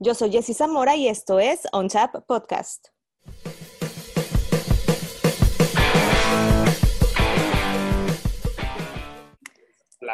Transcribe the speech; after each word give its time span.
Yo 0.00 0.12
soy 0.12 0.32
Jessy 0.32 0.54
Zamora 0.54 0.96
y 0.96 1.06
esto 1.06 1.38
es 1.38 1.68
On 1.70 1.86
Tap 1.88 2.26
Podcast. 2.26 2.88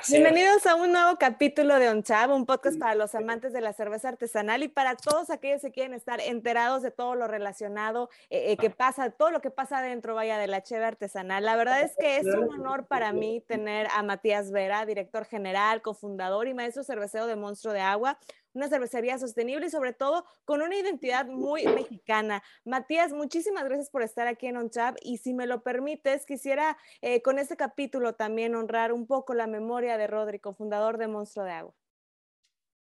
Bienvenidos 0.09 0.67
a 0.67 0.77
un 0.77 0.93
nuevo 0.93 1.19
capítulo 1.19 1.79
de 1.79 1.89
On 1.89 2.03
Tap, 2.03 2.31
un 2.31 2.47
podcast 2.47 2.79
para 2.79 2.95
los 2.95 3.15
amantes 3.15 3.53
de 3.53 3.61
la 3.61 3.73
cerveza 3.73 4.09
artesanal 4.09 4.63
y 4.63 4.69
para 4.69 4.97
todos 4.97 5.31
aquellos 5.31 5.63
que 5.63 5.73
quieren 5.73 5.95
estar 5.95 6.21
enterados 6.21 6.83
de 6.83 6.91
todo 6.91 7.15
lo 7.15 7.27
relacionado 7.27 8.09
eh, 8.31 8.53
eh, 8.53 8.57
que 8.57 8.71
pasa, 8.71 9.11
todo 9.11 9.31
lo 9.31 9.41
que 9.41 9.51
pasa 9.51 9.83
dentro, 9.83 10.15
vaya, 10.15 10.39
de 10.39 10.47
la 10.47 10.63
cheve 10.63 10.85
artesanal. 10.85 11.45
La 11.45 11.57
verdad 11.57 11.83
es 11.83 11.97
que 11.99 12.19
es 12.19 12.27
un 12.27 12.51
honor 12.51 12.87
para 12.87 13.13
mí 13.13 13.43
tener 13.47 13.89
a 13.95 14.03
Matías 14.03 14.51
Vera, 14.53 14.87
director 14.87 15.25
general, 15.25 15.83
cofundador 15.83 16.49
y 16.49 16.55
maestro 16.55 16.83
cervecero 16.83 17.27
de 17.27 17.37
Monstruo 17.37 17.75
de 17.75 17.81
Agua, 17.81 18.19
una 18.53 18.69
cervecería 18.69 19.19
sostenible 19.19 19.67
y 19.67 19.71
sobre 19.71 19.93
todo 19.93 20.25
con 20.45 20.63
una 20.63 20.77
identidad 20.77 21.27
muy 21.27 21.65
mexicana. 21.67 22.43
Matías, 22.65 23.13
muchísimas 23.13 23.65
gracias 23.65 23.91
por 23.91 24.03
estar 24.03 24.27
aquí 24.27 24.47
en 24.47 24.57
OnChap 24.57 24.97
y 25.03 25.19
si 25.19 25.35
me 25.35 25.47
lo 25.47 25.63
permites, 25.63 26.27
quisiera 26.27 26.77
eh, 27.01 27.23
con 27.23 27.39
este 27.39 27.57
capítulo 27.57 28.15
también 28.15 28.55
honrar 28.55 28.93
un 28.93 29.07
poco 29.07 29.35
la 29.35 29.47
memoria 29.47 29.97
de 29.97 30.07
Rodri, 30.07 30.41
fundador 30.57 30.99
de 30.99 31.09
Monstruo 31.09 31.45
de 31.45 31.53
Agua. 31.53 31.75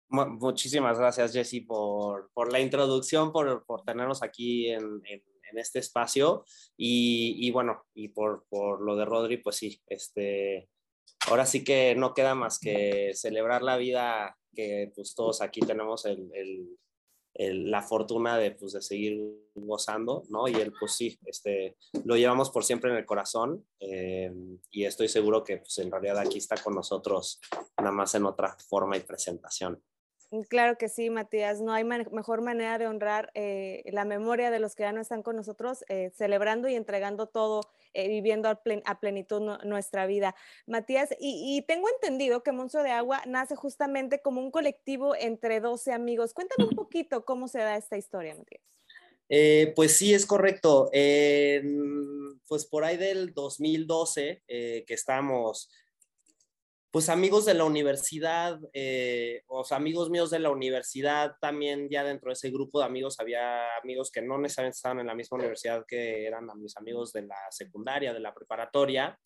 Muchísimas 0.09 0.99
gracias, 0.99 1.33
Jessy, 1.33 1.61
por, 1.61 2.31
por, 2.35 2.51
la 2.51 2.59
introducción, 2.59 3.31
por, 3.31 3.65
por 3.65 3.83
tenernos 3.83 4.23
aquí 4.25 4.69
en, 4.69 5.03
este 5.53 5.81
espacio 5.81 6.45
y, 6.77 7.37
y, 7.41 7.51
bueno, 7.51 7.85
y 7.93 8.09
por, 8.09 8.45
por 8.49 8.81
lo 8.83 8.95
de 8.95 9.05
Rodri, 9.05 9.39
pues 9.39 9.57
sí, 9.57 9.83
este, 9.87 10.69
ahora 11.29 11.47
sí 11.47 11.65
que 11.65 11.95
no 11.95 12.15
queda 12.15 12.35
más 12.35 12.59
que 12.59 13.13
celebrar 13.15 13.63
la 13.63 13.77
vida 13.77 14.37
que 14.55 14.91
pues 14.95 15.15
todos 15.15 15.43
aquí 15.43 15.61
tenemos 15.61 16.05
el, 16.07 16.29
el, 17.35 17.71
la 17.71 17.83
fortuna 17.83 18.37
de, 18.37 18.51
pues, 18.53 18.73
de 18.73 18.83
seguir 18.83 19.21
gozando, 19.55 20.25
¿no? 20.29 20.49
Y 20.49 20.55
él, 20.55 20.73
pues 20.79 20.93
sí, 20.93 21.19
este, 21.25 21.77
lo 22.05 22.17
llevamos 22.17 22.51
por 22.51 22.65
siempre 22.65 22.91
en 22.91 22.97
el 22.97 23.07
corazón 23.07 23.65
eh, 23.79 24.33
y 24.71 24.85
estoy 24.85 25.09
seguro 25.09 25.45
que 25.45 25.59
pues, 25.59 25.79
en 25.79 25.91
realidad 25.91 26.19
aquí 26.19 26.39
está 26.39 26.57
con 26.57 26.75
nosotros, 26.75 27.41
nada 27.79 27.93
más 27.93 28.15
en 28.15 28.27
otra 28.27 28.57
forma 28.69 28.97
y 28.97 29.01
presentación. 29.01 29.83
Mm, 30.31 30.43
claro 30.43 30.79
que 30.79 30.89
sí, 30.89 31.11
Matías. 31.11 31.61
No 31.61 31.73
hay 31.73 31.85
mejor 31.85 32.43
manera 32.43 32.79
de 32.79 32.87
honrar 32.87 33.31
eh, 33.35 33.83
la 33.93 34.05
memoria 34.05 34.51
de 34.51 34.61
los 34.61 34.75
que 34.75 34.85
ya 34.85 34.93
no 34.93 35.01
están 35.01 35.23
con 35.23 35.37
nosotros, 35.37 35.85
eh, 35.89 36.11
celebrando 36.15 36.69
y 36.69 36.75
entregando 36.75 37.27
todo, 37.27 37.63
eh, 37.95 38.09
viviendo 38.09 38.49
a, 38.49 39.01
plenitud 39.01 39.41
nuestra 39.65 40.07
vida. 40.07 40.35
Matías, 40.67 41.11
y, 41.19 41.63
tengo 41.67 41.89
entendido 41.89 42.43
que 42.43 42.53
Monstruo 42.53 42.83
de 42.83 42.91
Agua 42.91 43.23
nace 43.27 43.57
justamente 43.57 44.21
como 44.23 44.41
un 44.41 44.51
colectivo 44.51 45.15
entre 45.17 45.61
12 45.61 45.93
amigos. 45.93 46.33
Cuéntame 46.33 46.69
un 46.69 46.77
poquito 46.77 47.25
cómo 47.25 47.49
se 47.49 47.59
da 47.59 47.77
esta 47.77 47.97
historia, 47.97 48.35
Matías. 48.35 48.63
pues 49.75 49.97
sí, 49.97 50.15
es 50.15 50.27
correcto. 50.27 50.91
pues 52.49 52.65
por 52.67 52.85
ahí 52.85 52.97
del 52.97 53.33
2012 53.33 54.43
que 54.47 54.95
estamos 54.95 55.71
pues 56.91 57.09
amigos 57.09 57.45
de 57.45 57.55
la 57.55 57.65
universidad, 57.65 58.59
eh, 58.73 59.43
o 59.47 59.63
sea, 59.63 59.77
amigos 59.77 60.11
míos 60.11 60.31
de 60.31 60.41
la 60.41 60.51
universidad, 60.51 61.37
también 61.41 61.89
ya 61.89 62.03
dentro 62.03 62.31
de 62.31 62.33
ese 62.33 62.51
grupo 62.51 62.81
de 62.81 62.87
amigos 62.87 63.21
había 63.21 63.77
amigos 63.77 64.11
que 64.11 64.23
no 64.23 64.39
necesariamente 64.39 64.77
estaban 64.77 64.99
en 64.99 65.07
la 65.07 65.15
misma 65.15 65.39
universidad 65.39 65.85
que 65.87 66.27
eran 66.27 66.49
mis 66.57 66.77
amigos 66.77 67.13
de 67.13 67.23
la 67.23 67.37
secundaria, 67.51 68.13
de 68.13 68.19
la 68.19 68.35
preparatoria, 68.35 69.17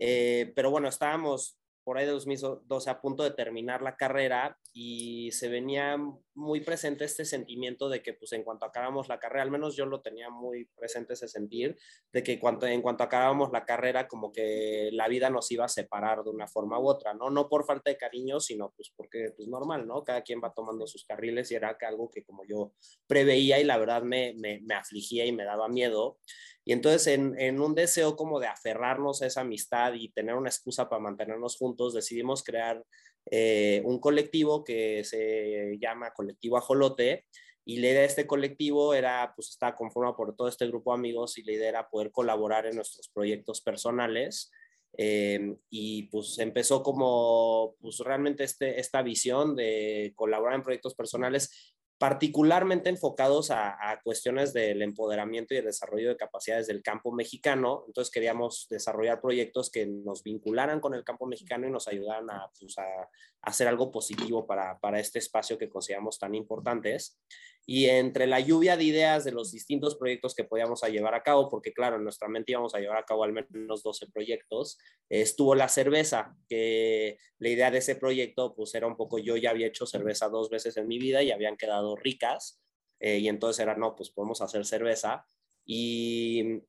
eh, 0.00 0.52
pero 0.56 0.70
bueno, 0.70 0.88
estábamos 0.88 1.56
por 1.84 1.98
ahí 1.98 2.06
de 2.06 2.12
2012 2.12 2.90
a 2.90 3.00
punto 3.00 3.22
de 3.22 3.30
terminar 3.30 3.80
la 3.82 3.96
carrera 3.96 4.58
y 4.76 5.30
se 5.30 5.48
venía 5.48 5.96
muy 6.34 6.60
presente 6.60 7.04
este 7.04 7.24
sentimiento 7.24 7.88
de 7.88 8.02
que 8.02 8.12
pues 8.12 8.32
en 8.32 8.42
cuanto 8.42 8.66
acabamos 8.66 9.06
la 9.06 9.20
carrera, 9.20 9.44
al 9.44 9.52
menos 9.52 9.76
yo 9.76 9.86
lo 9.86 10.00
tenía 10.00 10.30
muy 10.30 10.64
presente 10.74 11.12
ese 11.12 11.28
sentir, 11.28 11.78
de 12.12 12.24
que 12.24 12.40
cuanto, 12.40 12.66
en 12.66 12.82
cuanto 12.82 13.04
acabamos 13.04 13.52
la 13.52 13.64
carrera 13.64 14.08
como 14.08 14.32
que 14.32 14.90
la 14.92 15.06
vida 15.06 15.30
nos 15.30 15.48
iba 15.52 15.64
a 15.64 15.68
separar 15.68 16.24
de 16.24 16.30
una 16.30 16.48
forma 16.48 16.80
u 16.80 16.88
otra, 16.88 17.14
¿no? 17.14 17.30
No 17.30 17.48
por 17.48 17.64
falta 17.64 17.88
de 17.88 17.96
cariño, 17.96 18.40
sino 18.40 18.72
pues 18.76 18.92
porque 18.96 19.32
pues 19.36 19.46
normal, 19.46 19.86
¿no? 19.86 20.02
Cada 20.02 20.22
quien 20.22 20.40
va 20.42 20.52
tomando 20.52 20.88
sus 20.88 21.04
carriles 21.04 21.52
y 21.52 21.54
era 21.54 21.78
algo 21.86 22.10
que 22.10 22.24
como 22.24 22.44
yo 22.44 22.72
preveía 23.06 23.60
y 23.60 23.64
la 23.64 23.78
verdad 23.78 24.02
me, 24.02 24.34
me, 24.36 24.60
me 24.62 24.74
afligía 24.74 25.24
y 25.24 25.30
me 25.30 25.44
daba 25.44 25.68
miedo. 25.68 26.18
Y 26.64 26.72
entonces 26.72 27.06
en, 27.06 27.60
un 27.60 27.74
deseo 27.74 28.16
como 28.16 28.40
de 28.40 28.46
aferrarnos 28.46 29.20
a 29.20 29.26
esa 29.26 29.42
amistad 29.42 29.92
y 29.94 30.08
tener 30.08 30.34
una 30.34 30.48
excusa 30.48 30.88
para 30.88 31.02
mantenernos 31.02 31.56
juntos, 31.56 31.92
decidimos 31.92 32.42
crear 32.42 32.82
eh, 33.30 33.82
un 33.84 33.98
colectivo 33.98 34.64
que 34.64 35.04
se 35.04 35.78
llama 35.80 36.12
Colectivo 36.12 36.56
Ajolote. 36.56 37.26
Y 37.66 37.78
la 37.78 37.88
idea 37.88 38.00
de 38.00 38.06
este 38.06 38.26
colectivo 38.26 38.92
era, 38.92 39.32
pues 39.34 39.48
está 39.48 39.74
conformado 39.74 40.16
por 40.16 40.36
todo 40.36 40.48
este 40.48 40.66
grupo 40.66 40.92
de 40.92 40.98
amigos 40.98 41.38
y 41.38 41.44
la 41.44 41.52
idea 41.52 41.68
era 41.70 41.88
poder 41.88 42.10
colaborar 42.10 42.66
en 42.66 42.76
nuestros 42.76 43.08
proyectos 43.08 43.62
personales. 43.62 44.50
Eh, 44.96 45.56
y 45.70 46.04
pues 46.04 46.38
empezó 46.38 46.82
como, 46.82 47.74
pues 47.80 47.98
realmente 47.98 48.44
este, 48.44 48.78
esta 48.78 49.02
visión 49.02 49.56
de 49.56 50.12
colaborar 50.14 50.56
en 50.56 50.62
proyectos 50.62 50.94
personales 50.94 51.73
particularmente 51.98 52.90
enfocados 52.90 53.50
a, 53.50 54.00
cuestiones 54.02 54.52
del 54.52 54.82
empoderamiento 54.82 55.54
y 55.54 55.58
el 55.58 55.64
desarrollo 55.64 56.08
de 56.08 56.16
capacidades 56.16 56.66
del 56.66 56.82
campo 56.82 57.12
mexicano. 57.12 57.84
Entonces 57.86 58.12
queríamos 58.12 58.66
desarrollar 58.68 59.20
proyectos 59.20 59.70
que 59.70 59.86
nos 59.86 60.22
vincularan 60.22 60.80
con 60.80 60.94
el 60.94 61.04
campo 61.04 61.26
mexicano 61.26 61.66
y 61.66 61.70
nos 61.70 61.88
ayudaran 61.88 62.28
a, 62.30 62.50
pues, 62.58 62.74
hacer 63.42 63.68
algo 63.68 63.90
positivo 63.90 64.46
para, 64.46 64.78
para, 64.78 64.98
este 64.98 65.18
espacio 65.18 65.56
que 65.56 65.68
consideramos 65.68 66.18
tan 66.18 66.34
importantes 66.34 67.18
y 67.66 67.86
entre 67.86 68.26
la 68.26 68.40
lluvia 68.40 68.76
de 68.76 68.84
ideas 68.84 69.24
de 69.24 69.32
los 69.32 69.50
distintos 69.50 69.96
proyectos 69.96 70.34
que 70.34 70.44
podíamos 70.44 70.82
llevar 70.82 71.14
a 71.14 71.22
cabo, 71.22 71.48
porque 71.48 71.72
claro, 71.72 71.96
en 71.96 72.04
nuestra 72.04 72.28
mente 72.28 72.52
íbamos 72.52 72.74
a 72.74 72.78
llevar 72.78 72.98
a 72.98 73.04
cabo 73.04 73.24
al 73.24 73.32
menos 73.32 73.82
12 73.82 74.06
proyectos, 74.08 74.78
estuvo 75.08 75.54
la 75.54 75.68
cerveza, 75.68 76.36
que 76.48 77.18
la 77.38 77.48
idea 77.48 77.70
de 77.70 77.78
ese 77.78 77.96
proyecto 77.96 78.54
pues 78.54 78.74
era 78.74 78.86
un 78.86 78.96
poco, 78.96 79.18
yo 79.18 79.36
ya 79.36 79.50
había 79.50 79.66
hecho 79.66 79.86
cerveza 79.86 80.28
dos 80.28 80.50
veces 80.50 80.76
en 80.76 80.86
mi 80.88 80.98
vida 80.98 81.22
y 81.22 81.30
habían 81.30 81.56
quedado 81.56 81.96
ricas, 81.96 82.60
eh, 83.00 83.18
y 83.18 83.28
entonces 83.28 83.62
era, 83.62 83.76
no, 83.76 83.94
pues 83.94 84.10
podemos 84.10 84.40
hacer 84.40 84.64
cerveza. 84.64 85.26
Y, 85.66 86.62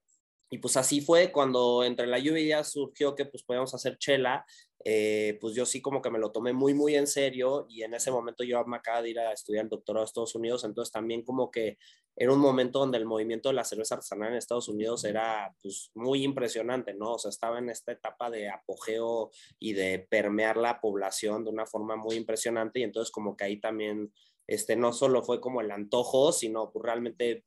y 0.49 0.59
pues 0.59 0.77
así 0.77 1.01
fue 1.01 1.31
cuando 1.31 1.83
entre 1.83 2.07
la 2.07 2.19
lluvia 2.19 2.63
surgió 2.63 3.15
que 3.15 3.25
pues 3.25 3.43
podíamos 3.43 3.73
hacer 3.73 3.97
chela 3.97 4.45
eh, 4.87 5.39
pues 5.41 5.55
yo 5.55 5.65
sí 5.65 5.81
como 5.81 5.99
que 5.99 6.11
me 6.11 6.19
lo 6.19 6.31
tomé 6.31 6.53
muy, 6.53 6.75
muy 6.75 6.95
en 6.95 7.07
serio 7.07 7.65
y 7.67 7.81
en 7.81 7.95
ese 7.95 8.11
momento 8.11 8.43
yo 8.43 8.63
me 8.65 8.77
acaba 8.77 9.01
de 9.01 9.09
ir 9.09 9.19
a 9.19 9.33
estudiar 9.33 9.63
el 9.63 9.69
doctorado 9.69 10.03
a 10.03 10.05
Estados 10.05 10.35
Unidos, 10.35 10.63
entonces 10.63 10.91
también 10.91 11.23
como 11.23 11.49
que 11.49 11.79
era 12.15 12.31
un 12.31 12.39
momento 12.39 12.77
donde 12.79 12.99
el 12.99 13.07
movimiento 13.07 13.49
de 13.49 13.55
la 13.55 13.63
cerveza 13.63 13.95
artesanal 13.95 14.29
en 14.29 14.37
Estados 14.37 14.69
Unidos 14.69 15.03
era 15.03 15.55
pues 15.59 15.89
muy 15.95 16.23
impresionante, 16.23 16.93
¿no? 16.93 17.13
O 17.13 17.19
sea, 17.19 17.29
estaba 17.29 17.57
en 17.57 17.71
esta 17.71 17.93
etapa 17.93 18.29
de 18.29 18.47
apogeo 18.47 19.31
y 19.57 19.73
de 19.73 20.05
permear 20.07 20.55
la 20.55 20.79
población 20.79 21.43
de 21.43 21.49
una 21.49 21.65
forma 21.65 21.95
muy 21.95 22.15
impresionante 22.15 22.79
y 22.79 22.83
entonces 22.83 23.11
como 23.11 23.35
que 23.35 23.45
ahí 23.45 23.59
también, 23.59 24.13
este, 24.45 24.75
no 24.75 24.93
solo 24.93 25.23
fue 25.23 25.41
como 25.41 25.61
el 25.61 25.71
antojo, 25.71 26.31
sino 26.31 26.71
pues 26.71 26.83
realmente 26.85 27.43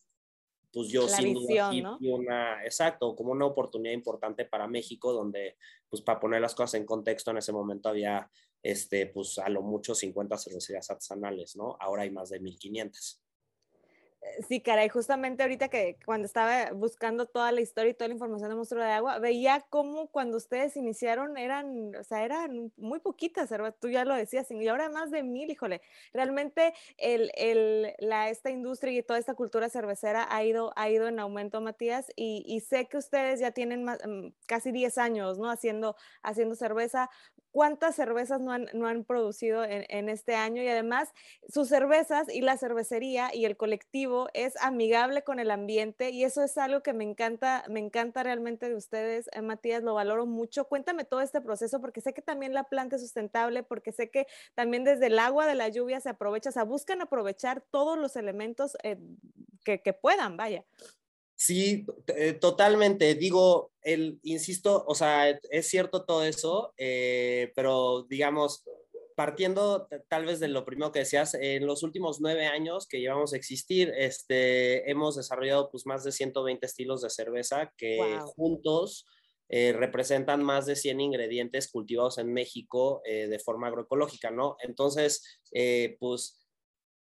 pues 0.78 0.90
yo 0.90 1.08
sin 1.08 1.34
duda 1.34 1.72
una, 2.02 2.64
exacto, 2.64 3.16
como 3.16 3.32
una 3.32 3.46
oportunidad 3.46 3.92
importante 3.92 4.44
para 4.44 4.68
México, 4.68 5.12
donde, 5.12 5.56
pues 5.88 6.02
para 6.02 6.20
poner 6.20 6.40
las 6.40 6.54
cosas 6.54 6.74
en 6.74 6.86
contexto, 6.86 7.32
en 7.32 7.38
ese 7.38 7.50
momento 7.50 7.88
había, 7.88 8.30
este, 8.62 9.06
pues 9.06 9.38
a 9.38 9.48
lo 9.48 9.62
mucho 9.62 9.92
50 9.92 10.38
cervecerías 10.38 10.88
artesanales, 10.88 11.56
¿no? 11.56 11.76
Ahora 11.80 12.04
hay 12.04 12.10
más 12.10 12.28
de 12.28 12.38
1500. 12.38 13.20
Sí, 14.48 14.60
caray, 14.60 14.88
justamente 14.88 15.42
ahorita 15.42 15.68
que 15.68 15.98
cuando 16.04 16.26
estaba 16.26 16.72
buscando 16.72 17.26
toda 17.26 17.52
la 17.52 17.60
historia 17.60 17.90
y 17.90 17.94
toda 17.94 18.08
la 18.08 18.14
información 18.14 18.48
de 18.48 18.56
Monstruo 18.56 18.82
de 18.82 18.90
Agua, 18.90 19.18
veía 19.18 19.64
cómo 19.70 20.08
cuando 20.08 20.36
ustedes 20.36 20.76
iniciaron 20.76 21.36
eran, 21.36 21.94
o 21.96 22.04
sea, 22.04 22.24
eran 22.24 22.72
muy 22.76 23.00
poquitas, 23.00 23.50
tú 23.80 23.88
ya 23.88 24.04
lo 24.04 24.14
decías, 24.14 24.50
y 24.50 24.68
ahora 24.68 24.88
más 24.88 25.10
de 25.10 25.22
mil, 25.22 25.50
híjole, 25.50 25.82
realmente 26.12 26.72
el, 26.96 27.30
el, 27.36 27.94
la, 27.98 28.28
esta 28.30 28.50
industria 28.50 28.92
y 28.98 29.02
toda 29.02 29.18
esta 29.18 29.34
cultura 29.34 29.68
cervecera 29.68 30.26
ha 30.30 30.44
ido, 30.44 30.72
ha 30.76 30.88
ido 30.90 31.08
en 31.08 31.18
aumento, 31.18 31.60
Matías, 31.60 32.06
y, 32.16 32.44
y 32.46 32.60
sé 32.60 32.86
que 32.86 32.96
ustedes 32.96 33.40
ya 33.40 33.50
tienen 33.52 33.84
mm, 33.84 34.32
casi 34.46 34.72
10 34.72 34.98
años, 34.98 35.38
¿no? 35.38 35.50
Haciendo, 35.50 35.96
haciendo 36.22 36.54
cerveza, 36.54 37.10
cuántas 37.58 37.96
cervezas 37.96 38.40
no 38.40 38.52
han, 38.52 38.68
no 38.72 38.86
han 38.86 39.02
producido 39.02 39.64
en, 39.64 40.08
este 40.08 40.36
año 40.36 40.62
y 40.62 40.68
además 40.68 41.12
sus 41.48 41.66
cervezas 41.66 42.32
y 42.32 42.40
la 42.40 42.56
cervecería 42.56 43.34
y 43.34 43.46
el 43.46 43.56
colectivo 43.56 44.28
es 44.32 44.54
amigable 44.62 45.24
con 45.24 45.40
el 45.40 45.50
ambiente 45.50 46.10
y 46.10 46.22
eso 46.22 46.44
es 46.44 46.56
algo 46.56 46.84
que 46.84 46.92
me 46.92 47.02
encanta, 47.02 47.64
me 47.68 47.80
encanta 47.80 48.22
realmente 48.22 48.68
de 48.68 48.76
ustedes, 48.76 49.28
eh, 49.32 49.42
Matías, 49.42 49.82
lo 49.82 49.94
valoro 49.94 50.24
mucho. 50.24 50.66
Cuéntame 50.66 51.02
todo 51.02 51.20
este 51.20 51.40
proceso 51.40 51.80
porque 51.80 52.00
sé 52.00 52.14
que 52.14 52.22
también 52.22 52.54
la 52.54 52.62
planta 52.62 52.94
es 52.94 53.02
sustentable, 53.02 53.64
porque 53.64 53.90
sé 53.90 54.08
que 54.08 54.28
también 54.54 54.84
desde 54.84 55.06
el 55.06 55.18
agua 55.18 55.44
de 55.48 55.56
la 55.56 55.68
lluvia 55.68 55.98
se 55.98 56.10
aprovecha, 56.10 56.50
o 56.50 56.52
sea, 56.52 56.62
buscan 56.62 57.02
aprovechar 57.02 57.64
todos 57.72 57.98
los 57.98 58.14
elementos 58.14 58.76
eh, 58.84 59.00
que 59.64 59.92
puedan, 59.92 60.36
vaya. 60.36 60.64
Sí, 61.40 61.86
eh, 62.08 62.32
totalmente. 62.32 63.14
Digo, 63.14 63.70
el, 63.82 64.18
insisto, 64.24 64.84
o 64.88 64.94
sea, 64.96 65.30
es 65.30 65.68
cierto 65.68 66.04
todo 66.04 66.24
eso, 66.24 66.74
eh, 66.76 67.52
pero 67.54 68.02
digamos, 68.10 68.64
partiendo 69.14 69.86
tal 70.08 70.26
vez 70.26 70.40
de 70.40 70.48
lo 70.48 70.64
primero 70.64 70.90
que 70.90 70.98
decías, 71.00 71.34
en 71.34 71.64
los 71.64 71.84
últimos 71.84 72.20
nueve 72.20 72.46
años 72.46 72.88
que 72.88 72.98
llevamos 72.98 73.32
a 73.32 73.36
existir, 73.36 73.92
este, 73.96 74.90
hemos 74.90 75.14
desarrollado 75.14 75.70
pues 75.70 75.86
más 75.86 76.02
de 76.02 76.10
120 76.10 76.66
estilos 76.66 77.02
de 77.02 77.10
cerveza 77.10 77.72
que 77.76 78.18
juntos 78.34 79.06
eh, 79.50 79.72
representan 79.72 80.42
más 80.42 80.66
de 80.66 80.76
100 80.76 81.00
ingredientes 81.00 81.70
cultivados 81.70 82.18
en 82.18 82.32
México 82.34 83.00
eh, 83.06 83.28
de 83.28 83.38
forma 83.38 83.68
agroecológica, 83.68 84.30
¿no? 84.30 84.56
Entonces, 84.60 85.40
eh, 85.52 85.96
pues 85.98 86.37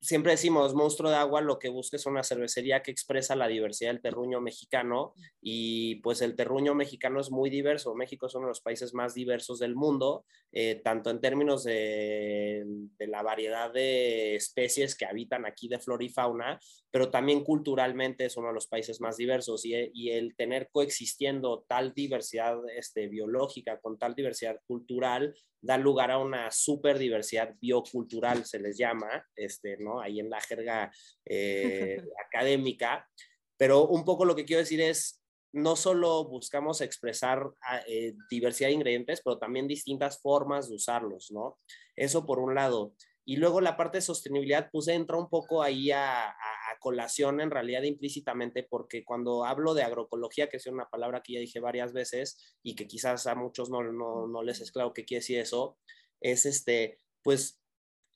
siempre 0.02 0.32
decimos, 0.32 0.74
monstruo 0.74 1.12
de 1.12 1.18
agua, 1.18 1.42
lo 1.42 1.60
que 1.60 1.70
busca 1.70 1.96
es 1.96 2.06
una 2.08 2.24
cervecería 2.24 2.82
que 2.82 2.90
expresa 2.90 3.36
la 3.36 3.48
diversidad 3.48 3.92
del 3.92 4.02
terruño 4.02 4.42
mexicano 4.42 5.14
y 5.42 5.96
pues 5.96 6.22
el 6.22 6.36
terruño 6.36 6.74
mexicano 6.74 7.22
es 7.22 7.30
muy 7.30 7.52
diverso. 7.52 7.94
México 7.94 8.26
es 8.26 8.34
uno 8.34 8.48
de 8.48 8.52
los 8.52 8.62
países 8.62 8.96
más 8.96 9.14
diversos 9.14 9.60
del 9.60 9.76
mundo, 9.76 10.26
eh, 10.52 10.82
tanto 10.84 11.12
en 11.12 11.22
términos 11.22 11.64
de, 11.64 12.66
la 13.00 13.22
variedad 13.22 13.72
de 13.72 14.36
especies 14.36 14.96
que 14.96 15.06
habitan 15.06 15.46
aquí 15.46 15.68
de 15.68 15.80
flora 15.80 16.04
y 16.04 16.10
fauna, 16.10 16.60
pero 16.90 17.12
también 17.12 17.44
culturalmente 17.44 18.26
es 18.26 18.38
uno 18.38 18.48
de 18.48 18.54
los 18.56 18.68
países 18.68 19.02
más 19.02 19.18
diversos 19.18 19.66
y, 19.66 19.72
el 20.12 20.36
tener 20.36 20.70
coexistiendo 20.72 21.64
tal 21.68 21.94
diversidad 21.94 22.58
este, 22.76 23.08
biológica 23.08 23.80
con 23.80 23.98
tal 23.98 24.16
diversidad 24.16 24.60
cultural 24.66 25.36
da 25.62 25.78
lugar 25.78 26.10
a 26.10 26.18
una 26.18 26.50
super 26.52 26.98
diversidad 26.98 27.56
biocultural, 27.62 28.46
se 28.46 28.60
les 28.60 28.78
llama, 28.78 29.26
este, 29.36 29.78
¿no? 29.78 29.91
Ahí 30.00 30.20
en 30.20 30.30
la 30.30 30.40
jerga 30.40 30.92
eh, 31.26 32.02
académica. 32.28 33.10
Pero 33.58 33.88
un 33.88 34.06
poco 34.06 34.26
lo 34.26 34.36
que 34.36 34.46
quiero 34.46 34.62
decir 34.62 34.80
es, 34.80 35.22
no 35.54 35.76
solo 35.76 36.26
buscamos 36.26 36.82
expresar 36.82 37.52
ah, 37.62 37.82
eh, 37.88 38.14
diversidad 38.30 38.70
de 38.70 38.76
ingredientes, 38.76 39.22
pero 39.24 39.38
también 39.38 39.68
distintas 39.68 40.22
formas 40.22 40.70
de 40.70 40.76
usarlos, 40.76 41.32
¿no? 41.32 41.60
Eso 41.96 42.26
por 42.26 42.40
un 42.40 42.56
lado. 42.56 42.94
Y 43.26 43.38
luego 43.38 43.62
la 43.62 43.78
parte 43.78 44.00
de 44.00 44.02
sostenibilidad, 44.02 44.70
pues 44.72 44.88
entra 44.88 45.18
un 45.18 45.30
poco 45.30 45.62
ahí 45.62 45.92
a, 45.92 46.36
colación 46.80 47.42
en 47.42 47.52
realidad 47.52 47.84
implícitamente, 47.84 48.64
porque 48.64 49.06
cuando 49.06 49.46
hablo 49.46 49.76
de 49.76 49.84
agroecología, 49.84 50.50
que 50.50 50.58
es 50.58 50.66
una 50.66 50.90
palabra 50.90 51.22
que 51.22 51.34
ya 51.34 51.40
dije 51.40 51.60
varias 51.60 51.94
veces 51.94 52.58
y 52.64 52.74
que 52.74 52.88
quizás 52.88 53.28
a 53.28 53.36
muchos 53.36 53.70
no, 53.70 53.84
no, 53.84 54.26
no 54.28 54.42
les 54.42 54.62
es 54.62 54.72
claro 54.72 54.92
qué 54.92 55.06
quiere 55.06 55.20
decir 55.20 55.38
eso, 55.38 55.78
es 56.20 56.48
este, 56.48 57.00
pues 57.22 57.61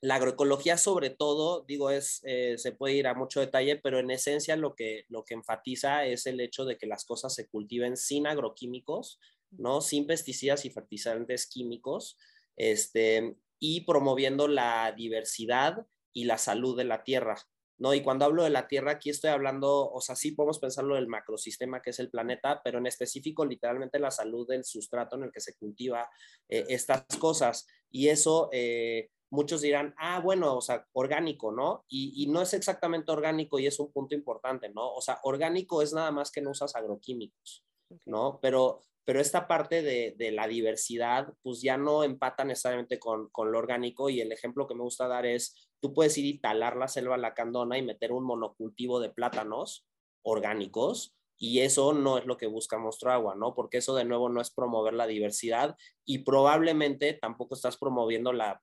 la 0.00 0.16
agroecología 0.16 0.76
sobre 0.76 1.10
todo, 1.10 1.64
digo, 1.66 1.90
es, 1.90 2.20
eh, 2.24 2.56
se 2.58 2.72
puede 2.72 2.94
ir 2.94 3.06
a 3.06 3.14
mucho 3.14 3.40
detalle, 3.40 3.76
pero 3.76 3.98
en 3.98 4.10
esencia 4.10 4.56
lo 4.56 4.74
que, 4.74 5.04
lo 5.08 5.24
que 5.24 5.34
enfatiza 5.34 6.04
es 6.06 6.26
el 6.26 6.40
hecho 6.40 6.64
de 6.64 6.76
que 6.76 6.86
las 6.86 7.04
cosas 7.04 7.34
se 7.34 7.48
cultiven 7.48 7.96
sin 7.96 8.26
agroquímicos, 8.26 9.18
¿no? 9.50 9.80
Sin 9.80 10.06
pesticidas 10.06 10.64
y 10.64 10.70
fertilizantes 10.70 11.46
químicos, 11.46 12.18
este, 12.56 13.36
y 13.58 13.82
promoviendo 13.82 14.48
la 14.48 14.92
diversidad 14.96 15.86
y 16.12 16.24
la 16.24 16.38
salud 16.38 16.76
de 16.76 16.84
la 16.84 17.02
tierra. 17.04 17.36
¿no? 17.78 17.92
Y 17.92 18.02
cuando 18.02 18.24
hablo 18.24 18.42
de 18.42 18.50
la 18.50 18.68
Tierra, 18.68 18.92
aquí 18.92 19.10
estoy 19.10 19.30
hablando, 19.30 19.90
o 19.90 20.00
sea, 20.00 20.16
sí 20.16 20.32
podemos 20.32 20.58
pensarlo 20.58 20.94
del 20.94 21.08
macrosistema 21.08 21.82
que 21.82 21.90
es 21.90 21.98
el 21.98 22.10
planeta, 22.10 22.62
pero 22.64 22.78
en 22.78 22.86
específico 22.86 23.44
literalmente 23.44 23.98
la 23.98 24.10
salud 24.10 24.48
del 24.48 24.64
sustrato 24.64 25.16
en 25.16 25.24
el 25.24 25.32
que 25.32 25.40
se 25.40 25.54
cultiva 25.56 26.08
eh, 26.48 26.64
estas 26.68 27.04
cosas. 27.18 27.66
Y 27.90 28.08
eso, 28.08 28.48
eh, 28.52 29.10
muchos 29.30 29.60
dirán, 29.60 29.94
ah, 29.98 30.20
bueno, 30.20 30.56
o 30.56 30.60
sea, 30.60 30.86
orgánico, 30.92 31.52
¿no? 31.52 31.84
Y, 31.88 32.12
y, 32.22 32.28
no 32.28 32.42
es 32.42 32.54
exactamente 32.54 33.12
orgánico 33.12 33.58
y 33.58 33.66
es 33.66 33.78
un 33.80 33.92
punto 33.92 34.14
importante, 34.14 34.68
¿no? 34.68 34.92
O 34.92 35.00
sea, 35.00 35.18
orgánico 35.22 35.82
es 35.82 35.92
nada 35.92 36.10
más 36.10 36.30
que 36.30 36.40
no 36.40 36.50
usas 36.50 36.74
agroquímicos, 36.76 37.64
¿no? 38.04 38.38
Pero 38.40 38.80
pero 39.06 39.20
esta 39.20 39.46
parte 39.46 39.82
de, 39.82 40.16
de, 40.18 40.32
la 40.32 40.48
diversidad, 40.48 41.32
pues 41.42 41.62
ya 41.62 41.76
no 41.76 42.02
empata 42.02 42.44
necesariamente 42.44 42.98
con, 42.98 43.28
con, 43.28 43.52
lo 43.52 43.58
orgánico 43.58 44.10
y 44.10 44.20
el 44.20 44.32
ejemplo 44.32 44.66
que 44.66 44.74
me 44.74 44.82
gusta 44.82 45.06
dar 45.06 45.24
es, 45.26 45.70
tú 45.80 45.94
puedes 45.94 46.18
ir 46.18 46.24
y 46.24 46.40
talar 46.40 46.76
la 46.76 46.88
selva 46.88 47.16
lacandona 47.16 47.78
y 47.78 47.82
meter 47.82 48.10
un 48.10 48.24
monocultivo 48.24 48.98
de 48.98 49.10
plátanos 49.10 49.86
orgánicos 50.22 51.14
y 51.38 51.60
eso 51.60 51.92
no 51.92 52.16
es 52.18 52.24
lo 52.24 52.36
que 52.36 52.46
busca 52.46 52.78
Monstruo 52.78 53.12
Agua, 53.12 53.34
¿no? 53.34 53.54
Porque 53.54 53.78
eso 53.78 53.94
de 53.94 54.04
nuevo 54.04 54.28
no 54.28 54.40
es 54.40 54.50
promover 54.50 54.94
la 54.94 55.06
diversidad 55.06 55.76
y 56.04 56.18
probablemente 56.18 57.12
tampoco 57.12 57.54
estás 57.54 57.76
promoviendo 57.76 58.32
la, 58.32 58.60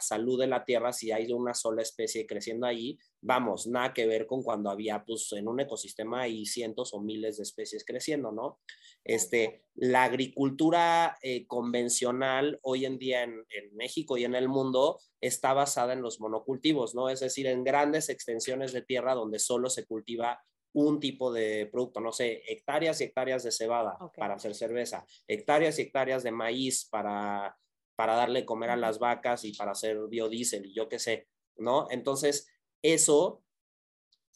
salud 0.00 0.38
de 0.38 0.46
la 0.46 0.64
tierra 0.64 0.92
si 0.92 1.10
hay 1.10 1.32
una 1.32 1.54
sola 1.54 1.82
especie 1.82 2.26
creciendo 2.26 2.66
ahí. 2.66 2.98
Vamos, 3.20 3.66
nada 3.66 3.92
que 3.92 4.06
ver 4.06 4.26
con 4.26 4.44
cuando 4.44 4.70
había, 4.70 5.04
pues 5.04 5.32
en 5.32 5.48
un 5.48 5.58
ecosistema 5.58 6.22
hay 6.22 6.46
cientos 6.46 6.94
o 6.94 7.00
miles 7.00 7.38
de 7.38 7.42
especies 7.42 7.84
creciendo, 7.84 8.30
¿no? 8.30 8.60
Este, 9.02 9.64
la 9.74 10.04
agricultura 10.04 11.18
eh, 11.22 11.46
convencional 11.46 12.60
hoy 12.62 12.84
en 12.84 12.98
día 12.98 13.24
en, 13.24 13.44
en 13.50 13.74
México 13.74 14.16
y 14.18 14.24
en 14.24 14.36
el 14.36 14.48
mundo 14.48 15.00
está 15.20 15.52
basada 15.52 15.94
en 15.94 16.02
los 16.02 16.20
monocultivos, 16.20 16.94
¿no? 16.94 17.08
Es 17.08 17.20
decir, 17.20 17.48
en 17.48 17.64
grandes 17.64 18.08
extensiones 18.08 18.72
de 18.72 18.82
tierra 18.82 19.14
donde 19.14 19.40
solo 19.40 19.68
se 19.68 19.84
cultiva 19.84 20.44
un 20.72 21.00
tipo 21.00 21.32
de 21.32 21.66
producto, 21.66 22.00
no 22.00 22.12
sé, 22.12 22.42
hectáreas 22.46 23.00
y 23.00 23.04
hectáreas 23.04 23.42
de 23.42 23.52
cebada 23.52 23.98
para 24.16 24.34
hacer 24.34 24.54
cerveza, 24.54 25.06
hectáreas 25.26 25.78
y 25.78 25.82
hectáreas 25.82 26.22
de 26.22 26.30
maíz 26.30 26.88
para, 26.90 27.58
para 27.96 28.14
darle 28.14 28.44
comer 28.44 28.70
a 28.70 28.76
las 28.76 28.98
vacas 28.98 29.44
y 29.44 29.52
para 29.54 29.72
hacer 29.72 29.98
biodiesel 30.08 30.66
y 30.66 30.74
yo 30.74 30.88
qué 30.88 30.98
sé, 30.98 31.28
¿no? 31.56 31.88
Entonces, 31.90 32.48
eso 32.82 33.42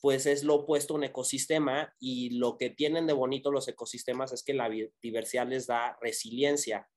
pues 0.02 0.26
es 0.26 0.42
lo 0.42 0.56
opuesto 0.56 0.94
a 0.94 0.96
un 0.96 1.04
ecosistema 1.04 1.94
y 2.00 2.30
lo 2.30 2.58
que 2.58 2.70
tienen 2.70 3.06
de 3.06 3.12
bonito 3.12 3.52
los 3.52 3.68
ecosistemas 3.68 4.32
es 4.32 4.42
que 4.42 4.52
la 4.52 4.68
diversidad 5.00 5.46
les 5.46 5.68
da 5.68 5.96
resiliencia. 6.00 6.90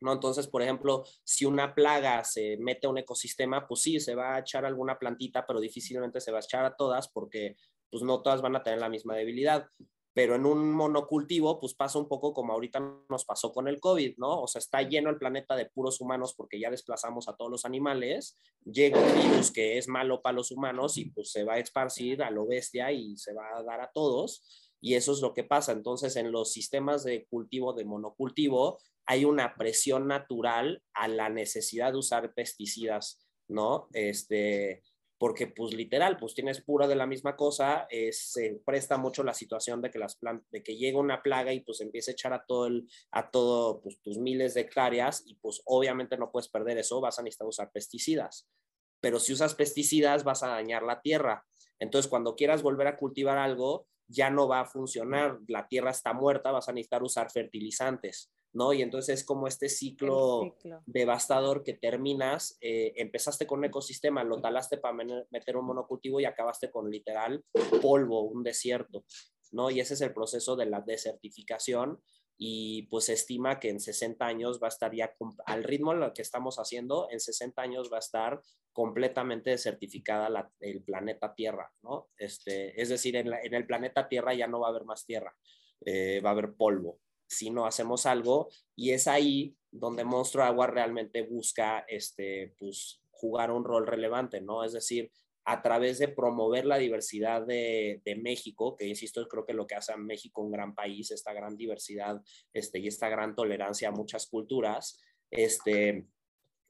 ¿No? 0.00 0.14
Entonces, 0.14 0.48
por 0.48 0.62
ejemplo, 0.62 1.04
si 1.22 1.44
una 1.44 1.74
plaga 1.74 2.24
se 2.24 2.56
mete 2.58 2.86
a 2.86 2.90
un 2.90 2.98
ecosistema, 2.98 3.68
pues 3.68 3.82
sí, 3.82 4.00
se 4.00 4.16
va 4.16 4.34
a 4.34 4.40
echar 4.40 4.64
alguna 4.64 4.98
plantita, 4.98 5.46
pero 5.46 5.60
difícilmente 5.60 6.20
se 6.20 6.32
va 6.32 6.38
a 6.38 6.40
echar 6.40 6.64
a 6.64 6.74
todas 6.74 7.08
porque 7.08 7.54
pues 7.92 8.02
no 8.02 8.22
todas 8.22 8.40
van 8.40 8.56
a 8.56 8.62
tener 8.62 8.80
la 8.80 8.88
misma 8.88 9.14
debilidad. 9.14 9.68
Pero 10.14 10.34
en 10.34 10.44
un 10.44 10.72
monocultivo, 10.72 11.60
pues 11.60 11.74
pasa 11.74 11.98
un 11.98 12.08
poco 12.08 12.34
como 12.34 12.52
ahorita 12.52 12.80
nos 13.08 13.24
pasó 13.24 13.52
con 13.52 13.68
el 13.68 13.80
COVID, 13.80 14.16
¿no? 14.18 14.42
O 14.42 14.46
sea, 14.46 14.58
está 14.58 14.82
lleno 14.82 15.10
el 15.10 15.18
planeta 15.18 15.54
de 15.56 15.66
puros 15.66 16.00
humanos 16.00 16.34
porque 16.34 16.58
ya 16.58 16.70
desplazamos 16.70 17.28
a 17.28 17.36
todos 17.36 17.50
los 17.50 17.64
animales, 17.64 18.38
llega 18.64 19.00
un 19.00 19.14
virus 19.14 19.50
que 19.50 19.78
es 19.78 19.88
malo 19.88 20.20
para 20.20 20.36
los 20.36 20.50
humanos 20.50 20.98
y 20.98 21.10
pues 21.10 21.30
se 21.30 21.44
va 21.44 21.54
a 21.54 21.58
esparcir 21.58 22.22
a 22.22 22.30
lo 22.30 22.46
bestia 22.46 22.92
y 22.92 23.16
se 23.16 23.32
va 23.32 23.56
a 23.56 23.62
dar 23.62 23.80
a 23.80 23.90
todos. 23.92 24.42
Y 24.82 24.94
eso 24.94 25.12
es 25.12 25.20
lo 25.20 25.32
que 25.32 25.44
pasa. 25.44 25.72
Entonces, 25.72 26.16
en 26.16 26.32
los 26.32 26.52
sistemas 26.52 27.04
de 27.04 27.26
cultivo 27.26 27.72
de 27.72 27.84
monocultivo, 27.84 28.80
hay 29.06 29.24
una 29.24 29.54
presión 29.54 30.08
natural 30.08 30.82
a 30.94 31.08
la 31.08 31.28
necesidad 31.28 31.92
de 31.92 31.98
usar 31.98 32.34
pesticidas, 32.34 33.26
¿no? 33.48 33.88
Este, 33.92 34.82
porque 35.22 35.46
pues 35.46 35.72
literal, 35.72 36.16
pues 36.16 36.34
tienes 36.34 36.62
pura 36.62 36.88
de 36.88 36.96
la 36.96 37.06
misma 37.06 37.36
cosa, 37.36 37.86
eh, 37.88 38.10
se 38.10 38.60
presta 38.66 38.98
mucho 38.98 39.22
la 39.22 39.34
situación 39.34 39.80
de 39.80 39.88
que 39.88 40.00
las 40.00 40.18
de 40.50 40.64
que 40.64 40.76
llega 40.76 40.98
una 40.98 41.22
plaga 41.22 41.52
y 41.52 41.60
pues 41.60 41.80
empieza 41.80 42.10
a 42.10 42.14
echar 42.14 42.32
a 42.32 42.44
todo 42.44 42.66
el, 42.66 42.88
a 43.12 43.30
todo 43.30 43.80
pues 43.80 44.00
tus 44.00 44.18
miles 44.18 44.54
de 44.54 44.62
hectáreas 44.62 45.22
y 45.24 45.36
pues 45.36 45.62
obviamente 45.66 46.16
no 46.16 46.32
puedes 46.32 46.48
perder 46.48 46.78
eso, 46.78 47.00
vas 47.00 47.20
a 47.20 47.22
necesitar 47.22 47.46
usar 47.46 47.70
pesticidas. 47.70 48.48
Pero 49.00 49.20
si 49.20 49.32
usas 49.32 49.54
pesticidas 49.54 50.24
vas 50.24 50.42
a 50.42 50.48
dañar 50.48 50.82
la 50.82 51.00
tierra. 51.00 51.46
Entonces 51.78 52.10
cuando 52.10 52.34
quieras 52.34 52.64
volver 52.64 52.88
a 52.88 52.96
cultivar 52.96 53.38
algo, 53.38 53.86
ya 54.08 54.28
no 54.28 54.48
va 54.48 54.62
a 54.62 54.66
funcionar, 54.66 55.38
la 55.46 55.68
tierra 55.68 55.92
está 55.92 56.12
muerta, 56.14 56.50
vas 56.50 56.68
a 56.68 56.72
necesitar 56.72 57.04
usar 57.04 57.30
fertilizantes. 57.30 58.32
¿No? 58.52 58.72
Y 58.72 58.82
entonces 58.82 59.20
es 59.20 59.24
como 59.24 59.46
este 59.46 59.68
ciclo, 59.68 60.56
devastador 60.86 61.62
que 61.62 61.74
terminas, 61.74 62.58
eh, 62.60 62.92
empezaste 62.96 63.46
con 63.46 63.60
un 63.60 63.66
ecosistema, 63.66 64.24
lo 64.24 64.40
talaste 64.40 64.78
para 64.78 64.96
meter 65.30 65.56
un 65.56 65.66
monocultivo 65.66 66.20
y 66.20 66.24
acabaste 66.24 66.70
con 66.70 66.90
literal 66.90 67.44
polvo, 67.80 68.22
un 68.22 68.42
desierto, 68.42 69.04
¿no? 69.52 69.70
Y 69.70 69.80
ese 69.80 69.94
es 69.94 70.00
el 70.02 70.12
proceso 70.12 70.56
de 70.56 70.66
la 70.66 70.80
desertificación 70.80 72.00
y 72.36 72.82
pues 72.84 73.06
se 73.06 73.12
estima 73.14 73.60
que 73.60 73.70
en 73.70 73.80
60 73.80 74.24
años 74.24 74.60
va 74.62 74.66
a 74.66 74.68
estar 74.68 74.94
ya, 74.94 75.14
al 75.46 75.64
ritmo 75.64 75.92
en 75.92 76.00
lo 76.00 76.12
que 76.12 76.22
estamos 76.22 76.56
haciendo, 76.56 77.08
en 77.10 77.20
60 77.20 77.60
años 77.62 77.90
va 77.92 77.96
a 77.96 78.00
estar 78.00 78.40
completamente 78.72 79.50
desertificada 79.50 80.50
el 80.60 80.82
planeta 80.82 81.34
Tierra, 81.34 81.70
¿no? 81.82 82.08
Este, 82.16 82.80
es 82.80 82.88
decir, 82.88 83.16
en, 83.16 83.32
el 83.32 83.66
planeta 83.66 84.08
Tierra 84.08 84.34
ya 84.34 84.46
no 84.46 84.60
va 84.60 84.68
a 84.68 84.70
haber 84.70 84.84
más 84.84 85.04
tierra, 85.04 85.34
eh, 85.84 86.20
va 86.20 86.30
a 86.30 86.32
haber 86.32 86.54
polvo 86.54 86.98
si 87.32 87.50
no 87.50 87.66
hacemos 87.66 88.06
algo 88.06 88.48
y 88.76 88.90
es 88.90 89.08
ahí 89.08 89.56
donde 89.70 90.04
Monstruo 90.04 90.44
Agua 90.44 90.66
realmente 90.66 91.22
busca 91.22 91.84
este, 91.88 92.54
pues, 92.58 93.00
jugar 93.10 93.50
un 93.50 93.64
rol 93.64 93.86
relevante, 93.86 94.40
¿no? 94.40 94.64
Es 94.64 94.72
decir, 94.72 95.10
a 95.44 95.62
través 95.62 95.98
de 95.98 96.08
promover 96.08 96.66
la 96.66 96.78
diversidad 96.78 97.44
de, 97.44 98.00
México, 98.22 98.76
que 98.76 98.86
insisto, 98.86 99.26
creo 99.26 99.44
que 99.44 99.54
lo 99.54 99.66
que 99.66 99.74
hace 99.74 99.92
a 99.92 99.96
México 99.96 100.42
un 100.42 100.52
gran 100.52 100.74
país, 100.74 101.10
esta 101.10 101.32
gran 101.32 101.56
diversidad 101.56 102.22
este, 102.52 102.78
y 102.78 102.86
esta 102.86 103.08
gran 103.08 103.34
tolerancia 103.34 103.88
a 103.88 103.92
muchas 103.92 104.26
culturas, 104.26 105.00
este, 105.30 106.06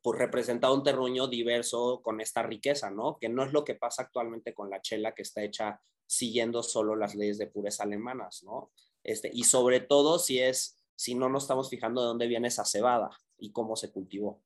pues 0.00 0.18
representa 0.18 0.72
un 0.72 0.82
terruño 0.82 1.26
diverso 1.26 2.00
con 2.02 2.20
esta 2.20 2.42
riqueza, 2.42 2.90
¿no? 2.90 3.18
Que 3.18 3.28
no 3.28 3.44
es 3.44 3.52
lo 3.52 3.64
que 3.64 3.74
pasa 3.74 4.02
actualmente 4.02 4.54
con 4.54 4.70
la 4.70 4.80
chela 4.80 5.14
que 5.14 5.22
está 5.22 5.42
hecha 5.42 5.80
siguiendo 6.06 6.62
solo 6.62 6.96
las 6.96 7.14
leyes 7.14 7.38
de 7.38 7.46
pureza 7.46 7.84
alemanas, 7.84 8.42
¿no? 8.42 8.70
Este, 9.04 9.30
y 9.32 9.44
sobre 9.44 9.80
todo 9.80 10.18
si 10.18 10.38
es, 10.38 10.78
si 10.94 11.14
no 11.14 11.28
nos 11.28 11.44
estamos 11.44 11.68
fijando 11.70 12.00
de 12.00 12.08
dónde 12.08 12.26
viene 12.26 12.48
esa 12.48 12.64
cebada 12.64 13.10
y 13.38 13.52
cómo 13.52 13.76
se 13.76 13.90
cultivó. 13.90 14.40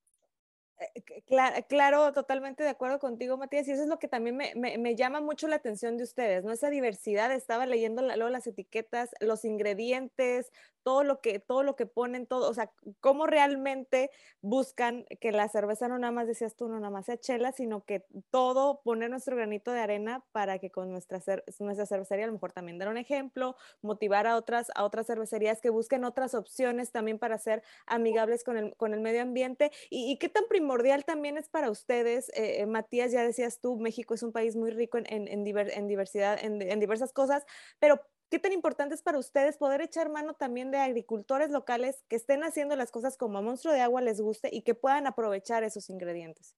Eh, 0.78 1.62
claro, 1.66 2.12
totalmente 2.12 2.62
de 2.62 2.68
acuerdo 2.68 2.98
contigo, 2.98 3.38
Matías, 3.38 3.66
y 3.66 3.72
eso 3.72 3.82
es 3.82 3.88
lo 3.88 3.98
que 3.98 4.08
también 4.08 4.36
me, 4.36 4.54
me, 4.54 4.94
llama 4.94 5.22
mucho 5.22 5.48
la 5.48 5.56
atención 5.56 5.96
de 5.96 6.04
ustedes, 6.04 6.44
¿no? 6.44 6.52
Esa 6.52 6.68
diversidad, 6.68 7.32
estaba 7.32 7.64
leyendo 7.64 8.02
luego 8.02 8.28
las 8.28 8.46
etiquetas, 8.46 9.10
los 9.20 9.46
ingredientes, 9.46 10.52
todo 10.86 11.02
lo 11.02 11.20
que, 11.20 11.40
todo 11.40 11.64
lo 11.64 11.74
que 11.74 11.84
ponen, 11.84 12.28
todo, 12.28 12.48
o 12.48 12.54
sea, 12.54 12.70
cómo 13.00 13.26
realmente 13.26 14.08
buscan 14.40 15.04
que 15.20 15.32
la 15.32 15.48
cerveza 15.48 15.88
no 15.88 15.98
nada 15.98 16.12
más, 16.12 16.28
decías 16.28 16.54
tú, 16.54 16.68
no 16.68 16.78
nada 16.78 16.90
más 16.90 17.06
sea 17.06 17.18
chela, 17.18 17.50
sino 17.50 17.84
que 17.84 18.06
todo, 18.30 18.82
poner 18.84 19.10
nuestro 19.10 19.34
granito 19.34 19.72
de 19.72 19.80
arena 19.80 20.24
para 20.30 20.60
que 20.60 20.70
con 20.70 20.92
nuestra, 20.92 21.20
nuestra 21.58 21.86
cervecería 21.86 22.26
a 22.26 22.28
lo 22.28 22.34
mejor 22.34 22.52
también 22.52 22.78
dar 22.78 22.86
un 22.86 22.98
ejemplo, 22.98 23.56
motivar 23.82 24.28
a 24.28 24.36
otras, 24.36 24.70
a 24.76 24.84
otras 24.84 25.08
cervecerías 25.08 25.60
que 25.60 25.70
busquen 25.70 26.04
otras 26.04 26.36
opciones 26.36 26.92
también 26.92 27.18
para 27.18 27.36
ser 27.38 27.64
amigables 27.86 28.44
con 28.44 28.56
el, 28.56 28.76
con 28.76 28.94
el 28.94 29.00
medio 29.00 29.22
ambiente. 29.22 29.72
¿Y, 29.90 30.16
qué 30.18 30.28
tan 30.28 30.44
primordial 30.48 31.04
también 31.04 31.36
es 31.36 31.48
para 31.48 31.68
ustedes, 31.68 32.28
eh, 32.28 32.60
eh, 32.60 32.66
Matías, 32.66 33.10
ya 33.10 33.24
decías 33.24 33.58
tú, 33.58 33.76
México 33.76 34.14
es 34.14 34.22
un 34.22 34.30
país 34.30 34.54
muy 34.54 34.70
rico 34.70 34.98
en, 34.98 35.06
en, 35.08 35.26
en, 35.26 35.42
diversidad, 35.88 36.38
en, 36.40 36.62
en 36.62 36.78
diversas 36.78 37.12
cosas, 37.12 37.44
pero 37.80 38.00
¿Qué 38.28 38.40
tan 38.40 38.52
importante 38.52 38.95
es 38.95 39.02
para 39.02 39.18
ustedes 39.18 39.56
poder 39.56 39.80
echar 39.80 40.11
mano 40.11 40.35
también 40.35 40.73
de 40.73 40.78
agricultores 40.78 41.50
locales 41.50 42.02
que 42.09 42.16
estén 42.16 42.42
haciendo 42.42 42.75
las 42.75 42.90
cosas 42.90 43.16
como 43.16 43.38
a 43.38 43.42
monstruo 43.42 43.73
de 43.73 43.80
agua 43.80 44.00
les 44.00 44.21
guste 44.21 44.49
y 44.52 44.62
que 44.62 44.75
puedan 44.75 45.06
aprovechar 45.06 45.62
esos 45.62 45.90
ingredientes? 45.90 46.56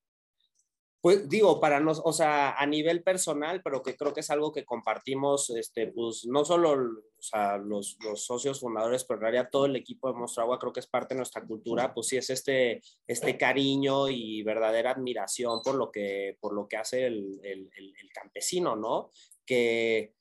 Pues 1.00 1.28
digo, 1.28 1.60
para 1.60 1.78
nos, 1.78 2.00
o 2.04 2.12
sea, 2.12 2.54
a 2.58 2.66
nivel 2.66 3.04
personal, 3.04 3.62
pero 3.62 3.82
que 3.82 3.96
creo 3.96 4.12
que 4.12 4.20
es 4.20 4.30
algo 4.30 4.50
que 4.50 4.64
compartimos, 4.64 5.50
este, 5.50 5.88
pues 5.88 6.26
no 6.26 6.44
solo 6.44 6.74
los, 6.74 7.96
los, 8.02 8.24
socios 8.24 8.60
fundadores, 8.60 9.04
pero 9.04 9.18
en 9.18 9.22
realidad 9.22 9.48
todo 9.52 9.66
el 9.66 9.76
equipo 9.76 10.08
de 10.08 10.18
Monstruo 10.18 10.44
Agua 10.44 10.58
creo 10.58 10.72
que 10.72 10.80
es 10.80 10.88
parte 10.88 11.14
de 11.14 11.18
nuestra 11.18 11.44
cultura, 11.46 11.94
pues 11.94 12.08
sí 12.08 12.16
es 12.16 12.30
este, 12.30 12.82
este 13.06 13.38
cariño 13.38 14.08
y 14.08 14.42
verdadera 14.42 14.90
admiración 14.90 15.62
por 15.62 15.76
lo 15.76 15.92
que, 15.92 16.36
por 16.40 16.52
lo 16.52 16.66
que 16.66 16.78
hace 16.78 17.06
el, 17.06 17.38
el, 17.44 17.70
el 17.76 18.12
campesino, 18.12 18.74
¿no? 18.74 19.10
Que, 19.46 20.17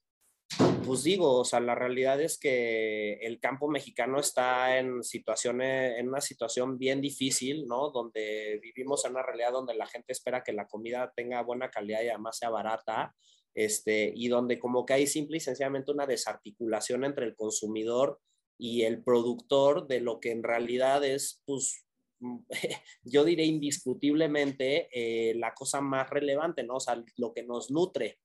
pues 0.86 1.04
digo, 1.04 1.40
o 1.40 1.46
sea, 1.46 1.60
la 1.60 1.76
realidad 1.76 2.22
es 2.22 2.40
que 2.40 3.16
el 3.16 3.40
campo 3.40 3.68
mexicano 3.68 4.20
está 4.20 4.80
en 4.80 5.04
situaciones, 5.04 6.00
en 6.00 6.08
una 6.08 6.22
situación 6.22 6.78
bien 6.78 7.02
difícil, 7.02 7.68
¿no? 7.68 7.90
Donde 7.92 8.60
vivimos 8.64 9.04
en 9.04 9.12
una 9.12 9.24
realidad 9.24 9.52
donde 9.52 9.76
la 9.76 9.86
gente 9.86 10.14
espera 10.14 10.44
que 10.44 10.54
la 10.54 10.68
comida 10.68 11.12
tenga 11.16 11.42
buena 11.44 11.70
calidad 11.70 12.02
y 12.04 12.08
además 12.08 12.38
sea 12.38 12.50
barata, 12.50 13.14
este, 13.54 14.14
y 14.16 14.30
donde 14.30 14.60
como 14.60 14.86
que 14.86 14.94
hay 14.94 15.08
simple 15.08 15.38
y 15.38 15.42
sencillamente 15.42 15.92
una 15.92 16.06
desarticulación 16.06 17.04
entre 17.04 17.26
el 17.26 17.36
consumidor 17.36 18.20
y 18.58 18.84
el 18.84 19.04
productor 19.04 19.88
de 19.88 20.00
lo 20.00 20.20
que 20.20 20.32
en 20.32 20.44
realidad 20.44 21.04
es, 21.04 21.42
pues, 21.46 21.86
yo 23.04 23.26
diré 23.26 23.44
indiscutiblemente 23.44 24.90
eh, 24.92 25.36
la 25.36 25.54
cosa 25.54 25.82
más 25.82 26.10
relevante, 26.10 26.64
¿no? 26.64 26.76
O 26.76 26.80
sea, 26.80 27.04
lo 27.18 27.34
que 27.34 27.44
nos 27.44 27.70
nutre. 27.70 28.20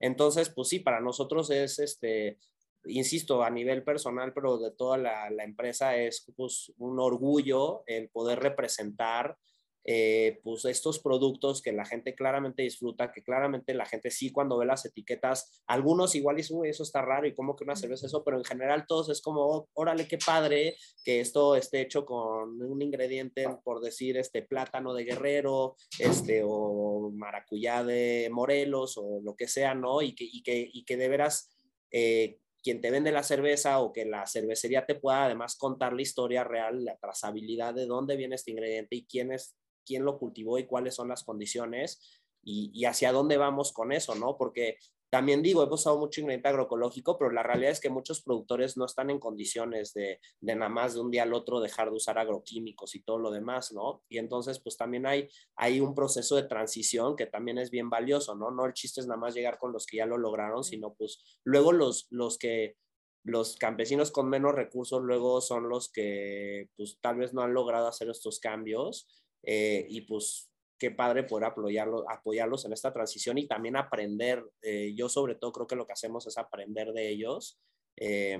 Entonces, 0.00 0.50
pues 0.50 0.68
sí, 0.68 0.80
para 0.80 1.00
nosotros 1.00 1.50
es, 1.50 1.78
este, 1.78 2.38
insisto, 2.84 3.42
a 3.42 3.50
nivel 3.50 3.84
personal, 3.84 4.32
pero 4.32 4.58
de 4.58 4.72
toda 4.72 4.96
la, 4.96 5.28
empresa 5.44 5.96
es 5.96 6.26
pues, 6.36 6.72
un 6.78 6.98
orgullo 6.98 7.84
el 7.86 8.08
poder 8.08 8.40
representar 8.40 9.36
eh, 9.84 10.40
pues 10.44 10.64
estos 10.66 10.98
productos 10.98 11.62
que 11.62 11.72
la 11.72 11.84
gente 11.84 12.14
claramente 12.14 12.62
disfruta, 12.62 13.10
que 13.12 13.22
claramente 13.22 13.72
la 13.74 13.86
gente 13.86 14.10
sí 14.10 14.30
cuando 14.30 14.58
ve 14.58 14.66
las 14.66 14.84
etiquetas, 14.84 15.62
algunos 15.66 16.14
igual 16.14 16.36
dicen, 16.36 16.58
uy, 16.58 16.68
eso 16.68 16.82
está 16.82 17.02
raro 17.02 17.26
y 17.26 17.34
como 17.34 17.56
que 17.56 17.64
una 17.64 17.76
cerveza 17.76 18.06
eso, 18.06 18.22
pero 18.22 18.36
en 18.36 18.44
general 18.44 18.84
todos 18.86 19.08
es 19.08 19.22
como, 19.22 19.68
órale, 19.72 20.06
qué 20.06 20.18
padre 20.18 20.76
que 21.04 21.20
esto 21.20 21.56
esté 21.56 21.80
hecho 21.80 22.04
con 22.04 22.60
un 22.62 22.82
ingrediente, 22.82 23.46
por 23.64 23.80
decir, 23.80 24.16
este 24.18 24.42
plátano 24.42 24.92
de 24.92 25.04
guerrero, 25.04 25.76
este, 25.98 26.42
o 26.44 27.10
maracuyá 27.14 27.82
de 27.82 28.28
Morelos, 28.30 28.98
o 28.98 29.20
lo 29.22 29.34
que 29.34 29.48
sea, 29.48 29.74
¿no? 29.74 30.02
Y 30.02 30.14
que, 30.14 30.24
y 30.24 30.42
que, 30.42 30.68
y 30.72 30.84
que 30.84 30.96
de 30.96 31.08
veras... 31.08 31.50
Eh, 31.90 32.38
quien 32.62 32.82
te 32.82 32.90
vende 32.90 33.10
la 33.10 33.22
cerveza 33.22 33.80
o 33.80 33.90
que 33.90 34.04
la 34.04 34.26
cervecería 34.26 34.84
te 34.84 34.94
pueda 34.94 35.24
además 35.24 35.56
contar 35.56 35.94
la 35.94 36.02
historia 36.02 36.44
real, 36.44 36.84
la 36.84 36.98
trazabilidad 36.98 37.72
de 37.72 37.86
dónde 37.86 38.16
viene 38.16 38.34
este 38.34 38.50
ingrediente 38.50 38.96
y 38.96 39.06
quién 39.06 39.32
es 39.32 39.56
quién 39.84 40.04
lo 40.04 40.18
cultivó 40.18 40.58
y 40.58 40.66
cuáles 40.66 40.94
son 40.94 41.08
las 41.08 41.24
condiciones 41.24 42.20
y, 42.42 42.84
hacia 42.84 43.12
dónde 43.12 43.36
vamos 43.36 43.72
con 43.72 43.92
eso, 43.92 44.14
¿no? 44.14 44.36
Porque 44.36 44.76
también 45.10 45.42
digo, 45.42 45.64
he 45.64 45.66
usado 45.66 45.98
mucho 45.98 46.20
ingrediente 46.20 46.48
agroecológico, 46.48 47.18
pero 47.18 47.32
la 47.32 47.42
realidad 47.42 47.72
es 47.72 47.80
que 47.80 47.90
muchos 47.90 48.22
productores 48.22 48.76
no 48.76 48.84
están 48.84 49.10
en 49.10 49.18
condiciones 49.18 49.92
de, 49.92 50.20
de, 50.40 50.54
nada 50.54 50.68
más 50.68 50.94
de 50.94 51.00
un 51.00 51.10
día 51.10 51.24
al 51.24 51.34
otro 51.34 51.60
dejar 51.60 51.90
de 51.90 51.96
usar 51.96 52.18
agroquímicos 52.18 52.94
y 52.94 53.02
todo 53.02 53.18
lo 53.18 53.32
demás, 53.32 53.72
¿no? 53.72 54.02
Y 54.08 54.18
entonces, 54.18 54.60
pues 54.60 54.76
también 54.76 55.06
hay, 55.06 55.28
hay 55.56 55.80
un 55.80 55.94
proceso 55.94 56.36
de 56.36 56.44
transición 56.44 57.16
que 57.16 57.26
también 57.26 57.58
es 57.58 57.70
bien 57.70 57.90
valioso, 57.90 58.36
¿no? 58.36 58.52
No 58.52 58.66
el 58.66 58.72
chiste 58.72 59.00
es 59.00 59.08
nada 59.08 59.20
más 59.20 59.34
llegar 59.34 59.58
con 59.58 59.72
los 59.72 59.84
que 59.84 59.96
ya 59.96 60.06
lo 60.06 60.16
lograron, 60.16 60.62
sino 60.62 60.94
pues 60.94 61.40
luego 61.44 61.72
los, 61.72 62.06
los 62.10 62.38
que 62.38 62.76
los 63.22 63.56
campesinos 63.56 64.10
con 64.12 64.30
menos 64.30 64.54
recursos 64.54 65.02
luego 65.02 65.42
son 65.42 65.68
los 65.68 65.90
que 65.90 66.70
pues 66.76 66.98
tal 67.02 67.18
vez 67.18 67.34
no 67.34 67.42
han 67.42 67.52
logrado 67.52 67.86
hacer 67.86 68.08
estos 68.08 68.40
cambios 68.40 69.06
eh, 69.42 69.86
y 69.88 70.02
pues 70.02 70.50
qué 70.78 70.90
padre 70.90 71.24
poder 71.24 71.46
apoyarlos, 71.46 72.04
apoyarlos 72.08 72.64
en 72.64 72.72
esta 72.72 72.92
transición 72.92 73.38
y 73.38 73.46
también 73.46 73.76
aprender. 73.76 74.44
Eh, 74.62 74.94
yo 74.96 75.08
sobre 75.08 75.34
todo 75.34 75.52
creo 75.52 75.66
que 75.66 75.76
lo 75.76 75.86
que 75.86 75.92
hacemos 75.92 76.26
es 76.26 76.38
aprender 76.38 76.92
de 76.92 77.08
ellos. 77.08 77.60
Eh, 77.96 78.38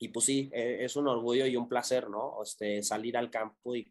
y 0.00 0.10
pues 0.10 0.26
sí, 0.26 0.48
es 0.52 0.94
un 0.94 1.08
orgullo 1.08 1.44
y 1.46 1.56
un 1.56 1.68
placer, 1.68 2.08
¿no? 2.08 2.40
Este, 2.40 2.84
salir 2.84 3.16
al 3.16 3.32
campo 3.32 3.74
y 3.74 3.90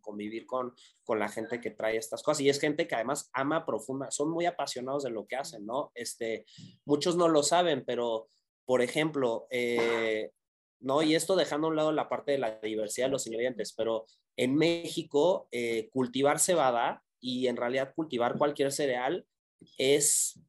convivir 0.00 0.44
con, 0.44 0.74
con 1.04 1.20
la 1.20 1.28
gente 1.28 1.60
que 1.60 1.70
trae 1.70 1.96
estas 1.96 2.24
cosas. 2.24 2.40
Y 2.40 2.48
es 2.48 2.58
gente 2.58 2.88
que 2.88 2.96
además 2.96 3.30
ama 3.32 3.64
profunda, 3.64 4.10
son 4.10 4.32
muy 4.32 4.46
apasionados 4.46 5.04
de 5.04 5.10
lo 5.10 5.28
que 5.28 5.36
hacen, 5.36 5.64
¿no? 5.64 5.92
Este, 5.94 6.46
muchos 6.84 7.14
no 7.14 7.28
lo 7.28 7.44
saben, 7.44 7.84
pero, 7.86 8.26
por 8.64 8.82
ejemplo, 8.82 9.46
¿no? 10.80 11.02
Y 11.02 11.14
esto 11.14 11.36
dejando 11.36 11.66
a 11.66 11.70
un 11.70 11.76
lado 11.76 11.92
la 11.92 12.08
parte 12.08 12.32
de 12.32 12.38
la 12.38 12.58
diversidad 12.60 13.06
de 13.06 13.12
los 13.12 13.26
ingredientes, 13.26 13.72
pero 13.72 14.06
en 14.36 14.54
México 14.54 15.48
eh, 15.50 15.88
cultivar 15.90 16.38
cebada 16.38 17.02
y 17.20 17.46
en 17.46 17.56
realidad 17.56 17.92
cultivar 17.94 18.38
cualquier 18.38 18.72
cereal 18.72 19.26
es 19.78 20.40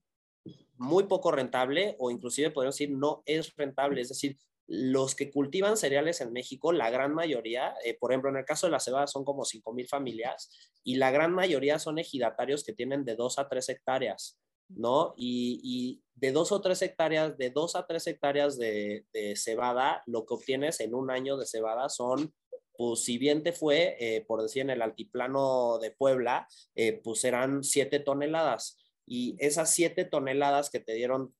muy 0.78 1.06
poco 1.06 1.32
rentable 1.32 1.96
o 2.00 2.12
inclusive 2.12 2.52
podemos 2.52 2.76
decir 2.76 2.92
no 2.92 3.24
es 3.26 3.56
rentable. 3.56 4.02
Es 4.02 4.10
decir, 4.10 4.38
los 4.68 5.16
que 5.16 5.32
cultivan 5.32 5.78
cereales 5.78 6.20
en 6.20 6.34
México, 6.34 6.74
la 6.74 6.90
gran 6.90 7.14
mayoría, 7.14 7.74
eh, 7.86 7.98
por 7.98 8.12
ejemplo, 8.12 8.30
en 8.30 8.38
el 8.38 8.46
caso 8.46 8.68
de 8.68 8.72
la 8.72 8.82
cebada 8.82 9.08
son 9.08 9.24
como 9.24 9.46
5 9.46 9.74
mil 9.74 9.88
familias 9.88 10.52
y 10.84 10.96
la 10.96 11.10
gran 11.10 11.34
mayoría 11.34 11.80
son 11.80 12.00
ejidatarios 12.00 12.64
que 12.64 12.74
tienen 12.74 13.06
de 13.06 13.16
2 13.16 13.40
a 13.40 13.48
3 13.48 13.70
hectáreas. 13.70 14.38
¿No? 14.70 15.14
Y, 15.18 16.02
de 16.16 16.32
dos 16.32 16.52
o 16.52 16.62
tres 16.62 16.82
hectáreas, 16.82 17.38
de 17.38 17.52
dos 17.52 17.76
a 17.76 17.86
tres 17.86 18.08
hectáreas 18.08 18.58
de, 18.58 19.06
cebada, 19.36 20.02
lo 20.08 20.26
que 20.26 20.34
obtienes 20.34 20.80
en 20.80 20.96
un 20.96 21.12
año 21.12 21.38
de 21.38 21.46
cebada 21.46 21.90
son, 21.90 22.34
pues 22.76 23.04
si 23.04 23.20
bien 23.20 23.44
te 23.44 23.52
fue, 23.52 23.98
eh, 24.00 24.26
por 24.28 24.42
decir, 24.42 24.64
en 24.64 24.72
el 24.72 24.82
altiplano 24.82 25.78
de 25.78 25.92
Puebla, 25.92 26.48
eh, 26.74 27.00
pues 27.04 27.22
serán 27.22 27.64
siete 27.64 28.00
toneladas. 28.00 28.80
Y 29.06 29.36
esas 29.38 29.72
siete 29.72 30.06
toneladas 30.06 30.72
que 30.72 30.80
te 30.80 30.94
dieron, 30.94 31.36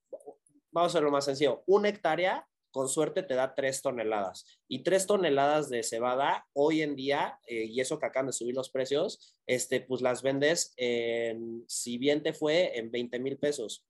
vamos 0.72 0.90
a 0.90 0.98
hacerlo 0.98 1.10
más 1.10 1.26
sencillo, 1.26 1.64
una 1.66 1.90
hectárea 1.90 2.48
con 2.78 2.90
suerte 2.90 3.24
te 3.24 3.34
da 3.34 3.56
tres 3.56 3.82
toneladas. 3.82 4.46
Y 4.68 4.84
tres 4.84 5.08
toneladas 5.08 5.68
de 5.68 5.82
cebada 5.82 6.46
hoy 6.54 6.84
en 6.84 6.96
día, 6.96 7.40
eh, 7.48 7.64
y 7.64 7.82
eso 7.82 7.98
que 7.98 8.06
acaban 8.06 8.28
de 8.28 8.34
subir 8.34 8.54
los 8.54 8.70
precios, 8.70 9.36
este, 9.48 9.82
pues 9.82 10.04
las 10.04 10.22
vendes, 10.22 10.76
en, 10.78 11.64
si 11.68 11.98
bien 11.98 12.22
te 12.22 12.34
fue, 12.34 12.78
en 12.78 12.92
20 12.92 13.18
mil 13.18 13.40
pesos. 13.40 13.84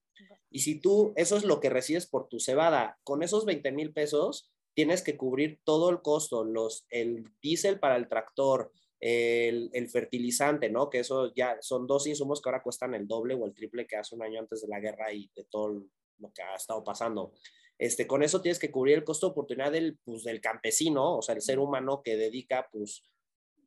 Y 0.49 0.59
si 0.59 0.79
tú, 0.79 1.11
eso 1.17 1.35
es 1.35 1.43
lo 1.43 1.59
que 1.59 1.69
recibes 1.69 2.07
por 2.07 2.29
tu 2.29 2.39
cebada, 2.39 2.97
con 3.03 3.23
esos 3.23 3.43
20 3.43 3.73
mil 3.73 3.91
pesos 3.91 4.53
tienes 4.73 5.01
que 5.01 5.17
cubrir 5.17 5.59
todo 5.65 5.89
el 5.89 6.01
costo, 6.01 6.45
los, 6.45 6.85
el 6.89 7.25
diésel 7.41 7.81
para 7.81 7.97
el 7.97 8.07
tractor, 8.07 8.71
el, 9.01 9.69
el, 9.73 9.89
fertilizante, 9.89 10.69
¿no? 10.69 10.89
Que 10.89 10.99
eso 10.99 11.33
ya 11.35 11.57
son 11.59 11.87
dos 11.87 12.07
insumos 12.07 12.41
que 12.41 12.47
ahora 12.47 12.63
cuestan 12.63 12.93
el 12.93 13.05
doble 13.05 13.35
o 13.35 13.45
el 13.45 13.53
triple 13.53 13.85
que 13.85 13.97
hace 13.97 14.15
un 14.15 14.23
año 14.23 14.39
antes 14.39 14.61
de 14.61 14.69
la 14.69 14.79
guerra 14.79 15.11
y 15.11 15.29
de 15.35 15.43
todo 15.43 15.83
lo 16.19 16.31
que 16.31 16.41
ha 16.41 16.55
estado 16.55 16.81
pasando. 16.85 17.33
Este, 17.77 18.07
con 18.07 18.23
eso 18.23 18.41
tienes 18.41 18.59
que 18.59 18.71
cubrir 18.71 18.95
el 18.97 19.03
costo 19.03 19.27
de 19.27 19.31
oportunidad 19.31 19.71
del, 19.71 19.97
pues, 20.03 20.23
del 20.23 20.41
campesino, 20.41 21.17
o 21.17 21.21
sea, 21.21 21.35
el 21.35 21.41
ser 21.41 21.59
humano 21.59 22.01
que 22.03 22.17
dedica 22.17 22.67
pues, 22.71 23.03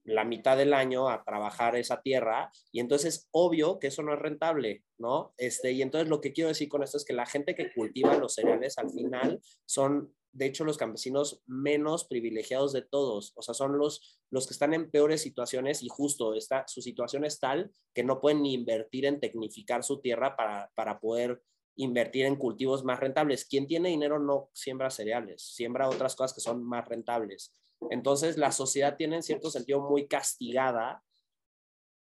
la 0.05 0.25
mitad 0.25 0.57
del 0.57 0.75
año 0.75 1.09
a 1.09 1.23
trabajar 1.25 1.77
esa 1.77 2.01
tierra 2.03 2.51
y 2.73 2.81
entonces 2.81 3.15
es 3.15 3.29
obvio 3.31 3.79
que 3.79 3.89
eso 3.89 4.03
no 4.03 4.15
es 4.15 4.19
rentable, 4.19 4.85
¿no? 4.99 5.35
Este, 5.37 5.73
y 5.73 5.83
entonces 5.83 6.09
lo 6.09 6.21
que 6.21 6.33
quiero 6.33 6.49
decir 6.49 6.69
con 6.69 6.83
esto 6.83 6.97
es 6.97 7.05
que 7.05 7.13
la 7.13 7.27
gente 7.27 7.55
que 7.55 7.73
cultiva 7.73 8.17
los 8.17 8.35
cereales 8.35 8.79
al 8.79 8.91
final 8.91 9.41
son, 9.67 10.15
de 10.33 10.47
hecho, 10.47 10.65
los 10.65 10.79
campesinos 10.79 11.43
menos 11.47 12.05
privilegiados 12.07 12.73
de 12.73 12.83
todos, 12.83 13.33
o 13.37 13.43
sea, 13.43 13.55
son 13.55 13.79
los, 13.79 14.21
los 14.31 14.47
que 14.47 14.55
están 14.55 14.75
en 14.75 14.91
peores 14.91 15.23
situaciones 15.23 15.83
y 15.83 15.89
justo 15.89 16.35
está, 16.35 16.65
su 16.67 16.83
situación 16.83 17.25
es 17.25 17.39
tal 17.39 17.71
que 17.95 18.05
no 18.05 18.21
pueden 18.21 18.43
ni 18.43 18.55
invertir 18.55 19.07
en 19.07 19.21
tecnificar 19.21 19.85
su 19.85 20.01
tierra 20.01 20.37
para, 20.37 20.71
para 20.75 20.99
poder 20.99 21.43
invertir 21.77 22.27
en 22.27 22.37
cultivos 22.37 22.85
más 22.85 23.01
rentables. 23.01 23.45
Quien 23.45 23.67
tiene 23.67 23.89
dinero 23.89 24.19
no 24.19 24.51
siembra 24.53 24.91
cereales, 24.91 25.43
siembra 25.43 25.89
otras 25.89 26.17
cosas 26.17 26.35
que 26.35 26.41
son 26.41 26.63
más 26.63 26.87
rentables. 26.89 27.53
Entonces, 27.91 28.37
la 28.37 28.53
sociedad 28.53 28.97
tiene 28.97 29.17
en 29.17 29.23
cierto 29.23 29.51
sentido 29.51 29.81
muy 29.81 30.07
castigada 30.07 31.03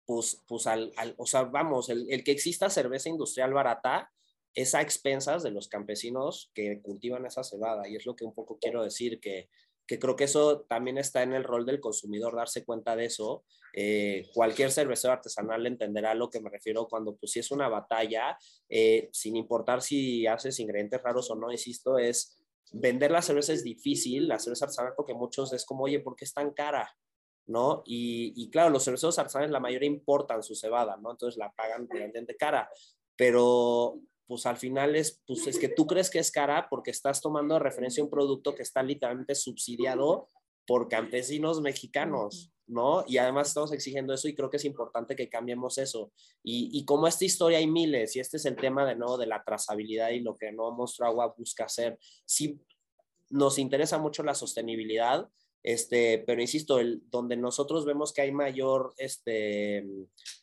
pues, 0.04 0.42
pues 0.46 0.66
al, 0.66 0.92
o 1.16 1.26
sea, 1.26 1.44
vamos, 1.44 1.88
el, 1.88 2.10
el, 2.10 2.24
que 2.24 2.32
exista 2.32 2.68
cerveza 2.68 3.08
industrial 3.08 3.52
barata 3.52 4.10
es 4.54 4.74
a 4.74 4.82
expensas 4.82 5.42
de 5.42 5.50
los 5.50 5.68
campesinos 5.68 6.50
que 6.54 6.82
cultivan 6.82 7.24
esa 7.24 7.44
cebada. 7.44 7.88
Y 7.88 7.96
es 7.96 8.04
lo 8.04 8.16
que 8.16 8.24
un 8.24 8.34
poco 8.34 8.58
quiero 8.60 8.82
decir, 8.82 9.20
que, 9.20 9.48
que 9.86 9.98
creo 9.98 10.16
que 10.16 10.24
eso 10.24 10.60
también 10.62 10.98
está 10.98 11.22
en 11.22 11.32
el 11.32 11.44
rol 11.44 11.66
del 11.66 11.80
consumidor, 11.80 12.34
darse 12.34 12.64
cuenta 12.64 12.96
de 12.96 13.06
eso. 13.06 13.44
Eh, 13.74 14.28
cualquier 14.34 14.70
cervecero 14.70 15.12
artesanal 15.12 15.66
entenderá 15.66 16.12
a 16.12 16.14
lo 16.14 16.30
que 16.30 16.40
me 16.40 16.50
refiero 16.50 16.86
cuando, 16.88 17.16
pues, 17.16 17.32
si 17.32 17.40
es 17.40 17.50
una 17.50 17.68
batalla, 17.68 18.36
eh, 18.68 19.08
sin 19.12 19.36
importar 19.36 19.82
si 19.82 20.26
haces 20.26 20.58
ingredientes 20.60 21.02
raros 21.02 21.30
o 21.30 21.34
no, 21.34 21.50
insisto, 21.50 21.98
es 21.98 22.38
vender 22.72 23.10
la 23.10 23.22
cerveza 23.22 23.52
es 23.52 23.64
difícil, 23.64 24.28
la 24.28 24.38
cerveza 24.38 24.66
artesanal, 24.66 24.94
porque 24.96 25.14
muchos 25.14 25.52
es 25.52 25.64
como, 25.64 25.84
oye, 25.84 26.00
¿por 26.00 26.16
qué 26.16 26.24
es 26.24 26.32
tan 26.32 26.52
cara? 26.52 26.94
¿no? 27.46 27.82
Y, 27.84 28.32
y, 28.36 28.50
claro, 28.50 28.70
los 28.70 28.84
cerveceros 28.84 29.18
artesanales 29.18 29.50
la 29.50 29.60
mayoría 29.60 29.88
importan 29.88 30.42
su 30.42 30.54
cebada, 30.54 30.96
¿no? 30.96 31.10
Entonces 31.10 31.36
la 31.38 31.50
pagan 31.52 31.88
realmente 31.90 32.36
cara, 32.36 32.70
pero 33.16 33.98
pues 34.32 34.46
al 34.46 34.56
final 34.56 34.96
es, 34.96 35.20
pues 35.26 35.46
es 35.46 35.58
que 35.58 35.68
tú 35.68 35.86
crees 35.86 36.08
que 36.08 36.18
es 36.18 36.30
cara 36.30 36.66
porque 36.70 36.90
estás 36.90 37.20
tomando 37.20 37.52
de 37.52 37.60
referencia 37.60 38.02
un 38.02 38.08
producto 38.08 38.54
que 38.54 38.62
está 38.62 38.82
literalmente 38.82 39.34
subsidiado 39.34 40.30
por 40.66 40.88
campesinos 40.88 41.60
mexicanos, 41.60 42.50
¿no? 42.66 43.04
Y 43.06 43.18
además 43.18 43.48
estamos 43.48 43.74
exigiendo 43.74 44.14
eso 44.14 44.28
y 44.28 44.34
creo 44.34 44.48
que 44.48 44.56
es 44.56 44.64
importante 44.64 45.14
que 45.14 45.28
cambiemos 45.28 45.76
eso. 45.76 46.14
Y, 46.42 46.70
y 46.72 46.86
como 46.86 47.06
esta 47.06 47.26
historia 47.26 47.58
hay 47.58 47.66
miles, 47.66 48.16
y 48.16 48.20
este 48.20 48.38
es 48.38 48.46
el 48.46 48.56
tema 48.56 48.86
de 48.86 48.96
nuevo 48.96 49.18
de 49.18 49.26
la 49.26 49.44
trazabilidad 49.44 50.08
y 50.08 50.20
lo 50.20 50.34
que 50.34 50.50
no 50.50 50.70
Monstruo 50.70 51.08
Agua 51.08 51.34
busca 51.36 51.66
hacer, 51.66 51.98
sí 52.24 52.58
nos 53.28 53.58
interesa 53.58 53.98
mucho 53.98 54.22
la 54.22 54.34
sostenibilidad, 54.34 55.28
este, 55.62 56.24
pero 56.26 56.40
insisto, 56.40 56.78
el, 56.78 57.02
donde 57.10 57.36
nosotros 57.36 57.84
vemos 57.84 58.14
que 58.14 58.22
hay 58.22 58.32
mayor 58.32 58.94
este, 58.96 59.84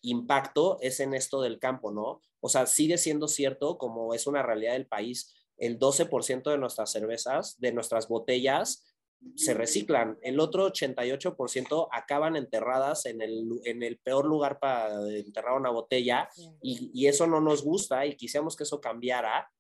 impacto 0.04 0.78
es 0.80 1.00
en 1.00 1.16
esto 1.16 1.42
del 1.42 1.58
campo, 1.58 1.92
¿no? 1.92 2.22
O 2.42 2.50
sea, 2.50 2.66
sigue 2.66 2.98
siendo 2.98 3.28
cierto, 3.28 3.78
como 3.78 4.14
es 4.14 4.28
una 4.28 4.44
realidad 4.44 4.74
del 4.74 4.88
país, 4.88 5.34
el 5.58 5.78
12% 5.78 6.50
de 6.50 6.58
nuestras 6.58 6.92
cervezas, 6.92 7.60
de 7.60 7.74
nuestras 7.74 8.08
botellas, 8.08 8.86
se 9.36 9.54
reciclan. 9.54 10.18
El 10.22 10.40
otro 10.40 10.72
88% 10.72 11.90
acaban 11.92 12.36
enterradas 12.36 13.06
en 13.06 13.22
el, 13.22 13.46
en 13.66 13.84
el 13.84 14.00
peor 14.00 14.26
lugar 14.26 14.60
para 14.60 14.90
enterrar 15.10 15.58
una 15.58 15.70
botella 15.70 16.30
y, 16.62 16.90
y 16.94 17.08
eso 17.08 17.28
no 17.28 17.42
nos 17.42 17.64
gusta 17.64 18.06
y 18.06 18.16
quisiéramos 18.16 18.56
que 18.56 18.64
eso 18.64 18.80
cambiara, 18.80 19.52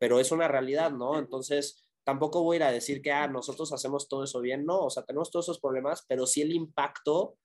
pero 0.00 0.18
es 0.18 0.32
una 0.32 0.48
realidad, 0.48 0.90
¿no? 0.90 1.18
Entonces, 1.18 1.86
tampoco 2.06 2.42
voy 2.42 2.54
a 2.54 2.58
ir 2.58 2.62
a 2.64 2.72
decir 2.72 3.02
que, 3.02 3.12
ah, 3.12 3.28
nosotros 3.28 3.72
hacemos 3.72 4.08
todo 4.08 4.24
eso 4.24 4.40
bien, 4.40 4.64
no, 4.64 4.78
o 4.78 4.90
sea, 4.90 5.04
tenemos 5.04 5.30
todos 5.30 5.46
esos 5.46 5.60
problemas, 5.60 6.04
pero 6.08 6.26
sí 6.26 6.42
el 6.42 6.52
impacto 6.52 7.36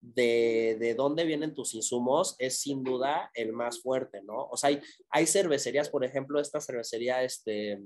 de, 0.00 0.76
de 0.80 0.94
dónde 0.94 1.24
vienen 1.24 1.54
tus 1.54 1.74
insumos 1.74 2.36
es 2.38 2.60
sin 2.60 2.82
duda 2.82 3.30
el 3.34 3.52
más 3.52 3.82
fuerte, 3.82 4.22
¿no? 4.22 4.46
O 4.50 4.56
sea, 4.56 4.68
hay, 4.68 4.80
hay 5.10 5.26
cervecerías, 5.26 5.90
por 5.90 6.04
ejemplo, 6.04 6.40
esta 6.40 6.60
cervecería, 6.60 7.22
este, 7.22 7.80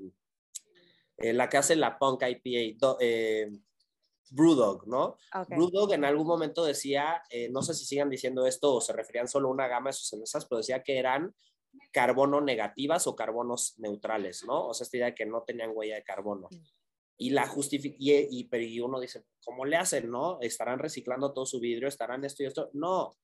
eh, 1.18 1.32
la 1.32 1.48
que 1.48 1.56
hace 1.56 1.76
la 1.76 1.98
Punk 1.98 2.22
IPA, 2.22 2.96
eh, 3.00 3.50
Brewdog, 4.30 4.86
¿no? 4.86 5.16
Brewdog 5.48 5.92
en 5.92 6.04
algún 6.04 6.26
momento 6.26 6.64
decía, 6.64 7.22
eh, 7.30 7.48
no 7.50 7.62
sé 7.62 7.74
si 7.74 7.84
sigan 7.84 8.10
diciendo 8.10 8.46
esto 8.46 8.74
o 8.74 8.80
se 8.80 8.92
referían 8.92 9.28
solo 9.28 9.48
a 9.48 9.52
una 9.52 9.68
gama 9.68 9.90
de 9.90 9.94
sus 9.94 10.08
cervezas, 10.08 10.46
pero 10.46 10.58
decía 10.58 10.82
que 10.82 10.98
eran 10.98 11.34
carbono 11.92 12.40
negativas 12.40 13.06
o 13.06 13.16
carbonos 13.16 13.74
neutrales, 13.78 14.44
¿no? 14.44 14.68
O 14.68 14.74
sea, 14.74 14.84
esta 14.84 14.96
idea 14.96 15.06
de 15.06 15.14
que 15.14 15.26
no 15.26 15.42
tenían 15.42 15.72
huella 15.74 15.96
de 15.96 16.04
carbono. 16.04 16.48
Y 17.16 17.30
la 17.30 17.46
justifica, 17.46 17.96
y, 17.98 18.48
y, 18.50 18.80
uno 18.80 19.00
dice, 19.00 19.24
¿cómo 19.44 19.64
le 19.64 19.76
hacen, 19.76 20.10
no? 20.10 20.38
¿Estarán 20.40 20.78
reciclando 20.78 21.32
todo 21.32 21.46
su 21.46 21.60
vidrio? 21.60 21.88
¿Estarán 21.88 22.24
esto 22.24 22.42
y 22.42 22.46
esto? 22.46 22.70
No, 22.72 23.16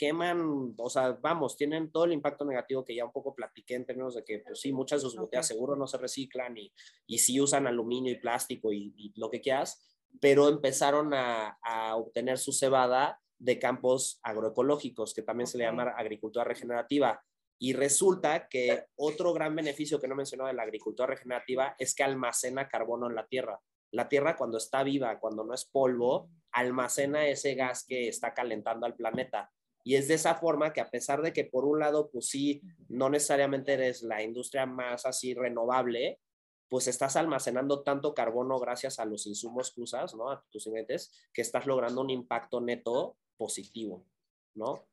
queman, 0.00 0.74
o 0.78 0.88
sea, 0.88 1.18
vamos, 1.20 1.58
tienen 1.58 1.92
todo 1.92 2.06
el 2.06 2.14
impacto 2.14 2.46
negativo 2.46 2.86
que 2.86 2.94
ya 2.94 3.04
un 3.04 3.12
poco 3.12 3.34
platiqué 3.34 3.74
en 3.74 3.84
términos 3.84 4.14
de 4.14 4.24
que, 4.24 4.38
pues 4.38 4.58
sí, 4.58 4.72
muchas 4.72 5.02
de 5.02 5.10
sus 5.10 5.18
botellas 5.18 5.46
seguro 5.46 5.76
no 5.76 5.86
se 5.86 5.98
reciclan 5.98 6.56
y, 6.56 6.72
y 7.06 7.18
sí 7.18 7.38
usan 7.38 7.66
aluminio 7.66 8.10
y 8.10 8.18
plástico 8.18 8.72
y, 8.72 8.94
y 8.96 9.12
lo 9.20 9.28
que 9.30 9.42
quieras, 9.42 9.78
pero 10.18 10.48
empezaron 10.48 11.12
a, 11.12 11.58
a, 11.62 11.96
obtener 11.96 12.38
su 12.38 12.52
cebada 12.52 13.20
de 13.38 13.58
campos 13.58 14.20
agroecológicos, 14.22 15.12
que 15.12 15.20
también 15.20 15.46
se 15.46 15.58
le 15.58 15.64
llama 15.64 15.92
agricultura 15.96 16.46
regenerativa. 16.46 17.22
Y 17.62 17.74
resulta 17.74 18.48
que 18.48 18.86
otro 18.96 19.34
gran 19.34 19.54
beneficio 19.54 20.00
que 20.00 20.08
no 20.08 20.14
mencionó 20.14 20.46
de 20.46 20.54
la 20.54 20.62
agricultura 20.62 21.08
regenerativa 21.08 21.76
es 21.78 21.94
que 21.94 22.02
almacena 22.02 22.68
carbono 22.68 23.06
en 23.06 23.14
la 23.14 23.26
tierra. 23.26 23.60
La 23.90 24.08
tierra 24.08 24.34
cuando 24.34 24.56
está 24.56 24.82
viva, 24.82 25.20
cuando 25.20 25.44
no 25.44 25.52
es 25.52 25.66
polvo, 25.66 26.30
almacena 26.52 27.26
ese 27.26 27.54
gas 27.54 27.84
que 27.84 28.08
está 28.08 28.32
calentando 28.32 28.86
al 28.86 28.94
planeta. 28.94 29.52
Y 29.84 29.96
es 29.96 30.08
de 30.08 30.14
esa 30.14 30.36
forma 30.36 30.72
que 30.72 30.80
a 30.80 30.90
pesar 30.90 31.20
de 31.20 31.34
que 31.34 31.44
por 31.44 31.66
un 31.66 31.80
lado, 31.80 32.10
pues 32.10 32.28
sí, 32.28 32.62
no 32.88 33.10
necesariamente 33.10 33.74
eres 33.74 34.02
la 34.02 34.22
industria 34.22 34.64
más 34.64 35.04
así 35.04 35.34
renovable, 35.34 36.18
pues 36.70 36.86
estás 36.86 37.16
almacenando 37.16 37.82
tanto 37.82 38.14
carbono 38.14 38.58
gracias 38.58 38.98
a 38.98 39.04
los 39.04 39.26
insumos 39.26 39.70
que 39.70 39.82
usas, 39.82 40.14
¿no? 40.14 40.30
A 40.30 40.42
tus 40.50 40.66
ingredientes, 40.66 41.12
que 41.34 41.42
estás 41.42 41.66
logrando 41.66 42.00
un 42.00 42.08
impacto 42.08 42.62
neto 42.62 43.18
positivo, 43.36 44.06
¿no? 44.54 44.86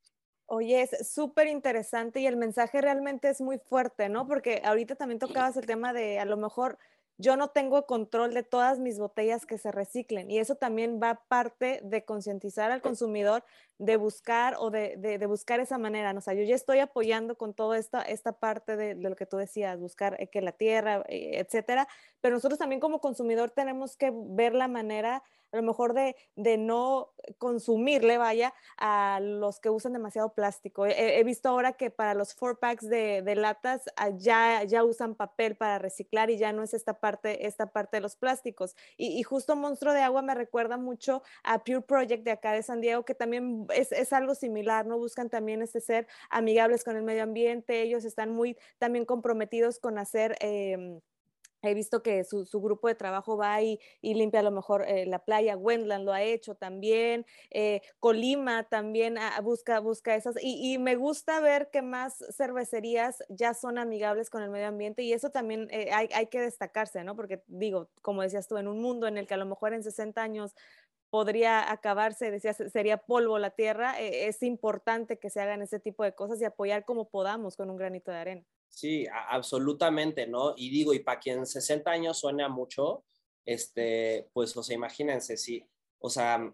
Oye, 0.50 0.82
es 0.82 1.10
súper 1.10 1.48
interesante 1.48 2.22
y 2.22 2.26
el 2.26 2.38
mensaje 2.38 2.80
realmente 2.80 3.28
es 3.28 3.42
muy 3.42 3.60
fuerte, 3.60 4.08
¿no? 4.08 4.28
Porque 4.28 4.62
ahorita 4.64 4.96
también 4.96 5.20
tocabas 5.20 5.58
el 5.58 5.66
tema 5.66 5.92
de 5.92 6.20
a 6.20 6.26
lo 6.26 6.38
mejor 6.38 6.78
yo 7.18 7.36
no 7.36 7.50
tengo 7.50 7.86
control 7.86 8.34
de 8.34 8.44
todas 8.44 8.80
mis 8.80 8.98
botellas 8.98 9.46
que 9.46 9.58
se 9.58 9.72
reciclen 9.72 10.30
y 10.30 10.38
eso 10.40 10.56
también 10.56 11.00
va 11.02 11.22
parte 11.28 11.82
de 11.84 12.06
concientizar 12.06 12.72
al 12.72 12.82
consumidor 12.82 13.44
de 13.78 13.98
buscar 13.98 14.56
o 14.60 14.70
de, 14.70 14.96
de, 14.98 15.18
de, 15.18 15.26
buscar 15.26 15.60
esa 15.60 15.78
manera. 15.78 16.14
¿no? 16.14 16.20
O 16.20 16.22
sea, 16.22 16.34
yo 16.34 16.44
ya 16.44 16.56
estoy 16.56 16.80
apoyando 16.80 17.36
con 17.36 17.54
toda 17.54 17.78
esta, 17.78 18.02
esta 18.02 18.34
parte 18.34 18.78
de, 18.78 18.96
de 18.96 19.10
lo 19.10 19.16
que 19.16 19.26
tú 19.26 19.38
decías, 19.38 19.80
buscar 19.80 20.16
eh, 20.20 20.28
que 20.28 20.42
la 20.42 20.52
tierra, 20.52 21.04
eh, 21.10 21.40
etcétera, 21.40 21.88
pero 22.22 22.36
nosotros 22.36 22.60
también 22.60 22.80
como 22.80 23.02
consumidor 23.02 23.50
tenemos 23.50 23.98
que 23.98 24.12
ver 24.14 24.54
la 24.54 24.68
manera 24.68 25.24
a 25.52 25.58
lo 25.58 25.64
mejor 25.64 25.94
de, 25.94 26.16
de 26.36 26.58
no 26.58 27.14
consumirle, 27.38 28.18
vaya, 28.18 28.54
a 28.78 29.20
los 29.22 29.60
que 29.60 29.70
usan 29.70 29.94
demasiado 29.94 30.34
plástico. 30.34 30.86
He, 30.86 31.24
visto 31.24 31.50
ahora 31.50 31.74
que 31.74 31.90
para 31.90 32.14
los 32.14 32.34
four 32.34 32.60
packs 32.60 32.88
de, 32.88 33.22
de 33.22 33.36
latas 33.36 33.84
ah, 33.96 34.10
ya, 34.10 34.64
ya 34.64 34.84
usan 34.84 35.16
papel 35.16 35.56
para 35.56 35.80
reciclar 35.80 36.30
y 36.30 36.38
ya 36.38 36.54
no 36.54 36.64
es 36.64 36.74
esta 36.74 37.00
parte, 37.00 37.48
esta 37.48 37.68
parte 37.68 37.98
de 37.98 38.02
los 38.02 38.16
plásticos. 38.16 38.76
Y, 38.98 39.22
justo 39.24 39.56
Monstruo 39.56 39.94
de 39.94 40.02
Agua 40.02 40.22
me 40.22 40.36
recuerda 40.36 40.78
mucho 40.78 41.24
a 41.44 41.64
Pure 41.64 41.82
Project 41.82 42.24
de 42.24 42.32
acá 42.32 42.54
de 42.54 42.64
San 42.64 42.82
Diego, 42.82 43.04
que 43.04 43.16
también 43.16 43.68
es, 43.74 43.92
es 43.92 44.14
algo 44.14 44.36
similar, 44.36 44.86
¿no? 44.86 44.98
Buscan 44.98 45.30
también 45.30 45.62
este 45.62 45.82
ser 45.82 46.08
amigables 46.30 46.84
con 46.84 46.96
el 46.96 47.04
medio 47.04 47.24
ambiente, 47.24 47.82
ellos 47.82 48.06
están 48.06 48.32
muy 48.34 48.58
también 48.78 49.06
comprometidos 49.06 49.80
con 49.80 49.98
hacer... 49.98 50.38
Eh, 50.42 51.00
He 51.62 51.74
visto 51.74 52.04
que 52.04 52.24
su, 52.24 52.46
su, 52.46 52.62
grupo 52.62 52.88
de 52.88 52.96
trabajo 52.96 53.38
va 53.38 53.62
y, 53.62 53.80
y 54.02 54.14
limpia 54.14 54.42
a 54.42 54.44
lo 54.44 54.52
mejor 54.52 54.86
eh, 54.88 55.06
la 55.06 55.20
playa, 55.20 55.58
Wendland 55.58 56.06
lo 56.06 56.14
ha 56.14 56.22
hecho 56.22 56.56
también, 56.56 57.26
eh, 57.50 57.82
Colima 58.00 58.64
también 58.64 59.18
a, 59.18 59.40
busca, 59.42 59.80
busca 59.80 60.16
esas, 60.16 60.36
y, 60.42 60.74
y, 60.74 60.78
me 60.78 60.96
gusta 60.96 61.40
ver 61.40 61.70
que 61.72 61.82
más 61.82 62.24
cervecerías 62.36 63.24
ya 63.30 63.54
son 63.54 63.78
amigables 63.78 64.30
con 64.30 64.44
el 64.44 64.50
medio 64.50 64.68
ambiente 64.68 65.02
y 65.02 65.14
eso 65.14 65.32
también 65.32 65.68
eh, 65.72 65.90
hay, 65.92 66.10
hay, 66.14 66.28
que 66.28 66.42
destacarse, 66.42 67.04
¿no? 67.04 67.16
Porque 67.16 67.44
digo, 67.48 67.90
como 68.02 68.22
decías 68.22 68.48
tú, 68.48 68.58
en 68.58 68.68
un 68.68 68.82
mundo 68.82 69.08
en 69.08 69.18
el 69.18 69.28
que 69.28 69.34
a 69.34 69.38
lo 69.38 69.46
mejor 69.46 69.74
en 69.74 69.84
60 69.84 70.22
años 70.22 70.56
podría 71.10 71.72
acabarse, 71.72 72.32
decías, 72.32 72.58
sería 72.72 72.98
polvo 72.98 73.40
la 73.40 73.52
tierra, 73.52 74.00
eh, 74.02 74.28
es 74.28 74.44
importante 74.44 75.18
que 75.20 75.30
se 75.30 75.42
hagan 75.42 75.62
ese 75.62 75.80
tipo 75.80 76.04
de 76.04 76.14
cosas 76.14 76.42
y 76.42 76.46
apoyar 76.46 76.86
como 76.86 77.10
podamos 77.10 77.56
con 77.56 77.70
un 77.70 77.78
granito 77.78 78.12
de 78.12 78.18
arena. 78.18 78.46
Sí, 78.70 79.06
absolutamente, 79.30 80.28
¿no? 80.28 80.54
Y 80.58 80.70
digo, 80.70 80.94
y 80.94 81.00
para 81.00 81.20
quien 81.20 81.46
60 81.46 81.90
años 81.90 82.20
suena 82.20 82.50
mucho, 82.50 83.06
este, 83.46 84.30
pues, 84.34 84.56
o 84.58 84.64
sea, 84.64 84.76
imagínense, 84.76 85.38
sí, 85.38 85.66
o 86.00 86.10
sea, 86.10 86.54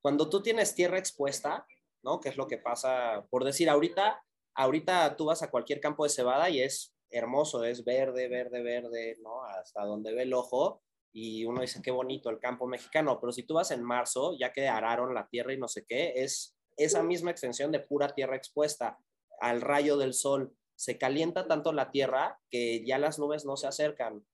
cuando 0.00 0.28
tú 0.28 0.42
tienes 0.42 0.74
tierra 0.74 0.98
expuesta, 0.98 1.66
¿no? 2.02 2.20
Que 2.20 2.30
es 2.30 2.36
lo 2.36 2.46
que 2.46 2.58
pasa, 2.58 3.26
por 3.30 3.44
decir, 3.44 3.68
ahorita, 3.68 4.22
ahorita 4.54 5.16
tú 5.16 5.26
vas 5.26 5.42
a 5.42 5.50
cualquier 5.50 5.80
campo 5.80 6.04
de 6.04 6.10
cebada 6.10 6.50
y 6.50 6.60
es 6.62 6.94
hermoso, 7.10 7.64
es 7.64 7.84
verde, 7.84 8.28
verde, 8.28 8.62
verde, 8.62 9.18
¿no? 9.22 9.44
Hasta 9.44 9.84
donde 9.84 10.14
ve 10.14 10.22
el 10.22 10.34
ojo 10.34 10.82
y 11.12 11.44
uno 11.44 11.60
dice, 11.60 11.82
qué 11.82 11.90
bonito 11.90 12.30
el 12.30 12.38
campo 12.38 12.66
mexicano, 12.66 13.18
pero 13.20 13.32
si 13.32 13.42
tú 13.42 13.54
vas 13.54 13.70
en 13.70 13.82
marzo, 13.82 14.36
ya 14.38 14.52
que 14.52 14.68
araron 14.68 15.14
la 15.14 15.28
tierra 15.28 15.52
y 15.52 15.58
no 15.58 15.68
sé 15.68 15.84
qué, 15.86 16.12
es 16.16 16.56
esa 16.76 17.02
misma 17.02 17.30
extensión 17.30 17.72
de 17.72 17.80
pura 17.80 18.14
tierra 18.14 18.36
expuesta 18.36 18.98
al 19.40 19.60
rayo 19.60 19.96
del 19.96 20.14
sol 20.14 20.54
se 20.80 20.96
calienta 20.96 21.46
tanto 21.46 21.74
la 21.74 21.90
tierra 21.90 22.40
que 22.50 22.82
ya 22.86 22.98
las 22.98 23.18
nubes 23.18 23.44
no 23.44 23.58
se 23.58 23.66
acercan, 23.66 24.24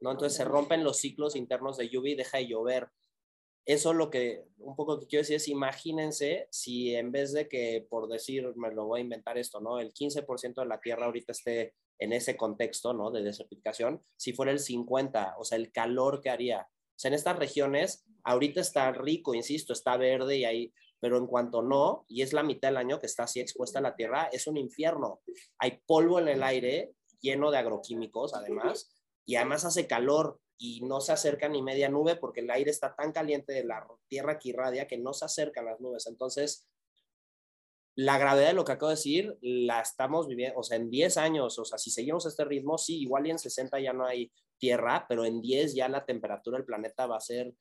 ¿no? 0.00 0.10
Entonces 0.10 0.36
se 0.36 0.44
rompen 0.44 0.84
los 0.84 0.98
ciclos 0.98 1.34
internos 1.34 1.78
de 1.78 1.88
lluvia 1.88 2.12
y 2.12 2.16
deja 2.16 2.36
de 2.36 2.46
llover. 2.46 2.90
Eso 3.64 3.94
lo 3.94 4.10
que 4.10 4.44
un 4.58 4.76
poco 4.76 5.00
que 5.00 5.06
quiero 5.06 5.22
decir 5.22 5.36
es, 5.36 5.48
imagínense 5.48 6.46
si 6.50 6.94
en 6.94 7.10
vez 7.10 7.32
de 7.32 7.48
que, 7.48 7.86
por 7.88 8.06
decir, 8.06 8.52
me 8.56 8.70
lo 8.70 8.84
voy 8.84 9.00
a 9.00 9.02
inventar 9.02 9.38
esto, 9.38 9.60
¿no? 9.60 9.80
El 9.80 9.94
15% 9.94 10.60
de 10.60 10.66
la 10.66 10.78
tierra 10.78 11.06
ahorita 11.06 11.32
esté 11.32 11.72
en 11.98 12.12
ese 12.12 12.36
contexto, 12.36 12.92
¿no? 12.92 13.10
De 13.10 13.22
desertificación, 13.22 14.02
si 14.16 14.32
fuera 14.32 14.52
el 14.52 14.58
50, 14.58 15.36
o 15.38 15.44
sea, 15.44 15.56
el 15.56 15.72
calor 15.72 16.20
que 16.20 16.30
haría. 16.30 16.68
O 16.70 16.98
sea, 16.98 17.08
en 17.08 17.14
estas 17.14 17.38
regiones, 17.38 18.04
ahorita 18.22 18.60
está 18.60 18.92
rico, 18.92 19.34
insisto, 19.34 19.72
está 19.72 19.96
verde 19.96 20.38
y 20.38 20.44
hay 20.44 20.74
pero 21.04 21.18
en 21.18 21.26
cuanto 21.26 21.60
no, 21.60 22.06
y 22.08 22.22
es 22.22 22.32
la 22.32 22.42
mitad 22.42 22.68
del 22.68 22.78
año 22.78 22.98
que 22.98 23.04
está 23.04 23.24
así 23.24 23.38
expuesta 23.38 23.78
a 23.78 23.82
la 23.82 23.94
tierra, 23.94 24.30
es 24.32 24.46
un 24.46 24.56
infierno. 24.56 25.20
Hay 25.58 25.82
polvo 25.84 26.18
en 26.18 26.28
el 26.28 26.42
aire 26.42 26.94
lleno 27.20 27.50
de 27.50 27.58
agroquímicos, 27.58 28.32
además, 28.32 28.96
y 29.26 29.36
además 29.36 29.66
hace 29.66 29.86
calor 29.86 30.40
y 30.56 30.80
no 30.80 31.02
se 31.02 31.12
acerca 31.12 31.46
ni 31.46 31.60
media 31.60 31.90
nube 31.90 32.16
porque 32.16 32.40
el 32.40 32.50
aire 32.50 32.70
está 32.70 32.94
tan 32.94 33.12
caliente 33.12 33.52
de 33.52 33.64
la 33.64 33.86
tierra 34.08 34.38
que 34.38 34.48
irradia 34.48 34.86
que 34.86 34.96
no 34.96 35.12
se 35.12 35.26
acercan 35.26 35.66
las 35.66 35.78
nubes. 35.78 36.06
Entonces, 36.06 36.66
la 37.96 38.18
gravedad 38.18 38.48
de 38.48 38.54
lo 38.54 38.64
que 38.64 38.72
acabo 38.72 38.90
de 38.90 38.96
decir 38.96 39.38
la 39.40 39.80
estamos 39.80 40.26
viviendo, 40.26 40.58
o 40.58 40.62
sea, 40.62 40.76
en 40.76 40.90
10 40.90 41.16
años, 41.16 41.58
o 41.58 41.64
sea, 41.64 41.78
si 41.78 41.90
seguimos 41.90 42.26
este 42.26 42.44
ritmo, 42.44 42.76
sí, 42.76 43.00
igual 43.00 43.26
y 43.26 43.30
en 43.30 43.38
60 43.38 43.78
ya 43.80 43.92
no 43.92 44.04
hay 44.04 44.32
tierra, 44.58 45.06
pero 45.08 45.24
en 45.24 45.40
10 45.40 45.74
ya 45.74 45.88
la 45.88 46.04
temperatura 46.04 46.58
del 46.58 46.66
planeta 46.66 47.06
va 47.06 47.16
a 47.16 47.20
ser 47.20 47.54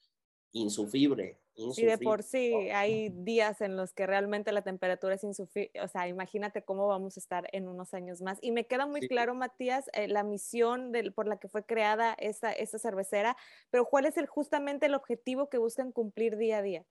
insufrible. 0.54 1.40
Y 1.56 1.86
de 1.86 2.00
por 2.00 2.24
sí 2.24 2.52
hay 2.72 3.10
días 3.10 3.62
en 3.62 3.78
los 3.78 3.94
que 3.94 4.08
realmente 4.08 4.52
la 4.52 4.64
temperatura 4.64 5.16
es 5.16 5.24
insufrible. 5.24 5.72
O 5.84 5.88
sea, 5.88 6.08
imagínate 6.08 6.64
cómo 6.64 6.88
vamos 6.88 7.16
a 7.16 7.20
estar 7.20 7.48
en 7.52 7.68
unos 7.68 7.94
años 7.94 8.22
más. 8.22 8.40
Y 8.42 8.52
me 8.52 8.66
queda 8.66 8.88
muy 8.88 9.02
claro, 9.08 9.36
Matías, 9.36 9.86
eh, 9.94 10.08
la 10.08 10.24
misión 10.24 10.92
del, 10.92 11.14
por 11.14 11.28
la 11.28 11.38
que 11.38 11.50
fue 11.50 11.64
creada 11.64 12.14
esta, 12.14 12.52
esta 12.52 12.80
cervecera, 12.80 13.38
pero 13.70 13.86
¿cuál 13.86 14.06
es 14.06 14.18
el, 14.18 14.26
justamente 14.26 14.88
el 14.88 14.96
objetivo 14.96 15.50
que 15.50 15.60
buscan 15.60 15.92
cumplir 15.92 16.38
día 16.38 16.58
a 16.58 16.62
día? 16.64 16.86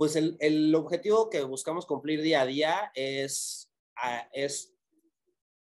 Pues 0.00 0.16
el, 0.16 0.38
el 0.40 0.74
objetivo 0.74 1.28
que 1.28 1.42
buscamos 1.42 1.84
cumplir 1.84 2.22
día 2.22 2.40
a 2.40 2.46
día 2.46 2.90
es, 2.94 3.70
ah, 3.96 4.26
es 4.32 4.72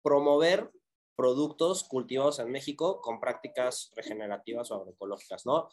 promover 0.02 0.70
productos 1.14 1.84
cultivados 1.84 2.38
en 2.38 2.50
México 2.50 3.02
con 3.02 3.20
prácticas 3.20 3.92
regenerativas 3.94 4.70
o 4.70 4.76
agroecológicas, 4.76 5.44
¿no? 5.44 5.68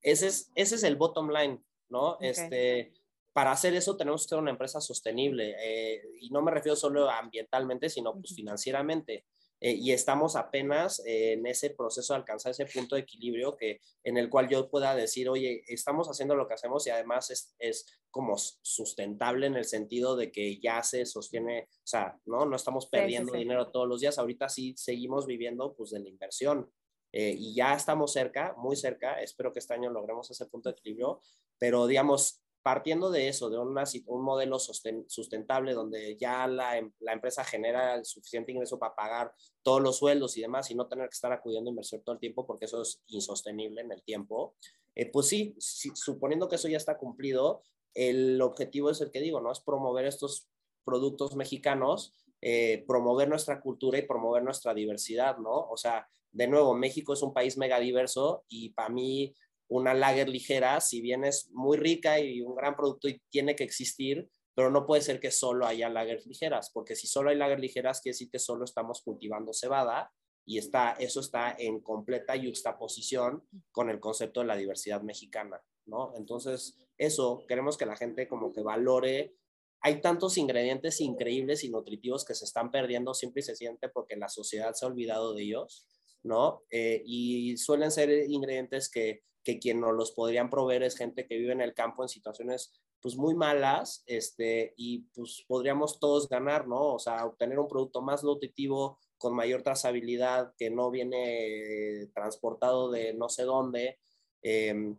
Ese 0.00 0.28
es, 0.28 0.52
ese 0.54 0.76
es 0.76 0.84
el 0.84 0.94
bottom 0.94 1.30
line, 1.30 1.60
¿no? 1.88 2.18
Este, 2.20 2.92
para 3.32 3.50
hacer 3.50 3.74
eso 3.74 3.96
tenemos 3.96 4.22
que 4.22 4.28
ser 4.28 4.38
una 4.38 4.52
empresa 4.52 4.80
sostenible 4.80 5.56
eh, 5.58 6.00
y 6.20 6.30
no 6.30 6.40
me 6.40 6.52
refiero 6.52 6.76
solo 6.76 7.10
ambientalmente, 7.10 7.90
sino 7.90 8.12
pues 8.12 8.32
financieramente. 8.32 9.24
Eh, 9.60 9.72
y 9.72 9.92
estamos 9.92 10.36
apenas 10.36 11.02
en 11.04 11.46
ese 11.46 11.70
proceso 11.70 12.12
de 12.12 12.18
alcanzar 12.18 12.52
ese 12.52 12.66
punto 12.66 12.94
de 12.94 13.02
equilibrio 13.02 13.56
que, 13.56 13.80
en 14.04 14.16
el 14.16 14.30
cual 14.30 14.48
yo 14.48 14.70
pueda 14.70 14.94
decir, 14.94 15.28
oye, 15.28 15.62
estamos 15.66 16.08
haciendo 16.08 16.36
lo 16.36 16.46
que 16.46 16.54
hacemos 16.54 16.86
y 16.86 16.90
además 16.90 17.30
es, 17.30 17.54
es 17.58 17.86
como 18.10 18.36
sustentable 18.36 19.46
en 19.46 19.56
el 19.56 19.64
sentido 19.64 20.16
de 20.16 20.30
que 20.30 20.60
ya 20.60 20.82
se 20.82 21.04
sostiene, 21.06 21.68
o 21.70 21.86
sea, 21.86 22.18
no, 22.24 22.46
no 22.46 22.56
estamos 22.56 22.86
perdiendo 22.86 23.32
dinero 23.32 23.70
todos 23.70 23.88
los 23.88 24.00
días, 24.00 24.18
ahorita 24.18 24.48
sí 24.48 24.74
seguimos 24.76 25.26
viviendo 25.26 25.74
pues 25.74 25.90
de 25.90 26.00
la 26.00 26.08
inversión. 26.08 26.70
Eh, 27.10 27.34
y 27.38 27.54
ya 27.54 27.74
estamos 27.74 28.12
cerca, 28.12 28.54
muy 28.58 28.76
cerca, 28.76 29.20
espero 29.22 29.52
que 29.52 29.60
este 29.60 29.72
año 29.72 29.90
logremos 29.90 30.30
ese 30.30 30.44
punto 30.46 30.68
de 30.68 30.74
equilibrio, 30.74 31.20
pero 31.58 31.86
digamos, 31.86 32.42
partiendo 32.62 33.10
de 33.10 33.28
eso, 33.28 33.50
de 33.50 33.58
un 33.58 34.22
modelo 34.22 34.58
sustentable 34.58 35.72
donde 35.72 36.16
ya 36.16 36.46
la, 36.46 36.78
em, 36.78 36.92
la, 37.00 37.12
empresa 37.12 37.44
genera 37.44 37.94
el 37.94 38.04
suficiente 38.04 38.52
ingreso 38.52 38.78
para 38.78 38.94
pagar 38.94 39.32
todos 39.62 39.80
los 39.80 39.98
sueldos 39.98 40.36
y 40.36 40.42
demás 40.42 40.70
y 40.70 40.74
no 40.74 40.86
tener 40.86 41.08
que 41.08 41.14
estar 41.14 41.32
acudiendo 41.32 41.68
a 41.68 41.72
inversión 41.72 42.02
todo 42.02 42.14
el 42.14 42.20
tiempo 42.20 42.46
porque 42.46 42.66
eso 42.66 42.82
es 42.82 43.02
insostenible 43.06 43.80
en 43.80 43.92
el 43.92 44.02
tiempo, 44.02 44.54
eh, 44.94 45.06
pues 45.10 45.28
sí, 45.28 45.54
suponiendo 45.58 46.48
que 46.48 46.56
eso 46.56 46.68
ya 46.68 46.76
está 46.76 46.98
cumplido, 46.98 47.62
el 47.94 48.40
objetivo 48.42 48.90
es 48.90 49.00
el 49.00 49.10
que 49.10 49.20
digo, 49.20 49.40
¿no? 49.40 49.52
Es 49.52 49.60
promover 49.60 50.04
estos 50.04 50.48
productos 50.84 51.36
mexicanos, 51.36 52.14
eh, 52.40 52.84
promover 52.86 53.28
nuestra 53.28 53.60
cultura 53.60 53.98
y 53.98 54.06
promover 54.06 54.42
nuestra 54.42 54.74
diversidad, 54.74 55.38
¿no? 55.38 55.68
O 55.70 55.76
sea, 55.76 56.08
de 56.32 56.46
nuevo, 56.46 56.74
México 56.74 57.12
es 57.12 57.22
un 57.22 57.32
país 57.32 57.56
mega 57.56 57.80
diverso 57.80 58.44
y 58.48 58.70
para 58.70 58.88
mí 58.88 59.34
una 59.68 59.94
lager 59.94 60.28
ligera, 60.28 60.80
si 60.80 61.00
bien 61.00 61.24
es 61.24 61.50
muy 61.52 61.76
rica 61.76 62.18
y 62.20 62.40
un 62.40 62.54
gran 62.54 62.74
producto 62.74 63.08
y 63.08 63.20
tiene 63.30 63.54
que 63.54 63.64
existir, 63.64 64.28
pero 64.54 64.70
no 64.70 64.86
puede 64.86 65.02
ser 65.02 65.20
que 65.20 65.30
solo 65.30 65.66
haya 65.66 65.88
lagers 65.88 66.26
ligeras, 66.26 66.70
porque 66.72 66.96
si 66.96 67.06
solo 67.06 67.30
hay 67.30 67.36
lagers 67.36 67.60
ligeras, 67.60 68.00
quiere 68.00 68.14
decir 68.14 68.30
que 68.30 68.38
solo 68.38 68.64
estamos 68.64 69.02
cultivando 69.02 69.52
cebada 69.52 70.10
y 70.44 70.58
está, 70.58 70.92
eso 70.92 71.20
está 71.20 71.54
en 71.58 71.80
completa 71.80 72.34
juxtaposición 72.36 73.46
con 73.70 73.90
el 73.90 74.00
concepto 74.00 74.40
de 74.40 74.46
la 74.46 74.56
diversidad 74.56 75.02
mexicana, 75.02 75.62
¿no? 75.86 76.12
Entonces, 76.16 76.76
eso, 76.96 77.44
queremos 77.46 77.76
que 77.76 77.86
la 77.86 77.96
gente 77.96 78.26
como 78.26 78.52
que 78.52 78.62
valore. 78.62 79.36
Hay 79.80 80.00
tantos 80.00 80.38
ingredientes 80.38 81.00
increíbles 81.00 81.62
y 81.62 81.70
nutritivos 81.70 82.24
que 82.24 82.34
se 82.34 82.46
están 82.46 82.72
perdiendo 82.72 83.14
simple 83.14 83.40
y 83.40 83.44
sencillamente 83.44 83.90
porque 83.90 84.16
la 84.16 84.28
sociedad 84.28 84.72
se 84.72 84.84
ha 84.84 84.88
olvidado 84.88 85.34
de 85.34 85.42
ellos 85.42 85.86
¿no? 86.22 86.62
Eh, 86.70 87.02
y 87.04 87.56
suelen 87.56 87.90
ser 87.90 88.10
ingredientes 88.28 88.90
que, 88.90 89.22
que 89.42 89.58
quien 89.58 89.80
nos 89.80 89.94
los 89.94 90.12
podrían 90.12 90.50
proveer 90.50 90.82
es 90.82 90.96
gente 90.96 91.26
que 91.26 91.36
vive 91.36 91.52
en 91.52 91.60
el 91.60 91.74
campo 91.74 92.02
en 92.02 92.08
situaciones 92.08 92.72
pues 93.00 93.16
muy 93.16 93.34
malas, 93.34 94.02
este, 94.06 94.74
y 94.76 95.02
pues 95.14 95.44
podríamos 95.46 96.00
todos 96.00 96.28
ganar, 96.28 96.66
¿no? 96.66 96.94
O 96.94 96.98
sea, 96.98 97.26
obtener 97.26 97.58
un 97.58 97.68
producto 97.68 98.02
más 98.02 98.24
nutritivo, 98.24 98.98
con 99.16 99.34
mayor 99.34 99.62
trazabilidad, 99.62 100.52
que 100.56 100.70
no 100.70 100.90
viene 100.90 102.08
transportado 102.12 102.90
de 102.90 103.14
no 103.14 103.28
sé 103.28 103.44
dónde. 103.44 103.98
Em, 104.42 104.96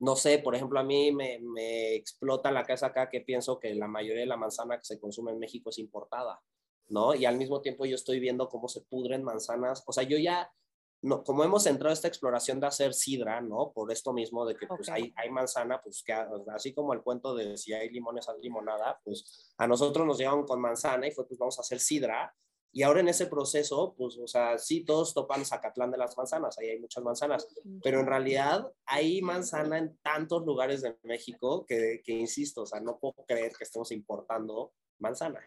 no 0.00 0.16
sé, 0.16 0.38
por 0.40 0.54
ejemplo, 0.54 0.80
a 0.80 0.84
mí 0.84 1.12
me, 1.12 1.38
me, 1.40 1.94
explota 1.94 2.50
la 2.50 2.64
casa 2.64 2.86
acá 2.88 3.08
que 3.08 3.20
pienso 3.20 3.58
que 3.58 3.74
la 3.74 3.88
mayoría 3.88 4.20
de 4.20 4.26
la 4.26 4.36
manzana 4.36 4.78
que 4.78 4.84
se 4.84 5.00
consume 5.00 5.32
en 5.32 5.38
México 5.38 5.70
es 5.70 5.78
importada. 5.78 6.42
¿no? 6.88 7.14
Y 7.14 7.24
al 7.24 7.36
mismo 7.36 7.60
tiempo 7.60 7.86
yo 7.86 7.96
estoy 7.96 8.20
viendo 8.20 8.48
cómo 8.48 8.68
se 8.68 8.82
pudren 8.82 9.24
manzanas. 9.24 9.82
O 9.86 9.92
sea, 9.92 10.04
yo 10.04 10.18
ya, 10.18 10.50
no, 11.02 11.22
como 11.22 11.44
hemos 11.44 11.66
entrado 11.66 11.90
a 11.90 11.94
esta 11.94 12.08
exploración 12.08 12.58
de 12.58 12.66
hacer 12.66 12.94
sidra, 12.94 13.40
¿no? 13.40 13.72
Por 13.72 13.92
esto 13.92 14.12
mismo 14.12 14.46
de 14.46 14.56
que 14.56 14.66
pues 14.66 14.88
hay, 14.88 15.12
hay 15.16 15.30
manzana, 15.30 15.80
pues 15.82 16.02
que 16.02 16.12
así 16.54 16.72
como 16.72 16.92
el 16.94 17.02
cuento 17.02 17.34
de 17.34 17.56
si 17.56 17.72
hay 17.72 17.90
limones, 17.90 18.28
hay 18.28 18.40
limonada, 18.40 19.00
pues 19.04 19.52
a 19.58 19.66
nosotros 19.66 20.06
nos 20.06 20.18
llevan 20.18 20.44
con 20.44 20.60
manzana 20.60 21.06
y 21.06 21.12
fue 21.12 21.26
pues 21.26 21.38
vamos 21.38 21.58
a 21.58 21.62
hacer 21.62 21.80
sidra. 21.80 22.34
Y 22.72 22.82
ahora 22.82 23.00
en 23.00 23.08
ese 23.08 23.26
proceso, 23.26 23.94
pues, 23.96 24.18
o 24.18 24.26
sea, 24.26 24.58
sí, 24.58 24.84
todos 24.84 25.14
topan 25.14 25.46
Zacatlán 25.46 25.90
de 25.90 25.96
las 25.96 26.14
manzanas, 26.14 26.58
ahí 26.58 26.68
hay 26.68 26.78
muchas 26.78 27.02
manzanas, 27.02 27.48
pero 27.82 28.00
en 28.00 28.06
realidad 28.06 28.70
hay 28.84 29.22
manzana 29.22 29.78
en 29.78 29.96
tantos 30.02 30.44
lugares 30.44 30.82
de 30.82 30.94
México 31.04 31.64
que, 31.64 32.02
que 32.04 32.12
insisto, 32.12 32.62
o 32.62 32.66
sea, 32.66 32.80
no 32.80 32.98
puedo 32.98 33.24
creer 33.26 33.52
que 33.56 33.64
estemos 33.64 33.92
importando 33.92 34.74
manzana, 34.98 35.40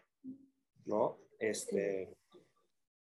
¿no? 0.85 1.19
Este, 1.37 2.17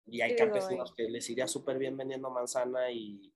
y 0.08 0.22
hay 0.22 0.36
campesinos 0.36 0.94
que 0.96 1.04
les 1.04 1.30
iría 1.30 1.48
súper 1.48 1.78
bien 1.78 1.98
vendiendo 1.98 2.30
manzana 2.30 2.92
y, 2.92 3.34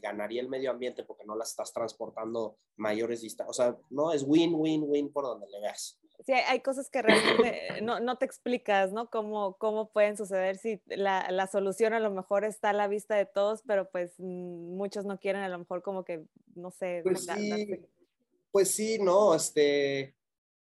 ganaría 0.00 0.40
el 0.40 0.48
medio 0.48 0.70
ambiente 0.70 1.04
porque 1.04 1.24
no 1.26 1.36
las 1.36 1.50
estás 1.50 1.70
transportando 1.72 2.56
mayores 2.76 3.20
distancias. 3.20 3.50
O 3.50 3.62
sea, 3.62 3.76
no, 3.90 4.12
es 4.12 4.22
win, 4.22 4.54
win, 4.54 4.82
win 4.86 5.12
por 5.12 5.24
donde 5.24 5.46
le 5.50 5.60
veas. 5.60 6.00
Sí, 6.24 6.32
hay 6.32 6.60
cosas 6.60 6.88
que 6.88 7.02
realmente 7.02 7.82
no, 7.82 8.00
no, 8.00 8.16
te 8.16 8.24
explicas, 8.24 8.92
¿no? 8.92 9.10
Cómo, 9.10 9.58
cómo 9.58 9.90
pueden 9.90 10.16
suceder 10.16 10.56
si 10.56 10.80
la, 10.86 11.30
la, 11.30 11.46
solución 11.46 11.92
a 11.92 12.00
lo 12.00 12.10
mejor 12.10 12.44
está 12.44 12.70
a 12.70 12.72
la 12.72 12.88
vista 12.88 13.14
de 13.14 13.26
todos, 13.26 13.62
pero 13.66 13.90
pues 13.90 14.14
mm, 14.18 14.74
muchos 14.74 15.04
no 15.04 15.18
quieren 15.18 15.42
a 15.42 15.50
lo 15.50 15.58
mejor 15.58 15.82
como 15.82 16.02
que, 16.02 16.24
no 16.54 16.70
sé. 16.70 17.02
Pues 17.04 17.26
sí, 17.26 17.86
pues 18.50 18.70
sí, 18.70 18.98
no, 18.98 19.34
este, 19.34 20.14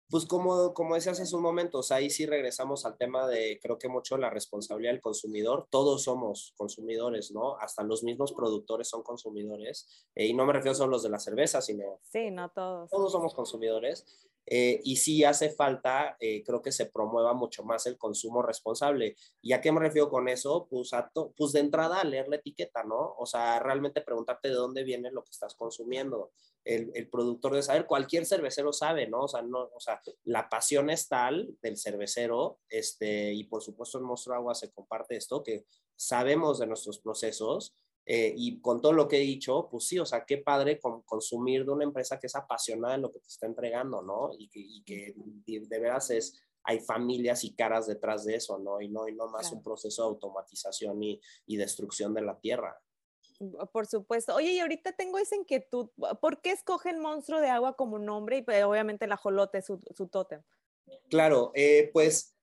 pues 0.09 0.25
como, 0.25 0.73
como 0.73 0.95
decías 0.95 1.19
hace 1.19 1.35
un 1.35 1.41
momento, 1.41 1.81
ahí 1.89 2.09
sí 2.09 2.25
regresamos 2.25 2.85
al 2.85 2.97
tema 2.97 3.27
de, 3.27 3.59
creo 3.61 3.77
que 3.77 3.89
mucho 3.89 4.17
la 4.17 4.29
responsabilidad 4.29 4.93
del 4.93 5.01
consumidor. 5.01 5.67
Todos 5.69 6.03
somos 6.03 6.53
consumidores, 6.55 7.31
¿no? 7.31 7.57
Hasta 7.57 7.83
los 7.83 8.03
mismos 8.03 8.33
productores 8.33 8.87
son 8.87 9.03
consumidores. 9.03 10.07
Eh, 10.15 10.27
y 10.27 10.33
no 10.33 10.45
me 10.45 10.53
refiero 10.53 10.75
solo 10.75 10.89
a 10.89 10.91
los 10.93 11.03
de 11.03 11.09
la 11.09 11.19
cerveza, 11.19 11.61
sino... 11.61 11.99
Sí, 12.03 12.31
no 12.31 12.49
todos. 12.49 12.89
Todos 12.89 13.11
somos 13.11 13.33
consumidores. 13.33 14.05
Eh, 14.49 14.79
y 14.85 14.95
sí 14.95 15.25
hace 15.25 15.49
falta, 15.49 16.15
eh, 16.21 16.41
creo 16.45 16.61
que 16.61 16.71
se 16.71 16.85
promueva 16.85 17.33
mucho 17.33 17.65
más 17.65 17.85
el 17.85 17.97
consumo 17.97 18.41
responsable. 18.41 19.17
¿Y 19.41 19.51
a 19.51 19.59
qué 19.59 19.73
me 19.73 19.81
refiero 19.81 20.09
con 20.09 20.29
eso? 20.29 20.67
Pues, 20.69 20.93
a 20.93 21.11
pues 21.35 21.51
de 21.51 21.59
entrada 21.59 21.99
a 21.99 22.05
leer 22.05 22.29
la 22.29 22.37
etiqueta, 22.37 22.83
¿no? 22.83 23.13
O 23.17 23.25
sea, 23.25 23.59
realmente 23.59 24.01
preguntarte 24.01 24.47
de 24.47 24.53
dónde 24.53 24.85
viene 24.85 25.11
lo 25.11 25.21
que 25.23 25.31
estás 25.31 25.53
consumiendo. 25.53 26.31
El, 26.63 26.91
el, 26.95 27.09
productor 27.09 27.55
de 27.55 27.63
saber, 27.63 27.85
cualquier 27.85 28.25
cervecero 28.25 28.71
sabe, 28.71 29.07
¿no? 29.07 29.23
O 29.23 29.27
sea, 29.27 29.41
no, 29.41 29.69
o 29.73 29.79
sea, 29.79 30.01
la 30.23 30.47
pasión 30.47 30.89
es 30.89 31.09
tal 31.09 31.55
del 31.61 31.77
cervecero, 31.77 32.59
este, 32.69 33.33
y 33.33 33.43
por 33.45 33.61
supuesto 33.61 33.97
en 33.97 34.05
Monstruo 34.05 34.35
Agua 34.35 34.55
se 34.55 34.71
comparte 34.71 35.17
esto, 35.17 35.43
que 35.43 35.65
sabemos 35.95 36.59
de 36.59 36.67
nuestros 36.67 36.99
procesos, 36.99 37.75
eh, 38.09 38.33
y 38.37 38.61
con 38.61 38.81
todo 38.81 38.93
lo 38.93 39.05
que 39.05 39.17
he 39.17 39.19
dicho, 39.19 39.67
pues 39.69 39.85
sí, 39.85 39.99
o 39.99 40.05
sea, 40.05 40.23
qué 40.23 40.37
padre 40.37 40.79
consumir 40.79 41.65
de 41.65 41.71
una 41.71 41.83
empresa 41.83 42.17
que 42.17 42.27
es 42.27 42.35
apasionada 42.37 42.95
en 42.95 43.01
lo 43.01 43.11
que 43.11 43.19
te 43.19 43.27
está 43.27 43.47
entregando, 43.47 44.01
¿no? 44.01 44.31
Y 44.39 44.47
que, 44.47 44.61
y 44.61 44.81
que 44.83 45.13
de 45.45 45.79
veras 45.79 46.09
es, 46.11 46.41
hay 46.63 46.79
familias 46.79 47.43
y 47.43 47.53
caras 47.53 47.85
detrás 47.85 48.23
de 48.23 48.35
eso, 48.35 48.59
¿no? 48.59 48.79
Y 48.79 48.87
no, 48.87 49.09
y 49.09 49.13
no 49.13 49.27
más 49.27 49.51
un 49.51 49.61
proceso 49.61 50.03
de 50.03 50.07
automatización 50.07 51.03
y, 51.03 51.19
y, 51.47 51.57
destrucción 51.57 52.13
de 52.13 52.21
la 52.21 52.39
tierra. 52.39 52.81
Por 53.73 53.87
supuesto. 53.87 54.35
Oye, 54.35 54.53
y 54.53 54.59
ahorita 54.59 54.93
tengo 54.93 55.17
esa 55.17 55.35
inquietud, 55.35 55.89
¿por 56.21 56.41
qué 56.41 56.51
escogen 56.51 57.01
monstruo 57.01 57.41
de 57.41 57.49
agua 57.49 57.75
como 57.75 57.99
nombre 57.99 58.37
y 58.37 58.41
pues, 58.41 58.63
obviamente 58.63 59.03
el 59.03 59.11
ajolote, 59.11 59.61
su, 59.61 59.81
su 59.93 60.07
tótem? 60.07 60.41
Claro, 61.09 61.51
eh, 61.55 61.89
pues 61.91 62.36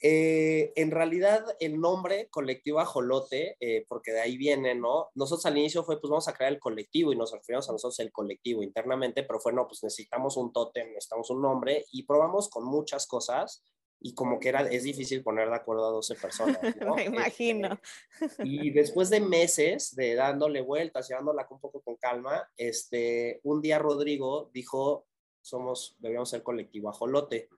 Eh, 0.00 0.72
en 0.76 0.90
realidad, 0.90 1.44
el 1.58 1.80
nombre 1.80 2.28
colectivo 2.28 2.80
ajolote, 2.80 3.56
eh, 3.60 3.86
porque 3.88 4.12
de 4.12 4.20
ahí 4.20 4.36
viene, 4.36 4.74
¿no? 4.74 5.08
Nosotros 5.14 5.46
al 5.46 5.56
inicio 5.56 5.84
fue, 5.84 6.00
pues 6.00 6.10
vamos 6.10 6.28
a 6.28 6.34
crear 6.34 6.52
el 6.52 6.60
colectivo 6.60 7.12
y 7.12 7.16
nos 7.16 7.32
referimos 7.32 7.68
a 7.68 7.72
nosotros 7.72 7.98
el 8.00 8.12
colectivo 8.12 8.62
internamente, 8.62 9.22
pero 9.22 9.40
fue, 9.40 9.52
no, 9.52 9.66
pues 9.66 9.82
necesitamos 9.82 10.36
un 10.36 10.52
tótem, 10.52 10.88
necesitamos 10.88 11.30
un 11.30 11.40
nombre 11.40 11.86
y 11.92 12.02
probamos 12.02 12.50
con 12.50 12.64
muchas 12.64 13.06
cosas 13.06 13.64
y 13.98 14.14
como 14.14 14.38
que 14.38 14.50
era, 14.50 14.60
es 14.62 14.82
difícil 14.82 15.22
poner 15.22 15.48
de 15.48 15.56
acuerdo 15.56 15.86
a 15.86 15.90
12 15.90 16.14
personas. 16.16 16.58
¿no? 16.80 16.94
Me 16.94 17.04
imagino. 17.04 17.80
Este, 18.20 18.42
y 18.46 18.70
después 18.70 19.08
de 19.08 19.20
meses 19.20 19.96
de 19.96 20.14
dándole 20.14 20.60
vueltas, 20.60 21.08
llevándola 21.08 21.46
un 21.50 21.60
poco 21.60 21.80
con 21.80 21.96
calma, 21.96 22.48
este, 22.56 23.40
un 23.44 23.62
día 23.62 23.78
Rodrigo 23.78 24.50
dijo, 24.52 25.06
somos, 25.40 25.96
debíamos 25.98 26.28
ser 26.28 26.42
colectivo 26.42 26.90
ajolote. 26.90 27.48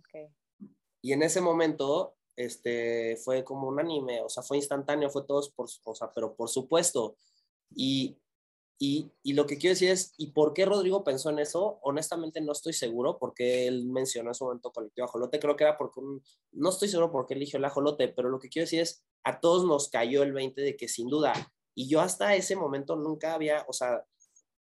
Okay. 0.00 0.28
Y 1.04 1.12
en 1.12 1.22
ese 1.22 1.42
momento, 1.42 2.16
este, 2.34 3.18
fue 3.18 3.44
como 3.44 3.68
un 3.68 3.78
anime, 3.78 4.22
o 4.22 4.30
sea, 4.30 4.42
fue 4.42 4.56
instantáneo, 4.56 5.10
fue 5.10 5.26
todos 5.26 5.50
por, 5.50 5.68
o 5.84 5.94
sea, 5.94 6.10
pero 6.14 6.34
por 6.34 6.48
supuesto. 6.48 7.18
Y, 7.76 8.16
y, 8.78 9.10
y, 9.22 9.34
lo 9.34 9.44
que 9.46 9.58
quiero 9.58 9.74
decir 9.74 9.90
es, 9.90 10.14
¿y 10.16 10.28
por 10.28 10.54
qué 10.54 10.64
Rodrigo 10.64 11.04
pensó 11.04 11.28
en 11.28 11.40
eso? 11.40 11.78
Honestamente 11.82 12.40
no 12.40 12.52
estoy 12.52 12.72
seguro, 12.72 13.18
porque 13.18 13.66
él 13.66 13.84
mencionó 13.84 14.30
en 14.30 14.34
su 14.34 14.44
momento 14.46 14.72
colectivo 14.72 15.06
ajolote, 15.06 15.38
creo 15.38 15.56
que 15.56 15.64
era 15.64 15.76
porque, 15.76 16.00
un, 16.00 16.22
no 16.52 16.70
estoy 16.70 16.88
seguro 16.88 17.12
por 17.12 17.26
qué 17.26 17.34
eligió 17.34 17.58
el 17.58 17.66
ajolote, 17.66 18.08
pero 18.08 18.30
lo 18.30 18.38
que 18.38 18.48
quiero 18.48 18.64
decir 18.64 18.80
es, 18.80 19.04
a 19.24 19.40
todos 19.40 19.66
nos 19.66 19.90
cayó 19.90 20.22
el 20.22 20.32
20 20.32 20.58
de 20.62 20.74
que 20.74 20.88
sin 20.88 21.08
duda, 21.08 21.34
y 21.74 21.86
yo 21.86 22.00
hasta 22.00 22.34
ese 22.34 22.56
momento 22.56 22.96
nunca 22.96 23.34
había, 23.34 23.66
o 23.68 23.74
sea, 23.74 24.06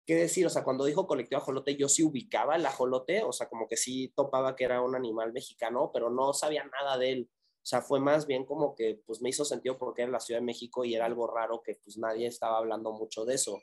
qué 0.06 0.14
decir, 0.16 0.46
o 0.46 0.50
sea, 0.50 0.64
cuando 0.64 0.84
dijo 0.84 1.06
colectivo 1.06 1.40
ajolote, 1.40 1.76
yo 1.76 1.88
sí 1.88 2.02
ubicaba 2.02 2.56
el 2.56 2.66
ajolote, 2.66 3.22
o 3.22 3.32
sea, 3.32 3.48
como 3.48 3.68
que 3.68 3.76
sí 3.76 4.12
topaba 4.16 4.56
que 4.56 4.64
era 4.64 4.82
un 4.82 4.94
animal 4.94 5.32
mexicano, 5.32 5.90
pero 5.92 6.10
no 6.10 6.32
sabía 6.32 6.64
nada 6.64 6.98
de 6.98 7.12
él. 7.12 7.30
O 7.62 7.64
sea, 7.64 7.80
fue 7.80 8.00
más 8.00 8.26
bien 8.26 8.44
como 8.44 8.74
que 8.74 9.00
pues 9.06 9.22
me 9.22 9.28
hizo 9.28 9.44
sentido 9.44 9.78
porque 9.78 10.02
era 10.02 10.10
la 10.10 10.20
Ciudad 10.20 10.40
de 10.40 10.46
México 10.46 10.84
y 10.84 10.96
era 10.96 11.06
algo 11.06 11.28
raro 11.28 11.62
que 11.64 11.76
pues 11.76 11.96
nadie 11.96 12.26
estaba 12.26 12.58
hablando 12.58 12.92
mucho 12.92 13.24
de 13.24 13.34
eso. 13.34 13.60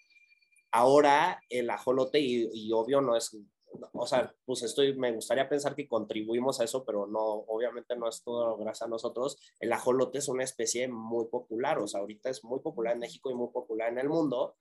Ahora 0.71 1.41
el 1.49 1.69
ajolote 1.69 2.19
y, 2.21 2.71
obvio 2.71 3.01
no 3.01 3.17
es, 3.17 3.35
o 3.91 4.07
sea, 4.07 4.33
pues 4.45 4.63
estoy, 4.63 4.95
me 4.95 5.11
gustaría 5.11 5.49
pensar 5.49 5.75
que 5.75 5.87
contribuimos 5.87 6.61
a 6.61 6.63
eso, 6.63 6.85
pero 6.85 7.07
no, 7.07 7.21
obviamente 7.21 7.97
no 7.97 8.07
es 8.07 8.23
todo 8.23 8.55
gracias 8.55 8.87
a 8.87 8.89
nosotros. 8.89 9.37
El 9.59 9.73
ajolote 9.73 10.19
es 10.19 10.29
una 10.29 10.45
especie 10.45 10.87
muy 10.87 11.25
popular, 11.25 11.79
o 11.79 11.87
sea, 11.87 11.99
ahorita 11.99 12.29
es 12.29 12.43
muy 12.45 12.59
popular 12.61 12.93
en 12.93 12.99
México 12.99 13.29
y 13.29 13.33
muy 13.33 13.49
popular 13.49 13.89
en 13.89 13.97
el 13.97 14.07
mundo. 14.07 14.55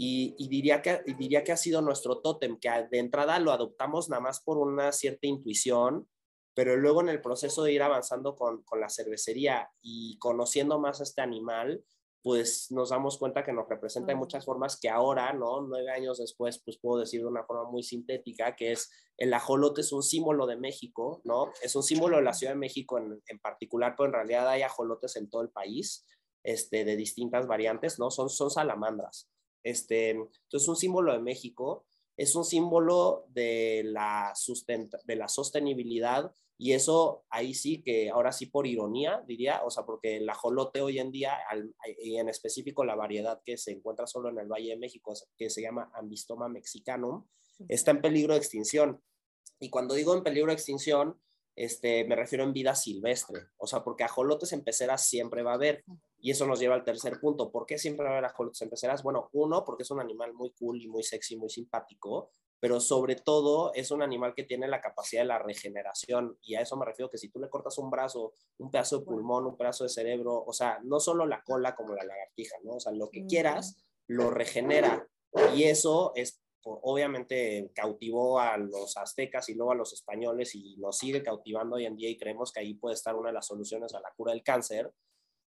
Y, 0.00 0.48
diría, 0.48 0.80
que, 0.80 1.02
diría 1.18 1.42
que 1.42 1.50
ha 1.50 1.56
sido 1.56 1.82
nuestro 1.82 2.20
tótem, 2.20 2.56
que 2.60 2.70
de 2.88 2.98
entrada 2.98 3.40
lo 3.40 3.50
adoptamos 3.50 4.08
nada 4.08 4.22
más 4.22 4.40
por 4.40 4.56
una 4.56 4.92
cierta 4.92 5.26
intuición, 5.26 6.08
pero 6.54 6.76
luego 6.76 7.00
en 7.00 7.08
el 7.08 7.20
proceso 7.20 7.64
de 7.64 7.72
ir 7.72 7.82
avanzando 7.82 8.36
con, 8.36 8.62
con 8.62 8.78
la 8.80 8.90
cervecería 8.90 9.68
y 9.82 10.16
conociendo 10.18 10.78
más 10.78 11.00
a 11.00 11.02
este 11.02 11.20
animal, 11.20 11.84
pues 12.22 12.70
nos 12.70 12.90
damos 12.90 13.18
cuenta 13.18 13.44
que 13.44 13.52
nos 13.52 13.68
representa 13.68 14.12
de 14.12 14.18
muchas 14.18 14.44
formas 14.44 14.78
que 14.78 14.88
ahora, 14.88 15.32
¿no? 15.32 15.62
Nueve 15.62 15.90
años 15.90 16.18
después, 16.18 16.62
pues 16.64 16.78
puedo 16.78 17.00
decir 17.00 17.20
de 17.20 17.26
una 17.26 17.44
forma 17.44 17.68
muy 17.68 17.82
sintética, 17.82 18.54
que 18.54 18.72
es 18.72 18.92
el 19.16 19.34
ajolote 19.34 19.80
es 19.80 19.92
un 19.92 20.04
símbolo 20.04 20.46
de 20.46 20.56
México, 20.56 21.20
¿no? 21.24 21.50
Es 21.60 21.74
un 21.74 21.82
símbolo 21.82 22.18
de 22.18 22.22
la 22.22 22.34
Ciudad 22.34 22.52
de 22.52 22.58
México 22.58 22.98
en, 22.98 23.20
en 23.26 23.38
particular, 23.40 23.94
pero 23.96 24.06
en 24.06 24.12
realidad 24.12 24.48
hay 24.48 24.62
ajolotes 24.62 25.16
en 25.16 25.28
todo 25.28 25.42
el 25.42 25.50
país, 25.50 26.06
este, 26.44 26.84
de 26.84 26.94
distintas 26.94 27.48
variantes, 27.48 27.98
¿no? 27.98 28.12
Son, 28.12 28.30
son 28.30 28.50
salamandras. 28.50 29.28
Este, 29.62 30.10
entonces, 30.10 30.68
un 30.68 30.76
símbolo 30.76 31.12
de 31.12 31.18
México 31.20 31.84
es 32.16 32.34
un 32.34 32.44
símbolo 32.44 33.26
de 33.28 33.82
la, 33.84 34.32
de 35.04 35.16
la 35.16 35.28
sostenibilidad 35.28 36.32
y 36.60 36.72
eso 36.72 37.24
ahí 37.30 37.54
sí 37.54 37.82
que 37.82 38.10
ahora 38.10 38.32
sí 38.32 38.46
por 38.46 38.66
ironía 38.66 39.22
diría, 39.26 39.62
o 39.64 39.70
sea, 39.70 39.84
porque 39.84 40.16
el 40.16 40.28
ajolote 40.28 40.80
hoy 40.80 40.98
en 40.98 41.12
día, 41.12 41.38
y 42.02 42.16
en 42.16 42.28
específico 42.28 42.84
la 42.84 42.96
variedad 42.96 43.40
que 43.44 43.56
se 43.56 43.70
encuentra 43.70 44.08
solo 44.08 44.28
en 44.28 44.38
el 44.40 44.48
Valle 44.48 44.70
de 44.70 44.76
México, 44.76 45.14
que 45.36 45.50
se 45.50 45.62
llama 45.62 45.92
Ambistoma 45.94 46.48
mexicanum, 46.48 47.24
está 47.68 47.92
en 47.92 48.02
peligro 48.02 48.34
de 48.34 48.40
extinción. 48.40 49.00
Y 49.60 49.70
cuando 49.70 49.94
digo 49.94 50.16
en 50.16 50.24
peligro 50.24 50.48
de 50.48 50.54
extinción, 50.54 51.20
este, 51.54 52.04
me 52.04 52.16
refiero 52.16 52.42
en 52.42 52.52
vida 52.52 52.74
silvestre, 52.74 53.42
o 53.56 53.68
sea, 53.68 53.84
porque 53.84 54.02
ajolotes 54.02 54.52
en 54.52 54.64
peceras 54.64 55.06
siempre 55.06 55.44
va 55.44 55.52
a 55.52 55.54
haber. 55.54 55.84
Y 56.20 56.30
eso 56.30 56.46
nos 56.46 56.58
lleva 56.58 56.74
al 56.74 56.84
tercer 56.84 57.20
punto. 57.20 57.50
¿Por 57.50 57.66
qué 57.66 57.78
siempre 57.78 58.04
va 58.04 58.10
a 58.10 58.12
haber 58.14 58.24
ajolotes 58.24 58.60
en 58.62 58.70
peceras? 58.70 59.02
Bueno, 59.02 59.28
uno, 59.32 59.64
porque 59.64 59.82
es 59.82 59.90
un 59.90 60.00
animal 60.00 60.34
muy 60.34 60.50
cool 60.52 60.82
y 60.82 60.88
muy 60.88 61.02
sexy, 61.02 61.36
muy 61.36 61.48
simpático, 61.48 62.30
pero 62.60 62.80
sobre 62.80 63.14
todo 63.14 63.72
es 63.74 63.90
un 63.90 64.02
animal 64.02 64.34
que 64.34 64.42
tiene 64.42 64.66
la 64.66 64.80
capacidad 64.80 65.22
de 65.22 65.28
la 65.28 65.38
regeneración. 65.38 66.36
Y 66.42 66.56
a 66.56 66.60
eso 66.60 66.76
me 66.76 66.86
refiero 66.86 67.08
que 67.08 67.18
si 67.18 67.28
tú 67.28 67.38
le 67.38 67.48
cortas 67.48 67.78
un 67.78 67.90
brazo, 67.90 68.34
un 68.58 68.70
pedazo 68.70 68.98
de 68.98 69.04
pulmón, 69.04 69.46
un 69.46 69.56
pedazo 69.56 69.84
de 69.84 69.90
cerebro, 69.90 70.42
o 70.44 70.52
sea, 70.52 70.80
no 70.82 70.98
solo 70.98 71.24
la 71.24 71.42
cola 71.44 71.76
como 71.76 71.94
la 71.94 72.04
lagartija, 72.04 72.56
¿no? 72.64 72.74
O 72.74 72.80
sea, 72.80 72.92
lo 72.92 73.10
que 73.10 73.26
quieras, 73.26 73.76
lo 74.08 74.30
regenera. 74.30 75.08
Y 75.54 75.64
eso 75.64 76.12
es 76.16 76.40
obviamente 76.64 77.70
cautivó 77.74 78.40
a 78.40 78.56
los 78.56 78.96
aztecas 78.96 79.48
y 79.48 79.54
luego 79.54 79.72
a 79.72 79.76
los 79.76 79.92
españoles 79.92 80.54
y 80.54 80.76
nos 80.78 80.98
sigue 80.98 81.22
cautivando 81.22 81.76
hoy 81.76 81.86
en 81.86 81.96
día 81.96 82.10
y 82.10 82.18
creemos 82.18 82.52
que 82.52 82.60
ahí 82.60 82.74
puede 82.74 82.94
estar 82.94 83.16
una 83.16 83.28
de 83.28 83.34
las 83.34 83.46
soluciones 83.46 83.94
a 83.94 84.00
la 84.00 84.12
cura 84.16 84.32
del 84.32 84.42
cáncer, 84.42 84.92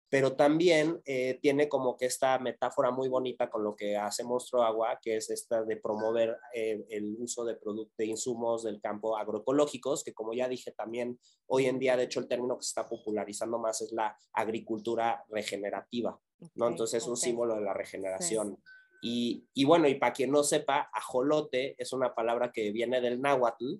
pero 0.09 0.35
también 0.35 1.01
eh, 1.05 1.37
tiene 1.41 1.67
como 1.67 1.97
que 1.97 2.05
esta 2.05 2.39
metáfora 2.39 2.91
muy 2.91 3.09
bonita 3.09 3.49
con 3.49 3.63
lo 3.63 3.75
que 3.75 3.97
hace 3.97 4.23
Monstruo 4.23 4.63
Agua, 4.63 4.99
que 5.01 5.17
es 5.17 5.29
esta 5.29 5.63
de 5.63 5.77
promover 5.77 6.37
eh, 6.53 6.85
el 6.89 7.15
uso 7.19 7.43
de 7.43 7.55
productos, 7.55 7.97
de 7.97 8.05
insumos 8.05 8.63
del 8.63 8.79
campo 8.79 9.17
agroecológicos, 9.17 10.03
que 10.03 10.13
como 10.13 10.33
ya 10.33 10.47
dije 10.47 10.71
también 10.71 11.19
hoy 11.47 11.65
en 11.65 11.77
día, 11.77 11.97
de 11.97 12.03
hecho 12.03 12.21
el 12.21 12.27
término 12.27 12.57
que 12.57 12.63
se 12.63 12.69
está 12.69 12.87
popularizando 12.87 13.59
más 13.59 13.81
es 13.81 13.91
la 13.91 14.17
agricultura 14.31 15.25
regenerativa, 15.29 16.17
¿no? 16.55 16.67
Entonces 16.69 17.03
es 17.03 17.07
un 17.07 17.17
símbolo 17.17 17.55
de 17.55 17.61
la 17.61 17.73
regeneración. 17.73 18.57
Y, 19.01 19.45
bueno, 19.65 19.87
y 19.87 19.95
para 19.95 20.13
quien 20.13 20.31
no 20.31 20.43
sepa, 20.43 20.89
ajolote 20.91 21.75
es 21.77 21.93
una 21.93 22.15
palabra 22.15 22.51
que 22.51 22.71
viene 22.71 22.99
del 22.99 23.21
náhuatl, 23.21 23.75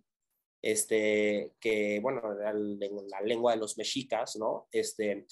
este, 0.62 1.54
que, 1.60 2.00
bueno, 2.02 2.22
la 2.34 3.22
lengua 3.22 3.54
de 3.54 3.60
los 3.60 3.78
mexicas, 3.78 4.36
¿no? 4.36 4.68
Este, 4.72 5.26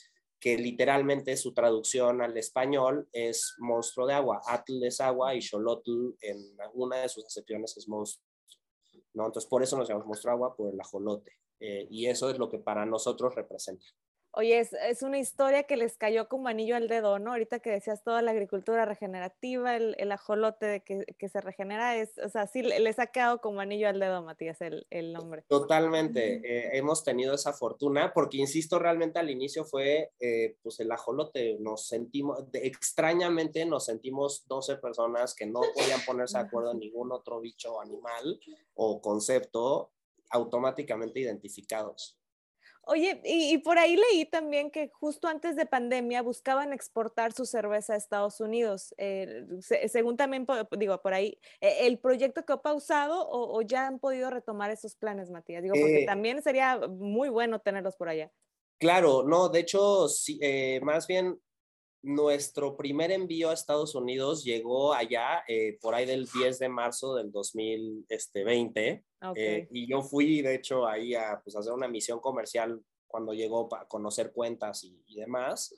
que 0.45 0.59
literalmente 0.59 1.35
su 1.37 1.55
traducción 1.55 2.21
al 2.21 2.37
español 2.37 3.09
es 3.11 3.55
monstruo 3.57 4.05
de 4.05 4.13
agua. 4.13 4.43
Atl 4.45 4.83
es 4.83 5.01
agua 5.01 5.33
y 5.33 5.41
xolotl 5.41 6.13
en 6.21 6.61
alguna 6.61 6.97
de 6.97 7.09
sus 7.09 7.25
acepciones 7.25 7.75
es 7.77 7.87
monstruo. 7.87 8.23
¿no? 9.15 9.25
Entonces, 9.25 9.49
por 9.49 9.63
eso 9.63 9.75
nos 9.75 9.87
llamamos 9.87 10.05
monstruo 10.05 10.33
agua, 10.33 10.55
por 10.55 10.71
el 10.71 10.79
ajolote. 10.79 11.31
Eh, 11.59 11.87
y 11.89 12.05
eso 12.05 12.29
es 12.29 12.37
lo 12.37 12.47
que 12.47 12.59
para 12.59 12.85
nosotros 12.85 13.33
representa. 13.33 13.87
Oye, 14.37 14.59
es, 14.59 15.01
una 15.01 15.17
historia 15.17 15.63
que 15.63 15.77
les 15.77 15.97
cayó 15.97 16.27
como 16.27 16.49
anillo 16.49 16.75
al 16.75 16.89
dedo, 16.89 17.19
¿no? 17.19 17.31
Ahorita 17.31 17.59
que 17.59 17.69
decías 17.69 18.03
toda 18.03 18.21
la 18.21 18.31
agricultura 18.31 18.83
regenerativa, 18.83 19.77
el, 19.77 20.11
ajolote 20.11 20.65
de 20.65 20.83
que, 20.83 21.29
se 21.29 21.39
regenera, 21.39 21.95
es, 21.95 22.17
o 22.17 22.27
sea, 22.27 22.45
sí 22.45 22.61
les 22.61 22.99
ha 22.99 23.07
quedado 23.07 23.39
como 23.39 23.61
anillo 23.61 23.87
al 23.87 23.97
dedo, 23.97 24.21
Matías, 24.23 24.57
el, 24.59 25.13
nombre. 25.13 25.43
Totalmente, 25.47 26.41
eh, 26.43 26.77
hemos 26.77 27.05
tenido 27.05 27.33
esa 27.33 27.53
fortuna, 27.53 28.11
porque 28.13 28.35
insisto, 28.35 28.77
realmente 28.77 29.19
al 29.19 29.29
inicio 29.29 29.63
fue, 29.63 30.11
eh, 30.19 30.57
pues 30.61 30.81
el 30.81 30.91
ajolote, 30.91 31.55
nos 31.59 31.87
sentimos, 31.87 32.43
extrañamente 32.51 33.65
nos 33.65 33.85
sentimos 33.85 34.45
12 34.47 34.75
personas 34.77 35.33
que 35.33 35.45
no 35.45 35.61
podían 35.73 36.01
ponerse 36.05 36.37
de 36.37 36.43
acuerdo 36.43 36.73
en 36.73 36.79
ningún 36.85 37.13
otro 37.13 37.39
bicho 37.39 37.79
animal 37.79 38.37
o 38.73 39.01
concepto 39.01 39.93
automáticamente 40.29 41.21
identificados. 41.21 42.17
Oye, 42.87 43.19
y, 43.23 43.57
por 43.59 43.79
ahí 43.79 43.97
leí 43.97 44.25
también 44.25 44.69
que 44.69 44.89
justo 44.89 45.27
antes 45.27 45.55
de 45.55 45.65
pandemia 45.65 46.21
buscaban 46.21 46.71
exportar 46.71 47.33
su 47.33 47.45
cerveza 47.45 47.93
a 47.93 47.97
Estados 47.97 48.39
Unidos. 48.39 48.93
Eh, 48.97 49.45
según 49.87 50.17
también, 50.17 50.45
digo, 50.77 51.01
por 51.01 51.13
ahí, 51.13 51.39
eh, 51.61 51.87
¿el 51.87 51.97
proyecto 51.97 52.45
que 52.45 52.53
ha 52.53 52.57
pausado 52.57 53.27
o, 53.27 53.61
ya 53.61 53.87
han 53.87 53.99
podido 53.99 54.29
retomar 54.29 54.69
esos 54.69 54.95
planes, 54.95 55.31
Matías? 55.31 55.63
Digo, 55.63 55.73
porque 55.73 56.03
eh 56.03 56.05
también 56.05 56.41
sería 56.41 56.77
muy 56.87 57.29
bueno 57.29 57.59
tenerlos 57.59 57.95
por 57.95 58.09
allá. 58.09 58.31
Claro, 58.77 59.23
no, 59.23 59.49
de 59.49 59.59
hecho, 59.61 60.07
sí, 60.07 60.39
más 60.81 61.07
bien 61.07 61.39
nuestro 62.05 62.77
primer 62.77 63.11
envío 63.11 63.49
a 63.49 63.53
Estados 63.53 63.95
Unidos 63.95 64.43
llegó 64.43 64.93
allá 64.93 65.43
por 65.81 65.95
ahí 65.95 66.05
del 66.05 66.27
10 66.27 66.59
de 66.59 66.69
marzo 66.69 67.15
del 67.15 67.31
2020 67.31 69.03
eh, 69.35 69.67
y 69.71 69.87
yo 69.87 70.01
fui, 70.01 70.41
de 70.41 70.55
hecho, 70.55 70.85
ahí 70.87 71.15
a 71.15 71.41
pues, 71.43 71.55
hacer 71.55 71.73
una 71.73 71.87
misión 71.87 72.19
comercial 72.19 72.81
cuando 73.07 73.33
llegó 73.33 73.67
para 73.69 73.87
conocer 73.87 74.31
cuentas 74.31 74.83
y, 74.83 75.15
demás. 75.15 75.73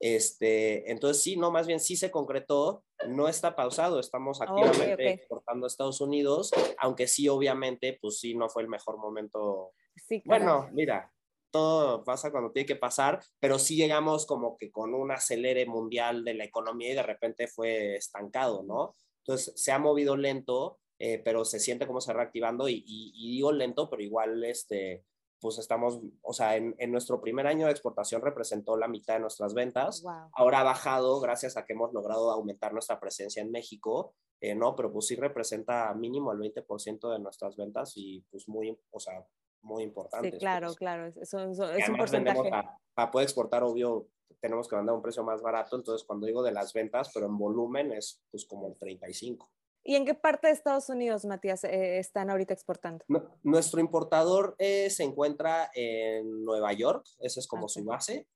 Este, 0.00 0.90
entonces 0.90 1.22
sí, 1.22 1.36
no, 1.36 1.50
más 1.50 1.66
bien 1.66 1.80
sí 1.80 1.96
se 1.96 2.10
concretó, 2.10 2.84
no 3.08 3.28
está 3.28 3.56
pausado, 3.56 3.98
estamos 3.98 4.40
activamente 4.40 5.10
exportando 5.10 5.66
a 5.66 5.68
Estados 5.68 6.00
Unidos, 6.00 6.52
aunque 6.78 7.08
sí, 7.08 7.28
obviamente, 7.28 7.98
pues 8.00 8.20
sí, 8.20 8.34
no 8.34 8.48
fue 8.48 8.62
el 8.62 8.68
mejor 8.68 8.96
momento. 8.98 9.72
Sí, 9.96 10.22
Bueno, 10.24 10.68
mira, 10.72 11.12
todo 11.50 12.04
pasa 12.04 12.30
cuando 12.30 12.50
tiene 12.50 12.66
que 12.66 12.76
pasar, 12.76 13.20
pero 13.38 13.58
sí 13.58 13.76
llegamos 13.76 14.26
como 14.26 14.56
que 14.56 14.70
con 14.70 14.94
un 14.94 15.10
acelere 15.10 15.66
mundial 15.66 16.24
de 16.24 16.34
la 16.34 16.44
economía 16.44 16.92
y 16.92 16.94
de 16.94 17.02
repente 17.02 17.46
fue 17.46 17.96
estancado, 17.96 18.62
¿no? 18.62 18.94
Entonces 19.24 19.52
se 19.56 19.72
ha 19.72 19.78
movido 19.78 20.16
lento, 20.16 20.78
eh, 20.98 21.20
pero 21.24 21.44
se 21.44 21.60
siente 21.60 21.86
como 21.86 22.00
se 22.00 22.12
reactivando 22.12 22.68
y, 22.68 22.82
y, 22.86 23.30
digo 23.32 23.52
lento, 23.52 23.88
pero 23.88 24.02
igual 24.02 24.42
este, 24.44 25.04
pues 25.40 25.58
estamos, 25.58 26.00
o 26.22 26.32
sea, 26.32 26.56
en, 26.56 26.74
en, 26.78 26.90
nuestro 26.90 27.20
primer 27.20 27.46
año 27.46 27.66
de 27.66 27.72
exportación 27.72 28.22
representó 28.22 28.76
la 28.76 28.88
mitad 28.88 29.14
de 29.14 29.20
nuestras 29.20 29.54
ventas. 29.54 30.02
Wow. 30.02 30.30
Ahora 30.32 30.60
ha 30.60 30.64
bajado 30.64 31.20
gracias 31.20 31.56
a 31.56 31.64
que 31.64 31.74
hemos 31.74 31.92
logrado 31.92 32.30
aumentar 32.30 32.72
nuestra 32.72 32.98
presencia 32.98 33.42
en 33.42 33.50
México, 33.50 34.14
eh, 34.40 34.54
¿no? 34.54 34.74
Pero 34.74 34.92
pues 34.92 35.06
sí 35.06 35.16
representa 35.16 35.92
mínimo 35.94 36.32
el 36.32 36.38
20% 36.38 37.12
de 37.12 37.18
nuestras 37.18 37.56
ventas 37.56 37.92
y 37.96 38.24
pues 38.30 38.48
muy, 38.48 38.76
o 38.90 39.00
sea, 39.00 39.24
muy 39.62 39.82
importante. 39.82 40.32
Sí, 40.32 40.38
claro, 40.38 40.74
claro, 40.74 41.06
eso, 41.06 41.40
eso, 41.50 41.70
es 41.72 41.88
un 41.88 41.96
porcentaje. 41.96 42.50
Para, 42.50 42.78
para 42.94 43.10
poder 43.10 43.24
exportar, 43.24 43.62
obvio, 43.62 44.08
tenemos 44.40 44.68
que 44.68 44.76
mandar 44.76 44.94
un 44.94 45.02
precio 45.02 45.24
más 45.24 45.42
barato, 45.42 45.76
entonces 45.76 46.06
cuando 46.06 46.26
digo 46.26 46.42
de 46.42 46.52
las 46.52 46.72
ventas, 46.72 47.10
pero 47.12 47.26
en 47.26 47.36
volumen 47.36 47.92
es 47.92 48.22
pues 48.30 48.44
como 48.44 48.68
el 48.68 48.76
35. 48.76 49.50
¿Y 49.84 49.96
en 49.96 50.04
qué 50.04 50.14
parte 50.14 50.48
de 50.48 50.52
Estados 50.52 50.88
Unidos, 50.90 51.24
Matías, 51.24 51.64
eh, 51.64 51.98
están 51.98 52.28
ahorita 52.30 52.52
exportando? 52.52 53.04
No, 53.08 53.24
nuestro 53.42 53.80
importador 53.80 54.54
eh, 54.58 54.90
se 54.90 55.02
encuentra 55.02 55.70
en 55.74 56.44
Nueva 56.44 56.72
York, 56.72 57.06
esa 57.20 57.40
es 57.40 57.46
como 57.46 57.64
Okay. 57.64 57.82
su 57.82 57.84
base, 57.84 58.28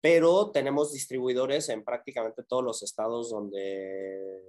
pero 0.00 0.50
tenemos 0.50 0.92
distribuidores 0.92 1.68
en 1.68 1.84
prácticamente 1.84 2.42
todos 2.42 2.64
los 2.64 2.82
estados 2.82 3.30
donde, 3.30 4.40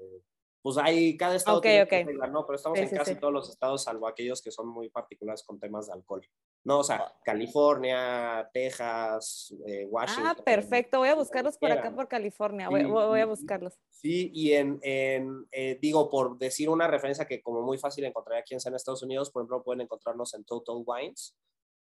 pues 0.61 0.77
hay, 0.77 1.17
cada 1.17 1.35
estado 1.35 1.57
Ok, 1.57 1.63
tiene 1.63 1.83
ok. 1.83 1.89
su 2.01 2.05
regla, 2.07 2.27
¿no? 2.27 2.45
Pero 2.45 2.55
estamos 2.55 2.77
Sí, 2.77 2.83
en 2.83 2.89
sí, 2.89 2.95
casi 2.95 3.13
sí. 3.15 3.19
todos 3.19 3.33
los 3.33 3.49
estados, 3.49 3.83
salvo 3.83 4.07
aquellos 4.07 4.41
que 4.41 4.51
son 4.51 4.67
muy 4.67 4.89
particulares 4.89 5.43
con 5.43 5.59
temas 5.59 5.87
de 5.87 5.93
alcohol. 5.93 6.21
No, 6.63 6.77
o 6.77 6.81
Ah. 6.81 6.83
sea, 6.83 7.13
California, 7.23 8.49
Texas, 8.53 9.53
eh, 9.65 9.85
Washington. 9.89 10.35
Ah, 10.37 10.43
perfecto. 10.43 10.99
Voy 10.99 11.09
a 11.09 11.15
buscarlos 11.15 11.57
por 11.57 11.71
acá 11.71 11.93
por 11.93 12.07
California. 12.07 12.69
Voy, 12.69 13.19
a 13.19 13.25
buscarlos. 13.25 13.79
Sí, 13.89 14.29
y 14.33 14.53
en, 14.53 14.79
en 14.83 15.47
eh, 15.51 15.77
digo, 15.81 16.09
por 16.09 16.37
decir 16.37 16.69
una 16.69 16.87
referencia 16.87 17.25
que 17.25 17.41
como 17.41 17.61
muy 17.61 17.77
fácil 17.77 18.03
encontrar 18.05 18.39
aquí 18.39 18.53
en 18.53 18.75
Estados 18.75 19.03
Unidos, 19.03 19.31
por 19.31 19.41
ejemplo, 19.41 19.63
pueden 19.63 19.81
encontrarnos 19.81 20.33
en 20.33 20.43
Total 20.43 20.75
Wines, 20.85 21.35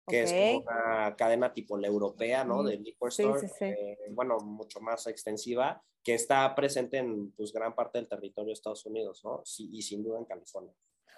que 0.08 0.22
es 0.22 0.32
como 0.32 0.58
una 0.60 1.14
cadena 1.16 1.52
tipo 1.52 1.76
la 1.76 1.86
europea, 1.86 2.44
¿no? 2.44 2.62
Mm, 2.62 2.66
De 2.66 2.76
liquor 2.78 3.12
sí, 3.12 3.22
store, 3.22 3.40
sí, 3.40 3.54
sí. 3.58 3.64
eh, 3.64 3.98
bueno, 4.10 4.38
mucho 4.38 4.80
más 4.80 5.06
extensiva, 5.06 5.82
que 6.02 6.14
está 6.14 6.54
presente 6.54 6.98
en 6.98 7.32
pues, 7.32 7.52
gran 7.52 7.74
parte 7.74 7.98
del 7.98 8.08
territorio 8.08 8.48
de 8.48 8.54
Estados 8.54 8.84
Unidos, 8.86 9.22
¿no? 9.24 9.42
Sí, 9.44 9.68
y 9.72 9.82
sin 9.82 10.02
duda 10.02 10.18
en 10.18 10.24
California. 10.24 10.74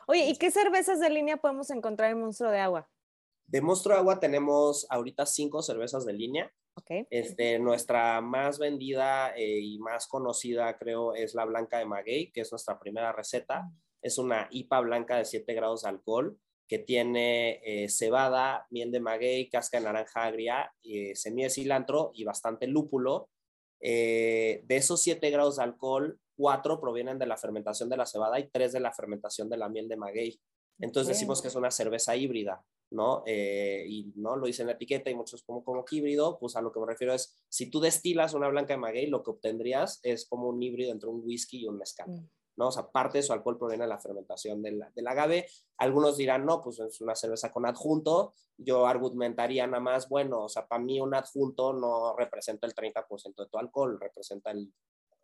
Oye, 0.06 0.28
¿y 0.28 0.36
qué 0.36 0.50
cervezas 0.50 1.00
de 1.00 1.10
línea 1.10 1.36
podemos 1.36 1.70
encontrar 1.70 2.10
en 2.10 2.20
Monstruo 2.20 2.50
de 2.50 2.58
Agua? 2.58 2.90
De 3.46 3.60
Monstruo 3.60 3.94
de 3.94 4.00
Agua 4.00 4.20
tenemos 4.20 4.86
ahorita 4.90 5.26
cinco 5.26 5.62
cervezas 5.62 6.04
de 6.04 6.12
línea. 6.12 6.52
Ok. 6.74 7.06
Este, 7.10 7.58
nuestra 7.58 8.20
más 8.20 8.58
vendida 8.58 9.34
eh, 9.36 9.60
y 9.60 9.78
más 9.78 10.06
conocida, 10.06 10.78
creo, 10.78 11.14
es 11.14 11.34
la 11.34 11.44
blanca 11.44 11.78
de 11.78 11.86
Maguey, 11.86 12.32
que 12.32 12.40
es 12.40 12.50
nuestra 12.50 12.78
primera 12.78 13.12
receta. 13.12 13.70
Es 14.02 14.18
una 14.18 14.48
IPA 14.50 14.80
blanca 14.80 15.16
de 15.16 15.24
7 15.24 15.52
grados 15.54 15.82
de 15.82 15.90
alcohol 15.90 16.38
que 16.70 16.78
tiene 16.78 17.60
eh, 17.64 17.88
cebada, 17.88 18.68
miel 18.70 18.92
de 18.92 19.00
maguey, 19.00 19.50
casca 19.50 19.78
de 19.78 19.86
naranja 19.86 20.22
agria, 20.22 20.72
eh, 20.84 21.16
semilla 21.16 21.48
de 21.48 21.50
cilantro 21.50 22.12
y 22.14 22.22
bastante 22.22 22.68
lúpulo. 22.68 23.28
Eh, 23.80 24.62
de 24.66 24.76
esos 24.76 25.02
7 25.02 25.30
grados 25.30 25.56
de 25.56 25.64
alcohol, 25.64 26.20
4 26.36 26.80
provienen 26.80 27.18
de 27.18 27.26
la 27.26 27.36
fermentación 27.36 27.88
de 27.88 27.96
la 27.96 28.06
cebada 28.06 28.38
y 28.38 28.48
3 28.50 28.70
de 28.70 28.78
la 28.78 28.92
fermentación 28.92 29.48
de 29.48 29.56
la 29.56 29.68
miel 29.68 29.88
de 29.88 29.96
maguey. 29.96 30.40
Entonces 30.78 31.16
decimos 31.16 31.42
que 31.42 31.48
es 31.48 31.56
una 31.56 31.72
cerveza 31.72 32.14
híbrida, 32.14 32.64
¿no? 32.92 33.24
Eh, 33.26 33.84
y 33.88 34.12
no 34.14 34.36
lo 34.36 34.46
dice 34.46 34.62
en 34.62 34.68
la 34.68 34.74
etiqueta 34.74 35.10
y 35.10 35.16
muchos 35.16 35.42
como, 35.42 35.64
como 35.64 35.84
que 35.84 35.96
híbrido, 35.96 36.38
pues 36.38 36.54
a 36.54 36.62
lo 36.62 36.70
que 36.70 36.78
me 36.78 36.86
refiero 36.86 37.12
es, 37.12 37.36
si 37.48 37.68
tú 37.68 37.80
destilas 37.80 38.32
una 38.32 38.48
blanca 38.48 38.74
de 38.74 38.78
maguey, 38.78 39.06
lo 39.08 39.24
que 39.24 39.32
obtendrías 39.32 39.98
es 40.04 40.24
como 40.28 40.48
un 40.48 40.62
híbrido 40.62 40.92
entre 40.92 41.08
un 41.08 41.20
whisky 41.24 41.62
y 41.62 41.66
un 41.66 41.78
mezcal. 41.78 42.10
Mm. 42.10 42.28
¿No? 42.60 42.68
O 42.68 42.72
sea, 42.72 42.86
parte 42.90 43.18
de 43.18 43.22
su 43.22 43.32
alcohol 43.32 43.56
proviene 43.58 43.84
de 43.84 43.88
la 43.88 43.98
fermentación 43.98 44.60
del, 44.62 44.84
del 44.94 45.06
agave. 45.08 45.46
Algunos 45.78 46.18
dirán, 46.18 46.44
no, 46.44 46.60
pues 46.60 46.78
es 46.78 47.00
una 47.00 47.14
cerveza 47.14 47.50
con 47.50 47.64
adjunto. 47.64 48.34
Yo 48.58 48.86
argumentaría 48.86 49.66
nada 49.66 49.80
más, 49.80 50.08
bueno, 50.10 50.44
o 50.44 50.48
sea, 50.50 50.68
para 50.68 50.82
mí 50.82 51.00
un 51.00 51.14
adjunto 51.14 51.72
no 51.72 52.14
representa 52.16 52.66
el 52.66 52.74
30% 52.74 53.42
de 53.44 53.48
tu 53.48 53.56
alcohol, 53.58 53.98
representa 53.98 54.50
el, 54.50 54.70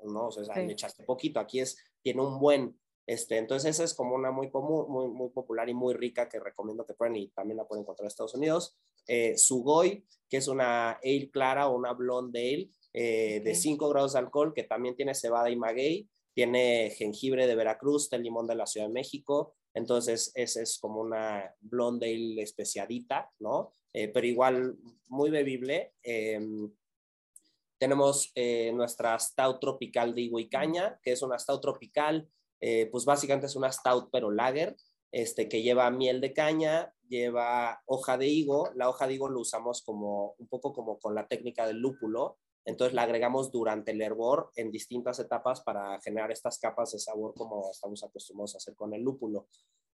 ¿no? 0.02 0.28
O 0.28 0.30
sea, 0.32 0.54
Sí. 0.54 0.60
echaste 0.62 1.04
poquito. 1.04 1.38
Aquí 1.38 1.60
es, 1.60 1.76
tiene 2.02 2.22
un 2.22 2.40
buen, 2.40 2.80
este, 3.06 3.36
entonces 3.36 3.70
esa 3.70 3.84
es 3.84 3.92
como 3.94 4.14
una 4.14 4.30
muy 4.30 4.50
común, 4.50 4.86
muy, 4.88 5.08
muy 5.08 5.28
popular 5.28 5.68
y 5.68 5.74
muy 5.74 5.92
rica 5.92 6.28
que 6.30 6.40
recomiendo 6.40 6.86
que 6.86 6.94
prueben 6.94 7.16
y 7.16 7.28
también 7.28 7.58
la 7.58 7.66
pueden 7.66 7.82
encontrar 7.82 8.04
en 8.04 8.08
Estados 8.08 8.34
Unidos. 8.34 8.76
Eh, 9.06 9.36
Sugoi, 9.36 10.04
que 10.28 10.38
es 10.38 10.48
una 10.48 10.92
ale 10.92 11.30
clara 11.30 11.68
o 11.68 11.76
una 11.76 11.92
blonde 11.92 12.40
ale 12.40 12.70
eh, 12.94 13.40
de 13.44 13.50
Ok. 13.50 13.56
5 13.56 13.88
grados 13.90 14.14
de 14.14 14.20
alcohol, 14.20 14.54
que 14.54 14.62
también 14.64 14.96
tiene 14.96 15.14
cebada 15.14 15.50
y 15.50 15.56
maguey, 15.56 16.08
tiene 16.36 16.90
jengibre 16.90 17.46
de 17.46 17.54
Veracruz, 17.54 18.12
el 18.12 18.22
limón 18.22 18.46
de 18.46 18.56
la 18.56 18.66
Ciudad 18.66 18.88
de 18.88 18.92
México, 18.92 19.54
entonces 19.72 20.32
esa 20.34 20.60
es 20.60 20.78
como 20.78 21.00
una 21.00 21.54
blonde 21.60 22.14
ale 22.14 22.42
especiadita, 22.42 23.32
¿no? 23.38 23.72
Eh, 23.94 24.08
pero 24.08 24.26
igual 24.26 24.76
muy 25.08 25.30
bebible. 25.30 25.94
Eh, 26.02 26.38
tenemos 27.78 28.32
eh, 28.34 28.70
nuestra 28.74 29.18
stout 29.18 29.60
tropical 29.60 30.14
de 30.14 30.22
Iguicaña, 30.22 31.00
que 31.02 31.12
es 31.12 31.22
una 31.22 31.38
stout 31.38 31.62
tropical, 31.62 32.28
pues 32.90 33.04
básicamente 33.06 33.46
es 33.46 33.56
una 33.56 33.72
stout 33.72 34.08
pero 34.12 34.30
lager, 34.30 34.76
este, 35.12 35.48
que 35.48 35.62
lleva 35.62 35.90
miel 35.90 36.20
de 36.20 36.34
caña, 36.34 36.92
lleva 37.08 37.82
hoja 37.86 38.18
de 38.18 38.26
higo, 38.28 38.72
la 38.74 38.90
hoja 38.90 39.06
de 39.06 39.14
higo 39.14 39.28
lo 39.28 39.40
usamos 39.40 39.82
como 39.82 40.34
un 40.38 40.48
poco 40.48 40.74
como 40.74 40.98
con 40.98 41.14
la 41.14 41.28
técnica 41.28 41.66
del 41.66 41.78
lúpulo, 41.78 42.38
entonces 42.66 42.94
la 42.94 43.02
agregamos 43.02 43.52
durante 43.52 43.92
el 43.92 44.02
hervor 44.02 44.50
en 44.56 44.72
distintas 44.72 45.20
etapas 45.20 45.60
para 45.62 46.00
generar 46.00 46.32
estas 46.32 46.58
capas 46.58 46.90
de 46.92 46.98
sabor 46.98 47.32
como 47.34 47.70
estamos 47.70 48.02
acostumbrados 48.02 48.54
a 48.54 48.58
hacer 48.58 48.74
con 48.74 48.92
el 48.92 49.02
lúpulo. 49.02 49.46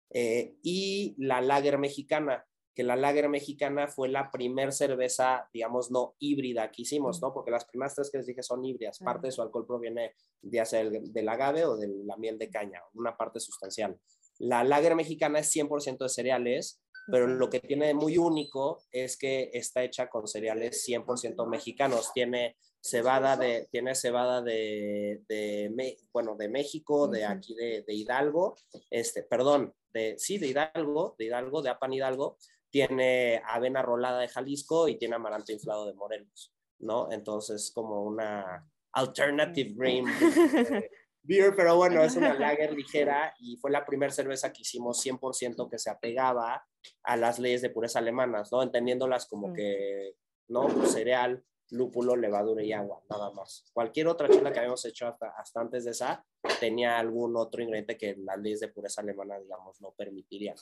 Eh, 0.09 0.55
y 0.63 1.13
la 1.17 1.41
lager 1.41 1.77
mexicana, 1.77 2.45
que 2.73 2.83
la 2.83 2.95
lager 2.95 3.27
mexicana 3.27 3.89
fue 3.89 4.07
la 4.07 4.31
primer 4.31 4.71
cerveza, 4.71 5.49
digamos, 5.53 5.91
no 5.91 6.15
híbrida 6.19 6.71
que 6.71 6.83
hicimos, 6.83 7.21
¿no? 7.21 7.33
Porque 7.33 7.51
las 7.51 7.65
primeras 7.65 7.93
tres 7.93 8.09
que 8.09 8.19
les 8.19 8.27
dije 8.27 8.41
son 8.41 8.63
híbridas. 8.63 8.99
Parte 8.99 9.27
de 9.27 9.31
su 9.33 9.41
alcohol 9.41 9.67
proviene 9.67 10.15
ya 10.41 10.63
sea 10.63 10.85
del, 10.85 11.11
del 11.11 11.29
agave 11.29 11.65
o 11.65 11.75
de 11.75 11.89
la 12.05 12.15
miel 12.15 12.37
de 12.37 12.49
caña, 12.49 12.81
una 12.93 13.17
parte 13.17 13.41
sustancial. 13.41 13.99
La 14.39 14.63
lager 14.63 14.95
mexicana 14.95 15.39
es 15.39 15.53
100% 15.53 15.97
de 15.97 16.09
cereales, 16.09 16.81
pero 17.07 17.27
lo 17.27 17.49
que 17.49 17.59
tiene 17.59 17.93
muy 17.93 18.17
único 18.17 18.83
es 18.91 19.17
que 19.17 19.49
está 19.53 19.83
hecha 19.83 20.07
con 20.07 20.27
cereales 20.27 20.85
100% 20.87 21.47
mexicanos. 21.47 22.11
Tiene 22.13 22.57
cebada 22.81 23.37
de, 23.37 23.67
tiene 23.71 23.95
cebada 23.95 24.41
de, 24.41 25.21
de 25.27 25.97
bueno, 26.11 26.35
de 26.35 26.49
México, 26.49 27.07
de 27.07 27.25
aquí 27.25 27.53
de, 27.53 27.83
de 27.85 27.93
Hidalgo, 27.93 28.57
este, 28.89 29.23
perdón, 29.23 29.73
de, 29.93 30.15
sí, 30.17 30.37
de 30.37 30.47
Hidalgo, 30.47 31.15
de 31.17 31.25
Hidalgo, 31.25 31.61
de 31.61 31.69
Apan 31.69 31.93
Hidalgo, 31.93 32.37
tiene 32.69 33.41
avena 33.45 33.81
rolada 33.81 34.19
de 34.21 34.29
Jalisco 34.29 34.87
y 34.87 34.97
tiene 34.97 35.15
amaranto 35.15 35.51
inflado 35.51 35.85
de 35.85 35.93
Morelos, 35.93 36.53
¿no? 36.79 37.11
Entonces, 37.11 37.71
como 37.73 38.03
una 38.03 38.67
alternative 38.93 39.73
eh, 39.89 40.03
beer, 41.23 41.53
pero 41.55 41.75
bueno, 41.75 42.03
es 42.03 42.15
una 42.15 42.33
lager 42.39 42.73
ligera 42.73 43.33
y 43.39 43.57
fue 43.57 43.71
la 43.71 43.85
primera 43.85 44.11
cerveza 44.11 44.51
que 44.51 44.61
hicimos 44.61 45.03
100% 45.05 45.69
que 45.69 45.77
se 45.79 45.89
apegaba 45.89 46.65
a 47.03 47.17
las 47.17 47.39
leyes 47.39 47.61
de 47.61 47.69
pureza 47.69 47.99
alemanas, 47.99 48.51
¿no? 48.51 48.63
Entendiéndolas 48.63 49.27
como 49.27 49.49
Mm. 49.49 49.53
que, 49.53 50.15
¿no? 50.47 50.67
Pues 50.67 50.91
cereal, 50.93 51.43
lúpulo, 51.69 52.15
levadura 52.15 52.63
y 52.63 52.73
agua, 52.73 53.01
nada 53.09 53.31
más. 53.31 53.63
Cualquier 53.73 54.07
otra 54.07 54.27
chela 54.27 54.51
que 54.51 54.59
habíamos 54.59 54.83
hecho 54.85 55.07
hasta, 55.07 55.29
hasta 55.37 55.61
antes 55.61 55.85
de 55.85 55.91
esa 55.91 56.25
tenía 56.59 56.97
algún 56.99 57.37
otro 57.37 57.61
ingrediente 57.61 57.97
que 57.97 58.15
las 58.17 58.37
leyes 58.39 58.59
de 58.59 58.67
pureza 58.67 59.01
alemana, 59.01 59.39
digamos, 59.39 59.79
no 59.79 59.91
permitirían. 59.91 60.55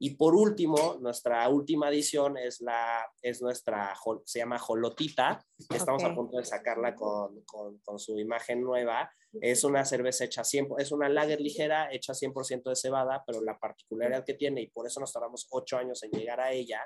Y 0.00 0.10
por 0.16 0.34
último, 0.36 0.96
nuestra 1.00 1.48
última 1.48 1.88
edición 1.88 2.38
es, 2.38 2.60
la, 2.60 3.04
es 3.20 3.42
nuestra, 3.42 3.94
se 4.24 4.38
llama 4.38 4.58
Jolotita, 4.58 5.44
estamos 5.74 6.04
Ok. 6.04 6.10
a 6.10 6.14
punto 6.14 6.36
de 6.38 6.44
sacarla 6.44 6.94
con, 6.94 7.42
con, 7.44 7.78
con 7.78 7.98
su 7.98 8.18
imagen 8.18 8.60
nueva. 8.62 9.10
Es 9.40 9.64
una 9.64 9.84
cerveza 9.84 10.24
hecha 10.24 10.44
100, 10.44 10.68
es 10.78 10.92
una 10.92 11.08
lager 11.08 11.40
ligera 11.40 11.92
hecha 11.92 12.12
100% 12.14 12.62
de 12.70 12.76
cebada, 12.76 13.24
pero 13.26 13.42
la 13.42 13.58
particularidad 13.58 14.24
que 14.24 14.34
tiene, 14.34 14.62
y 14.62 14.68
por 14.68 14.86
eso 14.86 15.00
nos 15.00 15.12
tardamos 15.12 15.46
ocho 15.50 15.76
años 15.76 16.02
en 16.04 16.12
llegar 16.12 16.40
a 16.40 16.52
ella, 16.52 16.80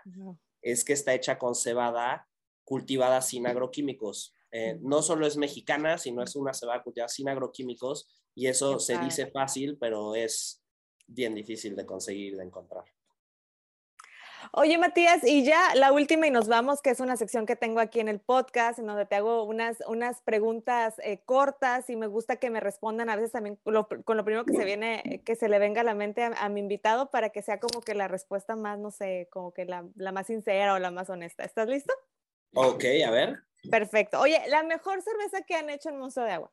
es 0.62 0.82
que 0.84 0.94
está 0.94 1.12
hecha 1.12 1.38
con 1.38 1.54
cebada 1.54 2.26
cultivada 2.64 3.20
sin 3.20 3.46
agroquímicos. 3.46 4.34
Eh, 4.50 4.78
no 4.80 5.02
solo 5.02 5.26
es 5.26 5.36
mexicana, 5.36 5.98
sino 5.98 6.22
es 6.22 6.34
una 6.36 6.54
cebada 6.54 6.82
cultivada 6.82 7.08
sin 7.08 7.28
agroquímicos 7.28 8.08
y 8.34 8.46
eso 8.46 8.74
Qué 8.78 8.80
se 8.84 8.92
padre. 8.94 9.04
dice 9.06 9.26
fácil, 9.30 9.76
pero 9.78 10.14
es 10.14 10.62
bien 11.06 11.34
difícil 11.34 11.76
de 11.76 11.84
conseguir, 11.86 12.36
de 12.36 12.44
encontrar. 12.44 12.84
Oye, 14.54 14.76
Matías, 14.76 15.24
y 15.24 15.46
ya 15.46 15.74
la 15.76 15.92
última 15.92 16.26
y 16.26 16.30
nos 16.30 16.46
vamos, 16.46 16.82
que 16.82 16.90
es 16.90 17.00
una 17.00 17.16
sección 17.16 17.46
que 17.46 17.56
tengo 17.56 17.80
aquí 17.80 18.00
en 18.00 18.08
el 18.08 18.20
podcast, 18.20 18.78
en 18.78 18.86
donde 18.86 19.06
te 19.06 19.14
hago 19.14 19.44
unas, 19.44 19.78
unas 19.86 20.20
preguntas 20.20 20.94
eh, 21.02 21.22
cortas 21.24 21.88
y 21.88 21.96
me 21.96 22.06
gusta 22.06 22.36
que 22.36 22.50
me 22.50 22.60
respondan 22.60 23.08
a 23.08 23.16
veces 23.16 23.32
también 23.32 23.56
con 23.56 23.72
lo, 23.72 23.88
con 24.04 24.18
lo 24.18 24.24
primero 24.26 24.44
que 24.44 24.52
se 24.52 24.64
viene, 24.66 25.02
eh, 25.06 25.22
que 25.22 25.36
se 25.36 25.48
le 25.48 25.58
venga 25.58 25.80
a 25.80 25.84
la 25.84 25.94
mente 25.94 26.22
a, 26.22 26.34
a 26.36 26.50
mi 26.50 26.60
invitado 26.60 27.10
para 27.10 27.30
que 27.30 27.40
sea 27.40 27.60
como 27.60 27.80
que 27.80 27.94
la 27.94 28.08
respuesta 28.08 28.54
más, 28.54 28.78
no 28.78 28.90
sé, 28.90 29.26
como 29.30 29.54
que 29.54 29.64
la, 29.64 29.86
la 29.94 30.12
más 30.12 30.26
sincera 30.26 30.74
o 30.74 30.78
la 30.78 30.90
más 30.90 31.08
honesta. 31.08 31.44
¿Estás 31.44 31.66
listo? 31.66 31.94
Ok, 32.54 32.84
a 33.06 33.10
ver. 33.10 33.44
Perfecto. 33.70 34.20
Oye, 34.20 34.38
la 34.48 34.62
mejor 34.64 35.00
cerveza 35.00 35.40
que 35.46 35.54
han 35.54 35.70
hecho 35.70 35.88
en 35.88 35.96
Monstruo 35.96 36.26
de 36.26 36.32
Agua. 36.32 36.52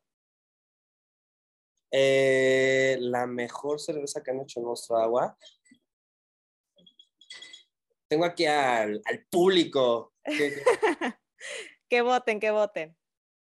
Eh, 1.91 2.97
la 3.01 3.25
mejor 3.25 3.81
cerveza 3.81 4.21
que 4.23 4.31
han 4.31 4.39
hecho 4.39 4.59
en 4.59 4.67
nuestro 4.67 4.95
agua. 4.95 5.37
Tengo 8.09 8.25
aquí 8.25 8.45
al, 8.45 9.01
al 9.05 9.25
público. 9.29 10.13
que 11.89 12.01
voten, 12.01 12.39
que 12.39 12.51
voten. 12.51 12.97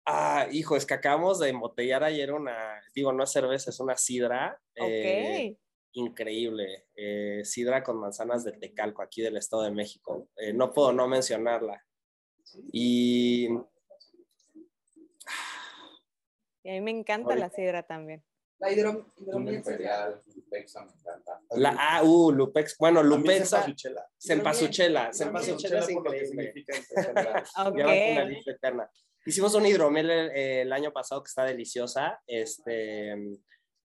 Ah, 0.06 0.46
hijo, 0.50 0.76
es 0.76 0.86
que 0.86 0.94
acabamos 0.94 1.38
de 1.38 1.50
embotellar 1.50 2.04
ayer 2.04 2.32
una, 2.32 2.80
digo, 2.94 3.12
no 3.12 3.24
es 3.24 3.30
cerveza, 3.30 3.70
es 3.70 3.80
una 3.80 3.96
sidra. 3.96 4.60
Ok. 4.78 5.56
increíble. 5.92 6.86
Eh, 6.94 7.42
sidra 7.44 7.82
con 7.82 7.98
manzanas 7.98 8.44
de 8.44 8.52
Tecalco, 8.52 9.02
aquí 9.02 9.22
del 9.22 9.36
Estado 9.36 9.62
de 9.62 9.70
México. 9.70 10.28
Eh, 10.36 10.52
no 10.52 10.72
puedo 10.72 10.92
no 10.92 11.08
mencionarla. 11.08 11.84
Y... 12.72 13.48
y 16.64 16.70
a 16.70 16.72
mí 16.72 16.80
me 16.80 16.90
encanta 16.90 17.34
la 17.36 17.50
sidra 17.50 17.82
también. 17.82 18.24
La 18.58 18.72
hidrom 18.72 19.04
imperial, 19.48 20.20
Lupexa 20.50 20.84
me 20.84 20.92
encanta. 20.92 21.40
La, 21.56 21.76
ah, 21.78 22.02
uh, 22.02 22.32
Lupex. 22.32 22.76
Bueno, 22.78 23.02
Lupexa. 23.02 23.66
Cempasúchela 24.18 25.10
Cempasúchela 25.12 25.78
es 25.80 25.86
por 25.92 26.04
lo 26.04 26.10
que 26.10 26.18
increíble. 26.18 26.52
significa 26.52 26.76
en 26.76 26.84
general. 27.04 27.44
Ok. 27.66 27.78
Ya 27.78 27.86
va 27.86 27.92
con 27.92 28.14
la 28.16 28.24
lista 28.24 28.50
eterna. 28.52 28.90
Hicimos 29.26 29.54
un 29.54 29.66
hidromel 29.66 30.10
el, 30.10 30.30
el 30.36 30.72
año 30.72 30.92
pasado 30.92 31.22
que 31.22 31.28
está 31.28 31.44
deliciosa. 31.44 32.20
Este, 32.26 33.14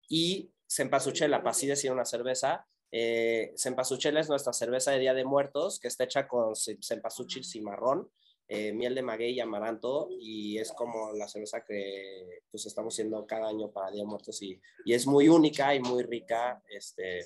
y 0.08 0.50
Cempasúchela, 0.68 1.38
para 1.38 1.50
así 1.50 1.66
decir 1.66 1.92
una 1.92 2.04
cerveza. 2.04 2.66
Eh, 2.90 3.52
Cempasúchela 3.56 4.20
es 4.20 4.28
nuestra 4.28 4.52
cerveza 4.52 4.92
de 4.92 5.00
Día 5.00 5.14
de 5.14 5.24
Muertos, 5.24 5.80
que 5.80 5.88
está 5.88 6.04
hecha 6.04 6.28
con 6.28 6.54
ce- 6.54 6.78
cempasúchil 6.80 7.44
cimarrón, 7.44 8.08
eh, 8.48 8.72
miel 8.72 8.94
de 8.94 9.02
maguey 9.02 9.32
y 9.32 9.40
amaranto, 9.40 10.08
y 10.10 10.58
es 10.58 10.72
como 10.72 11.12
la 11.12 11.28
cerveza 11.28 11.64
que 11.64 12.42
pues 12.50 12.66
estamos 12.66 12.94
haciendo 12.94 13.26
cada 13.26 13.48
año 13.48 13.70
para 13.70 13.90
Día 13.90 14.02
de 14.02 14.08
Muertos, 14.08 14.42
y, 14.42 14.60
y 14.84 14.94
es 14.94 15.06
muy 15.06 15.28
única 15.28 15.74
y 15.74 15.80
muy 15.80 16.02
rica. 16.02 16.62
Este, 16.68 17.20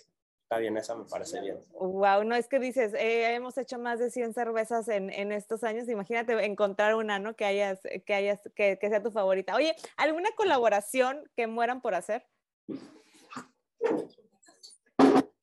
está 0.49 0.59
bien, 0.59 0.77
esa 0.77 0.95
me 0.95 1.05
parece 1.05 1.41
bien. 1.41 1.59
Wow, 1.73 2.25
no 2.25 2.35
es 2.35 2.49
que 2.49 2.59
dices, 2.59 2.95
eh, 2.95 3.35
hemos 3.35 3.59
hecho 3.59 3.79
más 3.79 3.99
de 3.99 4.11
100 4.11 4.33
cervezas 4.33 4.89
en, 4.89 5.11
en 5.11 5.33
estos 5.33 5.65
años. 5.65 5.89
Imagínate 5.89 6.33
encontrar 6.45 6.95
una, 6.95 7.19
¿no? 7.19 7.35
Que 7.37 7.45
hayas, 7.45 7.81
que 8.07 8.15
hayas, 8.15 8.41
que, 8.55 8.79
que 8.81 8.89
sea 8.89 9.03
tu 9.03 9.11
favorita. 9.11 9.55
Oye, 9.57 9.75
¿alguna 9.97 10.31
colaboración 10.37 11.29
que 11.37 11.47
mueran 11.47 11.83
por 11.83 11.95
hacer? 11.95 12.27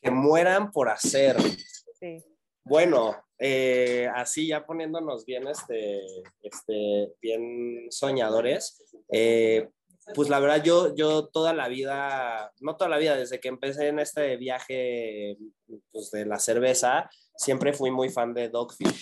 Que 0.02 0.10
mueran 0.10 0.72
por 0.72 0.90
hacer. 0.90 1.38
Sí. 2.00 2.24
Bueno, 2.66 3.16
eh, 3.38 4.10
así 4.16 4.48
ya 4.48 4.66
poniéndonos 4.66 5.24
bien, 5.26 5.48
este, 5.48 6.02
este, 6.42 7.14
bien 7.22 7.88
soñadores, 7.92 8.84
eh, 9.12 9.70
pues 10.14 10.30
la 10.30 10.40
verdad 10.40 10.64
yo, 10.64 10.96
yo 10.96 11.28
toda 11.28 11.54
la 11.54 11.68
vida, 11.68 12.52
no 12.60 12.76
toda 12.76 12.90
la 12.90 12.98
vida, 12.98 13.16
desde 13.16 13.40
que 13.40 13.48
empecé 13.48 13.88
en 13.88 14.00
este 14.00 14.38
viaje 14.38 15.38
pues, 15.92 16.12
de 16.12 16.26
la 16.26 16.40
cerveza, 16.40 17.10
siempre 17.36 17.74
fui 17.74 17.92
muy 17.92 18.10
fan 18.10 18.34
de 18.34 18.50
Dogfish. 18.50 19.02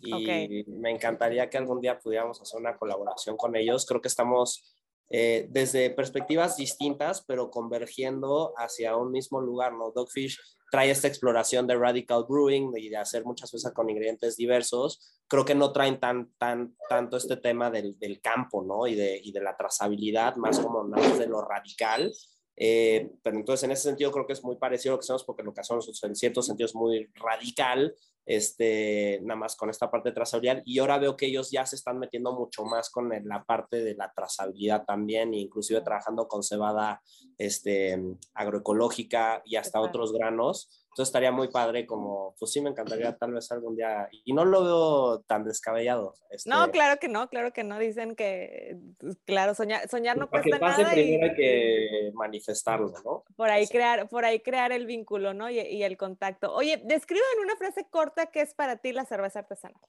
Y 0.00 0.64
me 0.68 0.92
encantaría 0.92 1.50
que 1.50 1.58
algún 1.58 1.80
día 1.80 1.98
pudiéramos 1.98 2.40
hacer 2.40 2.60
una 2.60 2.78
colaboración 2.78 3.36
con 3.36 3.56
ellos. 3.56 3.84
Creo 3.84 4.00
que 4.00 4.06
estamos 4.06 4.62
eh, 5.10 5.48
desde 5.50 5.90
perspectivas 5.90 6.56
distintas, 6.56 7.24
pero 7.26 7.50
convergiendo 7.50 8.54
hacia 8.56 8.96
un 8.96 9.10
mismo 9.10 9.40
lugar, 9.40 9.72
¿no? 9.72 9.90
Dogfish 9.90 10.38
trae 10.70 10.90
esta 10.90 11.08
exploración 11.08 11.66
de 11.66 11.76
radical 11.76 12.24
brewing 12.28 12.72
y 12.76 12.88
de 12.88 12.96
hacer 12.96 13.24
muchas 13.24 13.50
cosas 13.50 13.72
con 13.72 13.88
ingredientes 13.88 14.36
diversos. 14.36 15.22
Creo 15.26 15.44
que 15.44 15.54
no 15.54 15.72
traen 15.72 15.98
tan, 16.00 16.32
tan, 16.38 16.76
tanto 16.88 17.16
este 17.16 17.36
tema 17.36 17.70
del, 17.70 17.98
del 17.98 18.20
campo, 18.20 18.62
¿no? 18.62 18.86
Y 18.86 18.94
de, 18.94 19.20
y 19.22 19.32
de 19.32 19.40
la 19.40 19.56
trazabilidad, 19.56 20.36
más 20.36 20.58
como 20.60 20.84
más 20.84 21.18
de 21.18 21.26
lo 21.26 21.42
radical. 21.42 22.12
Eh, 22.60 23.12
pero 23.22 23.36
entonces 23.36 23.64
en 23.64 23.70
ese 23.70 23.84
sentido 23.84 24.10
creo 24.10 24.26
que 24.26 24.32
es 24.32 24.42
muy 24.42 24.56
parecido 24.56 24.92
a 24.92 24.96
lo 24.96 24.98
que 24.98 25.04
hacemos 25.04 25.22
porque 25.22 25.44
lo 25.44 25.54
que 25.54 25.60
hacemos 25.60 25.88
en 26.02 26.16
ciertos 26.16 26.46
sentidos 26.46 26.72
es 26.72 26.74
muy 26.74 27.08
radical, 27.14 27.94
este, 28.28 29.20
nada 29.22 29.40
más 29.40 29.56
con 29.56 29.70
esta 29.70 29.90
parte 29.90 30.12
trazabilidad 30.12 30.62
y 30.66 30.78
ahora 30.80 30.98
veo 30.98 31.16
que 31.16 31.24
ellos 31.24 31.50
ya 31.50 31.64
se 31.64 31.76
están 31.76 31.98
metiendo 31.98 32.34
mucho 32.34 32.62
más 32.62 32.90
con 32.90 33.10
la 33.24 33.42
parte 33.44 33.82
de 33.82 33.94
la 33.94 34.12
trazabilidad 34.14 34.84
también, 34.84 35.32
inclusive 35.32 35.80
trabajando 35.80 36.28
con 36.28 36.42
cebada 36.42 37.00
este, 37.38 37.98
agroecológica 38.34 39.40
y 39.46 39.56
hasta 39.56 39.80
otros 39.80 40.12
granos. 40.12 40.86
Entonces 40.98 41.10
estaría 41.10 41.30
muy 41.30 41.46
padre 41.46 41.86
como, 41.86 42.34
pues 42.40 42.50
sí, 42.50 42.60
me 42.60 42.70
encantaría 42.70 43.16
tal 43.16 43.32
vez 43.32 43.52
algún 43.52 43.76
día, 43.76 44.08
y 44.24 44.32
no 44.32 44.44
lo 44.44 44.64
veo 44.64 45.20
tan 45.28 45.44
descabellado. 45.44 46.12
este, 46.28 46.50
No, 46.50 46.72
claro 46.72 46.98
que 46.98 47.06
no, 47.06 47.28
claro 47.28 47.52
que 47.52 47.62
no. 47.62 47.78
Dicen 47.78 48.16
que, 48.16 48.76
pues, 48.98 49.16
claro, 49.24 49.54
soñar, 49.54 49.88
soñar 49.88 50.16
no 50.16 50.28
Para 50.28 50.42
que 50.42 50.50
cuesta 50.50 50.66
pase 50.66 50.82
nada 50.82 50.96
y 50.96 51.04
primero 51.04 51.30
hay 51.30 51.36
que 51.36 52.10
manifestarlo, 52.14 52.92
¿no? 53.04 53.22
por 53.36 53.48
ahí 53.48 53.68
crear, 53.68 54.08
por 54.08 54.24
ahí 54.24 54.40
crear 54.40 54.72
el 54.72 54.86
vínculo, 54.86 55.34
¿no? 55.34 55.48
Y, 55.48 55.60
y 55.60 55.84
el 55.84 55.96
contacto. 55.96 56.52
Oye, 56.52 56.82
describe 56.84 57.22
en 57.36 57.44
una 57.44 57.54
frase 57.54 57.86
corta 57.88 58.32
qué 58.32 58.40
es 58.40 58.52
para 58.54 58.78
ti 58.78 58.90
la 58.92 59.04
cerveza 59.04 59.38
artesanal. 59.38 59.80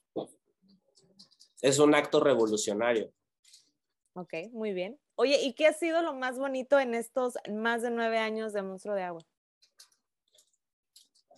Es 1.63 1.79
un 1.79 1.95
acto 1.95 2.19
revolucionario. 2.19 3.11
Ok, 4.13 4.33
muy 4.51 4.73
bien. 4.73 4.99
Oye, 5.15 5.41
¿y 5.41 5.53
qué 5.53 5.65
ha 5.65 5.73
sido 5.73 6.03
lo 6.03 6.13
más 6.13 6.37
bonito 6.37 6.79
en 6.79 6.93
estos 6.93 7.33
más 7.51 7.81
de 7.81 7.89
nueve 7.89 8.19
años 8.19 8.53
de 8.53 8.61
Monstruo 8.61 8.93
de 8.93 9.01
Agua? 9.01 9.21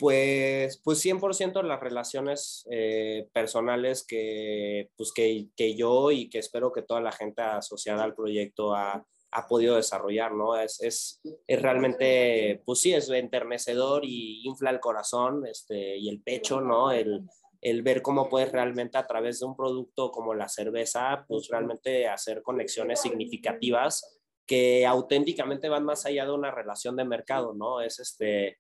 Pues, 0.02 0.82
pues 0.84 1.06
100% 1.06 1.62
las 1.62 1.80
relaciones 1.80 2.68
eh, 2.72 3.30
personales 3.32 4.04
que, 4.04 4.90
pues 4.98 5.14
que, 5.14 5.50
que 5.56 5.76
yo 5.76 6.10
y 6.10 6.28
que 6.28 6.40
espero 6.40 6.72
que 6.72 6.82
toda 6.82 7.02
la 7.02 7.12
gente 7.12 7.44
asociada 7.44 8.04
al 8.04 8.16
proyecto 8.16 8.74
ha, 8.74 9.06
ha 9.30 9.48
podido 9.48 9.76
desarrollar, 9.76 10.34
¿no? 10.34 10.60
Es, 10.60 10.82
es, 10.82 11.22
es 11.46 11.62
realmente, 11.62 12.64
pues 12.66 12.80
sí, 12.80 12.96
es 12.96 13.12
enternecedor 13.12 14.04
y 14.04 14.42
infla 14.44 14.72
el 14.72 14.80
corazón 14.80 15.46
este, 15.46 15.98
y 15.98 16.10
el 16.10 16.20
pecho, 16.24 16.62
¿no? 16.62 16.92
El, 16.92 17.22
el 17.62 17.84
ver 17.84 18.02
cómo 18.02 18.28
puedes 18.28 18.52
realmente 18.52 18.98
a 18.98 19.06
través 19.06 19.40
de 19.40 19.46
un 19.46 19.56
producto 19.56 20.10
como 20.10 20.34
la 20.34 20.50
cerveza, 20.50 21.26
pues 21.28 21.48
realmente 21.48 22.08
hacer 22.08 22.42
conexiones 22.42 23.02
significativas 23.02 24.20
que 24.48 24.84
auténticamente 24.84 25.70
van 25.70 25.86
más 25.86 26.08
allá 26.08 26.26
de 26.26 26.32
una 26.32 26.50
relación 26.50 26.96
de 26.96 27.06
mercado, 27.06 27.54
¿no? 27.54 27.82
Es 27.82 28.00
este, 28.00 28.58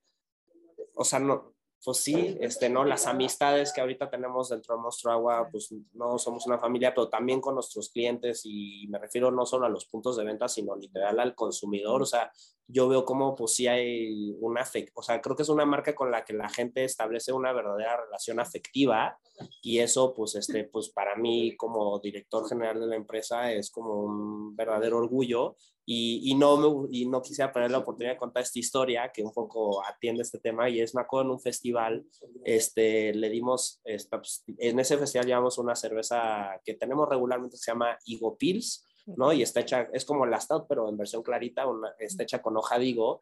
o 0.95 1.03
sea, 1.03 1.19
no, 1.19 1.53
pues 1.83 1.97
sí, 1.97 2.37
este, 2.39 2.69
¿no? 2.69 2.85
Las 2.85 3.07
amistades 3.07 3.73
que 3.73 3.81
ahorita 3.81 4.09
tenemos 4.09 4.49
dentro 4.49 4.75
de 4.75 4.81
Monstruo 4.81 5.13
Agua, 5.13 5.49
pues 5.51 5.73
no 5.93 6.19
somos 6.19 6.45
una 6.45 6.59
familia, 6.59 6.93
pero 6.93 7.09
también 7.09 7.41
con 7.41 7.55
nuestros 7.55 7.89
clientes 7.89 8.41
y 8.45 8.85
me 8.87 8.99
refiero 8.99 9.31
no 9.31 9.47
solo 9.47 9.65
a 9.65 9.69
los 9.69 9.85
puntos 9.85 10.15
de 10.17 10.23
venta, 10.23 10.47
sino 10.47 10.75
literal 10.75 11.19
al 11.19 11.33
consumidor, 11.33 12.03
o 12.03 12.05
sea, 12.05 12.31
yo 12.67 12.87
veo 12.87 13.03
como 13.05 13.35
pues 13.35 13.55
sí 13.55 13.67
hay 13.67 14.35
una 14.39 14.65
o 14.93 15.01
sea, 15.01 15.21
creo 15.21 15.35
que 15.35 15.43
es 15.43 15.49
una 15.49 15.65
marca 15.65 15.93
con 15.93 16.11
la 16.11 16.23
que 16.23 16.33
la 16.33 16.49
gente 16.49 16.83
establece 16.83 17.33
una 17.33 17.51
verdadera 17.53 18.03
relación 18.05 18.39
afectiva 18.39 19.17
y 19.61 19.79
eso 19.79 20.13
pues 20.13 20.35
este, 20.35 20.63
pues 20.65 20.89
para 20.89 21.15
mí 21.15 21.55
como 21.57 21.99
director 21.99 22.47
general 22.47 22.79
de 22.79 22.87
la 22.87 22.95
empresa 22.95 23.51
es 23.51 23.69
como 23.69 24.01
un 24.01 24.55
verdadero 24.55 24.97
orgullo 24.97 25.55
y, 25.85 26.31
y, 26.31 26.35
no 26.35 26.87
y 26.89 27.07
no 27.07 27.21
quisiera 27.21 27.51
perder 27.51 27.71
la 27.71 27.79
oportunidad 27.79 28.13
de 28.13 28.19
contar 28.19 28.43
esta 28.43 28.59
historia 28.59 29.11
que 29.13 29.23
un 29.23 29.33
poco 29.33 29.83
atiende 29.85 30.21
este 30.21 30.39
tema 30.39 30.69
y 30.69 30.79
es, 30.79 30.93
me 30.93 31.01
acuerdo 31.01 31.25
en 31.25 31.31
un 31.31 31.41
festival, 31.41 32.05
este, 32.45 33.13
le 33.13 33.29
dimos, 33.29 33.81
pues, 33.83 34.43
en 34.57 34.79
ese 34.79 34.97
festival 34.97 35.27
llevamos 35.27 35.57
una 35.57 35.75
cerveza 35.75 36.61
que 36.63 36.75
tenemos 36.75 37.09
regularmente 37.09 37.55
que 37.55 37.63
se 37.63 37.71
llama 37.71 37.97
Higo 38.05 38.37
Pils, 38.37 38.85
¿no? 39.05 39.33
Y 39.33 39.41
está 39.41 39.61
hecha, 39.61 39.89
es 39.93 40.05
como 40.05 40.25
la 40.25 40.39
Stout, 40.39 40.65
pero 40.67 40.89
en 40.89 40.97
versión 40.97 41.23
clarita, 41.23 41.67
una, 41.67 41.93
está 41.99 42.23
hecha 42.23 42.41
con 42.41 42.57
hoja 42.57 42.79
de 42.79 42.85
higo. 42.85 43.21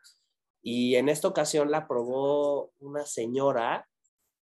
Y 0.61 0.95
en 0.95 1.09
esta 1.09 1.27
ocasión 1.27 1.71
la 1.71 1.87
probó 1.87 2.71
una 2.79 3.05
señora 3.05 3.87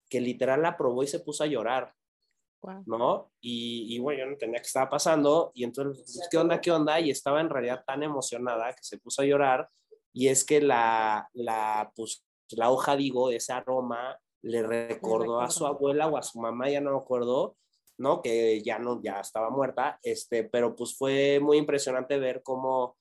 que 0.10 0.20
literal 0.20 0.62
la 0.62 0.78
probó 0.78 1.04
y 1.04 1.08
se 1.08 1.20
puso 1.20 1.44
a 1.44 1.48
llorar. 1.48 1.94
Wow. 2.62 2.84
¿no? 2.86 3.32
Y, 3.42 3.96
y, 3.96 4.00
bueno, 4.00 4.20
yo 4.20 4.26
no 4.26 4.34
entendía 4.34 4.62
qué 4.62 4.68
estaba 4.68 4.88
pasando 4.88 5.52
y 5.56 5.64
entonces, 5.64 6.04
pues, 6.04 6.28
¿qué 6.30 6.38
onda, 6.38 6.62
qué 6.62 6.72
onda? 6.72 7.00
Y 7.00 7.10
estaba 7.10 7.42
en 7.42 7.50
realidad 7.50 7.84
tan 7.88 8.04
emocionada 8.04 8.72
que 8.74 8.84
se 8.84 9.00
puso 9.00 9.24
a 9.24 9.26
llorar 9.26 9.68
y 10.14 10.28
es 10.28 10.44
que 10.44 10.62
la, 10.62 11.28
la, 11.34 11.92
pues, 11.96 12.24
la 12.52 12.70
hoja, 12.70 12.96
digo, 12.96 13.32
ese 13.32 13.54
aroma 13.54 14.20
le 14.44 14.64
recordó 14.64 15.42
a 15.42 15.50
su 15.50 15.66
abuela 15.66 16.08
o 16.08 16.18
a 16.18 16.24
su 16.24 16.40
mamá, 16.40 16.70
ya 16.70 16.82
no 16.82 16.92
me 16.92 16.98
acuerdo, 16.98 17.56
¿no? 18.02 18.22
Que 18.22 18.62
ya 18.62 18.80
no, 18.80 19.02
ya 19.02 19.20
estaba 19.20 19.50
muerta, 19.50 20.00
este, 20.04 20.44
pero 20.44 20.76
pues 20.76 20.98
fue 20.98 21.40
muy 21.40 21.58
impresionante 21.58 22.20
ver 22.20 22.42
cómo 22.44 22.98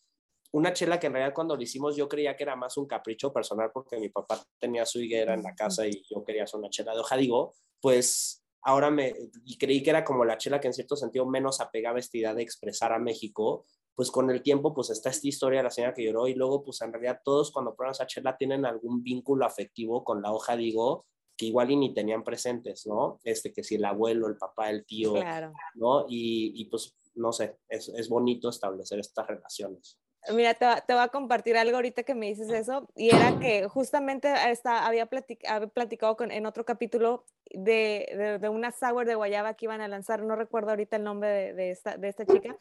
una 0.52 0.72
chela 0.72 0.98
que 0.98 1.06
en 1.06 1.14
realidad 1.14 1.34
cuando 1.34 1.56
lo 1.56 1.62
hicimos 1.62 1.96
yo 1.96 2.08
creía 2.08 2.36
que 2.36 2.42
era 2.42 2.56
más 2.56 2.76
un 2.76 2.86
capricho 2.86 3.32
personal 3.32 3.70
porque 3.72 3.98
mi 3.98 4.08
papá 4.08 4.42
tenía 4.58 4.84
su 4.84 5.00
higuera 5.00 5.34
en 5.34 5.42
la 5.42 5.54
casa 5.54 5.86
y 5.86 6.02
yo 6.10 6.24
quería 6.24 6.44
hacer 6.44 6.58
una 6.58 6.70
chela 6.70 6.92
de 6.92 7.00
hoja, 7.00 7.16
digo, 7.16 7.54
pues 7.80 8.44
ahora 8.62 8.90
me, 8.90 9.14
y 9.44 9.56
creí 9.58 9.82
que 9.82 9.90
era 9.90 10.04
como 10.04 10.24
la 10.24 10.38
chela 10.38 10.60
que 10.60 10.68
en 10.68 10.74
cierto 10.74 10.96
sentido 10.96 11.26
menos 11.26 11.60
apegaba 11.60 11.96
a 11.96 12.00
esta 12.00 12.18
idea 12.18 12.34
de 12.34 12.42
expresar 12.42 12.92
a 12.92 12.98
México, 12.98 13.64
pues 13.94 14.10
con 14.10 14.30
el 14.30 14.42
tiempo 14.42 14.74
pues 14.74 14.90
está 14.90 15.10
esta 15.10 15.28
historia 15.28 15.60
de 15.60 15.64
la 15.64 15.70
señora 15.70 15.94
que 15.94 16.04
lloró 16.04 16.26
y 16.26 16.34
luego 16.34 16.62
pues 16.64 16.80
en 16.82 16.92
realidad 16.92 17.20
todos 17.24 17.52
cuando 17.52 17.74
prueban 17.74 17.92
esa 17.92 18.06
chela 18.06 18.36
tienen 18.36 18.66
algún 18.66 19.02
vínculo 19.02 19.46
afectivo 19.46 20.04
con 20.04 20.20
la 20.20 20.32
hoja, 20.32 20.56
digo, 20.56 21.06
que 21.40 21.46
igual 21.46 21.70
y 21.70 21.76
ni 21.76 21.94
tenían 21.94 22.22
presentes, 22.22 22.86
¿no? 22.86 23.18
Este, 23.24 23.50
que 23.50 23.64
si 23.64 23.76
el 23.76 23.84
abuelo, 23.86 24.26
el 24.26 24.36
papá, 24.36 24.68
el 24.68 24.84
tío, 24.84 25.14
claro. 25.14 25.54
¿no? 25.74 26.04
Y, 26.06 26.52
y, 26.54 26.66
pues, 26.66 26.94
no 27.14 27.32
sé, 27.32 27.56
es, 27.66 27.88
es 27.88 28.10
bonito 28.10 28.50
establecer 28.50 28.98
estas 28.98 29.26
relaciones. 29.26 29.98
Mira, 30.34 30.52
te, 30.52 30.66
te, 30.86 30.92
voy 30.92 31.02
a 31.02 31.08
compartir 31.08 31.56
algo 31.56 31.76
ahorita 31.76 32.02
que 32.02 32.14
me 32.14 32.26
dices 32.26 32.50
eso, 32.50 32.90
y 32.94 33.08
era 33.08 33.38
que 33.38 33.66
justamente 33.68 34.30
esta, 34.50 34.86
había, 34.86 35.06
platicado 35.06 36.14
con, 36.18 36.30
en 36.30 36.44
otro 36.44 36.66
capítulo 36.66 37.24
de, 37.46 38.38
de, 38.38 38.48
una 38.50 38.70
sour 38.70 39.06
de 39.06 39.14
guayaba 39.14 39.54
que 39.54 39.64
iban 39.64 39.80
a 39.80 39.88
lanzar, 39.88 40.22
no 40.22 40.36
recuerdo 40.36 40.68
ahorita 40.68 40.96
el 40.96 41.04
nombre 41.04 41.30
de, 41.30 41.54
de 41.54 41.70
esta, 41.70 41.96
de 41.96 42.08
esta 42.08 42.26
chica, 42.26 42.54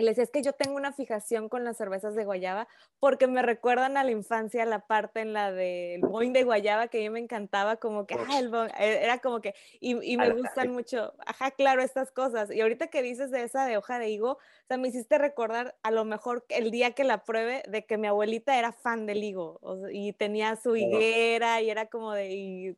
y 0.00 0.02
le 0.02 0.12
decía, 0.12 0.24
es 0.24 0.30
que 0.30 0.42
yo 0.42 0.54
tengo 0.54 0.76
una 0.76 0.92
fijación 0.92 1.50
con 1.50 1.62
las 1.62 1.76
cervezas 1.76 2.14
de 2.14 2.24
guayaba 2.24 2.66
porque 3.00 3.26
me 3.26 3.42
recuerdan 3.42 3.98
a 3.98 4.04
la 4.04 4.10
infancia 4.10 4.64
la 4.64 4.86
parte 4.86 5.20
en 5.20 5.34
la 5.34 5.52
del 5.52 6.00
boing 6.00 6.32
de 6.32 6.42
guayaba 6.42 6.88
que 6.88 6.98
a 6.98 7.00
mí 7.02 7.10
me 7.10 7.20
encantaba, 7.20 7.76
como 7.76 8.06
que, 8.06 8.14
ah, 8.14 8.38
el 8.38 8.50
e, 8.78 9.04
era 9.04 9.18
como 9.18 9.42
que, 9.42 9.54
y, 9.78 10.12
y 10.12 10.16
me 10.16 10.30
gustan 10.30 10.72
mucho, 10.72 11.12
ajá, 11.26 11.50
claro, 11.50 11.82
estas 11.82 12.10
cosas. 12.12 12.50
Y 12.50 12.62
ahorita 12.62 12.86
que 12.86 13.02
dices 13.02 13.30
de 13.30 13.42
esa 13.42 13.66
de 13.66 13.76
hoja 13.76 13.98
de 13.98 14.08
higo, 14.08 14.32
o 14.32 14.38
sea, 14.68 14.78
me 14.78 14.88
hiciste 14.88 15.18
recordar 15.18 15.76
a 15.82 15.90
lo 15.90 16.06
mejor 16.06 16.46
el 16.48 16.70
día 16.70 16.92
que 16.92 17.04
la 17.04 17.24
pruebe 17.24 17.62
de 17.68 17.84
que 17.84 17.98
mi 17.98 18.06
abuelita 18.06 18.58
era 18.58 18.72
fan 18.72 19.04
del 19.04 19.22
higo 19.22 19.60
y 19.92 20.14
tenía 20.14 20.56
su 20.56 20.76
higuera 20.76 21.60
y 21.60 21.68
era 21.68 21.86
como 21.86 22.12
de, 22.14 22.30
y, 22.30 22.76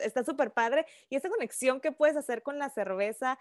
está 0.00 0.22
súper 0.22 0.52
padre. 0.52 0.86
Y 1.10 1.16
esa 1.16 1.28
conexión 1.28 1.80
que 1.80 1.90
puedes 1.90 2.16
hacer 2.16 2.42
con 2.42 2.60
la 2.60 2.70
cerveza, 2.70 3.36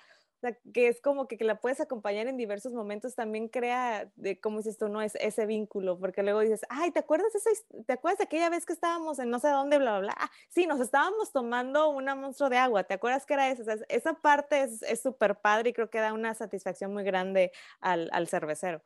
que 0.74 0.88
es 0.88 1.02
como 1.02 1.28
que, 1.28 1.38
que, 1.38 1.44
la 1.44 1.60
puedes 1.60 1.80
acompañar 1.80 2.28
en 2.28 2.38
diversos 2.38 2.74
momentos, 2.74 3.16
también 3.16 3.48
crea, 3.48 4.12
de, 4.16 4.40
como 4.40 4.58
dices 4.58 4.78
tú, 4.78 4.88
no 4.88 5.02
es 5.02 5.16
ese 5.16 5.46
vínculo, 5.46 6.00
porque 6.00 6.24
luego 6.24 6.40
dices, 6.40 6.62
ay, 6.70 6.92
¿te 6.92 7.00
acuerdas, 7.00 7.34
esa, 7.36 7.50
¿te 7.86 7.94
acuerdas 7.94 8.20
de 8.20 8.24
aquella 8.26 8.50
vez 8.50 8.66
que 8.66 8.74
estábamos 8.74 9.20
en 9.20 9.30
no 9.30 9.40
sé 9.40 9.50
dónde, 9.50 9.78
bla, 9.78 10.00
bla, 10.00 10.00
bla? 10.00 10.16
Ah, 10.18 10.32
sí, 10.50 10.66
nos 10.66 10.80
estábamos 10.80 11.32
tomando 11.32 11.90
una 11.90 12.16
monstruo 12.16 12.50
de 12.50 12.58
agua, 12.58 12.84
¿te 12.84 12.94
acuerdas 12.94 13.26
que 13.26 13.34
era 13.34 13.56
sea, 13.56 13.78
esa 13.90 14.14
parte 14.14 14.64
es 14.64 15.02
súper 15.02 15.36
padre 15.36 15.70
y 15.70 15.74
creo 15.74 15.90
que 15.90 16.00
da 16.00 16.14
una 16.14 16.34
satisfacción 16.34 16.94
muy 16.94 17.04
grande 17.04 17.52
al, 17.80 18.10
al 18.12 18.28
cervecero. 18.28 18.82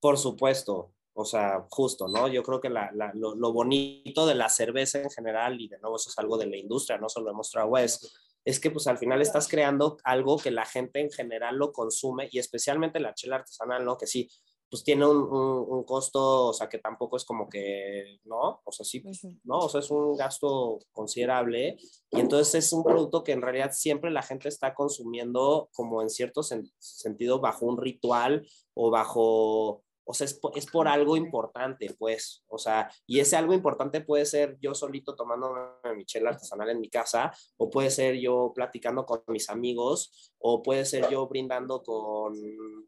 Por 0.00 0.18
supuesto, 0.18 0.92
o 1.12 1.24
sea, 1.24 1.66
justo, 1.68 2.08
¿no? 2.08 2.28
Yo 2.28 2.42
creo 2.42 2.60
que 2.60 2.70
la, 2.70 2.90
la, 2.92 3.12
lo, 3.14 3.34
lo, 3.34 3.52
bonito 3.52 4.26
de 4.26 4.34
la 4.34 4.48
cerveza 4.48 5.00
en 5.00 5.10
general, 5.10 5.60
y 5.60 5.68
de 5.68 5.78
nuevo 5.78 5.96
eso 5.96 6.08
es 6.08 6.18
algo 6.18 6.38
de 6.38 6.46
la 6.46 6.56
industria, 6.56 6.98
no 6.98 7.08
solo 7.08 7.26
de 7.26 7.34
Monstruo 7.34 7.62
Agua, 7.62 7.82
es 7.82 8.12
es 8.44 8.60
que 8.60 8.70
pues 8.70 8.86
al 8.86 8.98
final 8.98 9.20
estás 9.20 9.48
creando 9.48 9.98
algo 10.04 10.38
que 10.38 10.50
la 10.50 10.64
gente 10.64 11.00
en 11.00 11.10
general 11.10 11.56
lo 11.56 11.72
consume 11.72 12.28
y 12.30 12.38
especialmente 12.38 13.00
la 13.00 13.14
chela 13.14 13.36
artesanal, 13.36 13.84
¿no? 13.84 13.96
Que 13.98 14.06
sí, 14.06 14.28
pues 14.70 14.84
tiene 14.84 15.04
un, 15.04 15.18
un, 15.18 15.84
costo, 15.84 16.46
o 16.46 16.52
sea, 16.52 16.68
que 16.68 16.78
tampoco 16.78 17.16
es 17.16 17.24
como 17.24 17.48
que, 17.48 18.20
¿no? 18.24 18.60
O 18.64 18.70
sea, 18.70 18.86
sí, 18.86 19.02
¿no? 19.42 19.58
O 19.58 19.68
sea, 19.68 19.80
es 19.80 19.90
un 19.90 20.16
gasto 20.16 20.78
considerable 20.92 21.76
y 22.10 22.20
entonces 22.20 22.66
es 22.66 22.72
un 22.72 22.84
producto 22.84 23.24
que 23.24 23.32
en 23.32 23.42
realidad 23.42 23.72
siempre 23.72 24.12
la 24.12 24.22
gente 24.22 24.48
está 24.48 24.72
consumiendo 24.74 25.68
como 25.74 26.02
en 26.02 26.08
cierto 26.08 26.42
sentido 26.78 27.40
bajo 27.40 27.66
un 27.66 27.78
ritual 27.78 28.46
o 28.74 28.90
bajo 28.90 29.82
o 30.10 30.12
sea, 30.12 30.24
es, 30.24 30.40
es, 30.56 30.66
por 30.66 30.88
algo 30.88 31.16
importante, 31.16 31.94
pues, 31.96 32.42
o 32.48 32.58
sea, 32.58 32.90
y 33.06 33.20
ese 33.20 33.36
algo 33.36 33.54
importante 33.54 34.00
puede 34.00 34.26
ser 34.26 34.58
yo 34.60 34.74
solito 34.74 35.14
tomando 35.14 35.52
una 35.52 35.94
michela 35.94 36.30
artesanal 36.30 36.68
en 36.70 36.80
mi 36.80 36.90
casa, 36.90 37.32
o 37.56 37.70
puede 37.70 37.90
ser 37.90 38.16
yo 38.16 38.50
platicando 38.52 39.06
con 39.06 39.22
mis 39.28 39.48
amigos, 39.48 40.32
o 40.38 40.64
puede 40.64 40.84
ser 40.84 41.08
yo 41.08 41.28
brindando 41.28 41.80
con, 41.84 42.34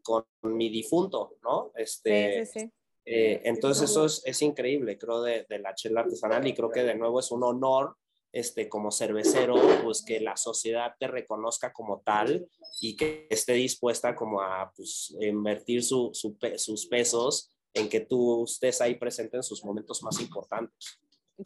con 0.01 0.25
mi 0.41 0.69
difunto, 0.69 1.37
¿no? 1.41 1.71
Este, 1.75 2.45
sí, 2.45 2.51
sí, 2.51 2.59
sí. 2.59 2.71
Eh, 3.05 3.41
entonces 3.45 3.89
eso 3.89 4.05
es, 4.05 4.21
es, 4.25 4.41
increíble, 4.41 4.97
creo, 4.97 5.21
de, 5.21 5.45
de 5.47 5.59
la 5.59 5.73
chela 5.75 6.01
artesanal 6.01 6.45
y 6.45 6.53
creo 6.53 6.71
que 6.71 6.83
de 6.83 6.95
nuevo 6.95 7.21
es 7.21 7.31
un 7.31 7.43
honor 7.43 7.95
este, 8.33 8.67
como 8.67 8.91
cervecero, 8.91 9.55
pues 9.83 10.03
que 10.03 10.19
la 10.19 10.35
sociedad 10.35 10.95
te 10.99 11.07
reconozca 11.07 11.71
como 11.71 12.01
tal 12.01 12.47
y 12.81 12.97
que 12.97 13.27
esté 13.29 13.53
dispuesta 13.53 14.15
como 14.15 14.41
a 14.41 14.73
pues, 14.75 15.15
invertir 15.21 15.83
su, 15.83 16.11
sus 16.57 16.87
pesos 16.87 17.51
en 17.73 17.87
que 17.87 18.01
tú 18.01 18.43
estés 18.43 18.81
ahí 18.81 18.95
presente 18.95 19.37
en 19.37 19.43
sus 19.43 19.63
momentos 19.63 20.03
más 20.03 20.19
importantes. 20.19 20.99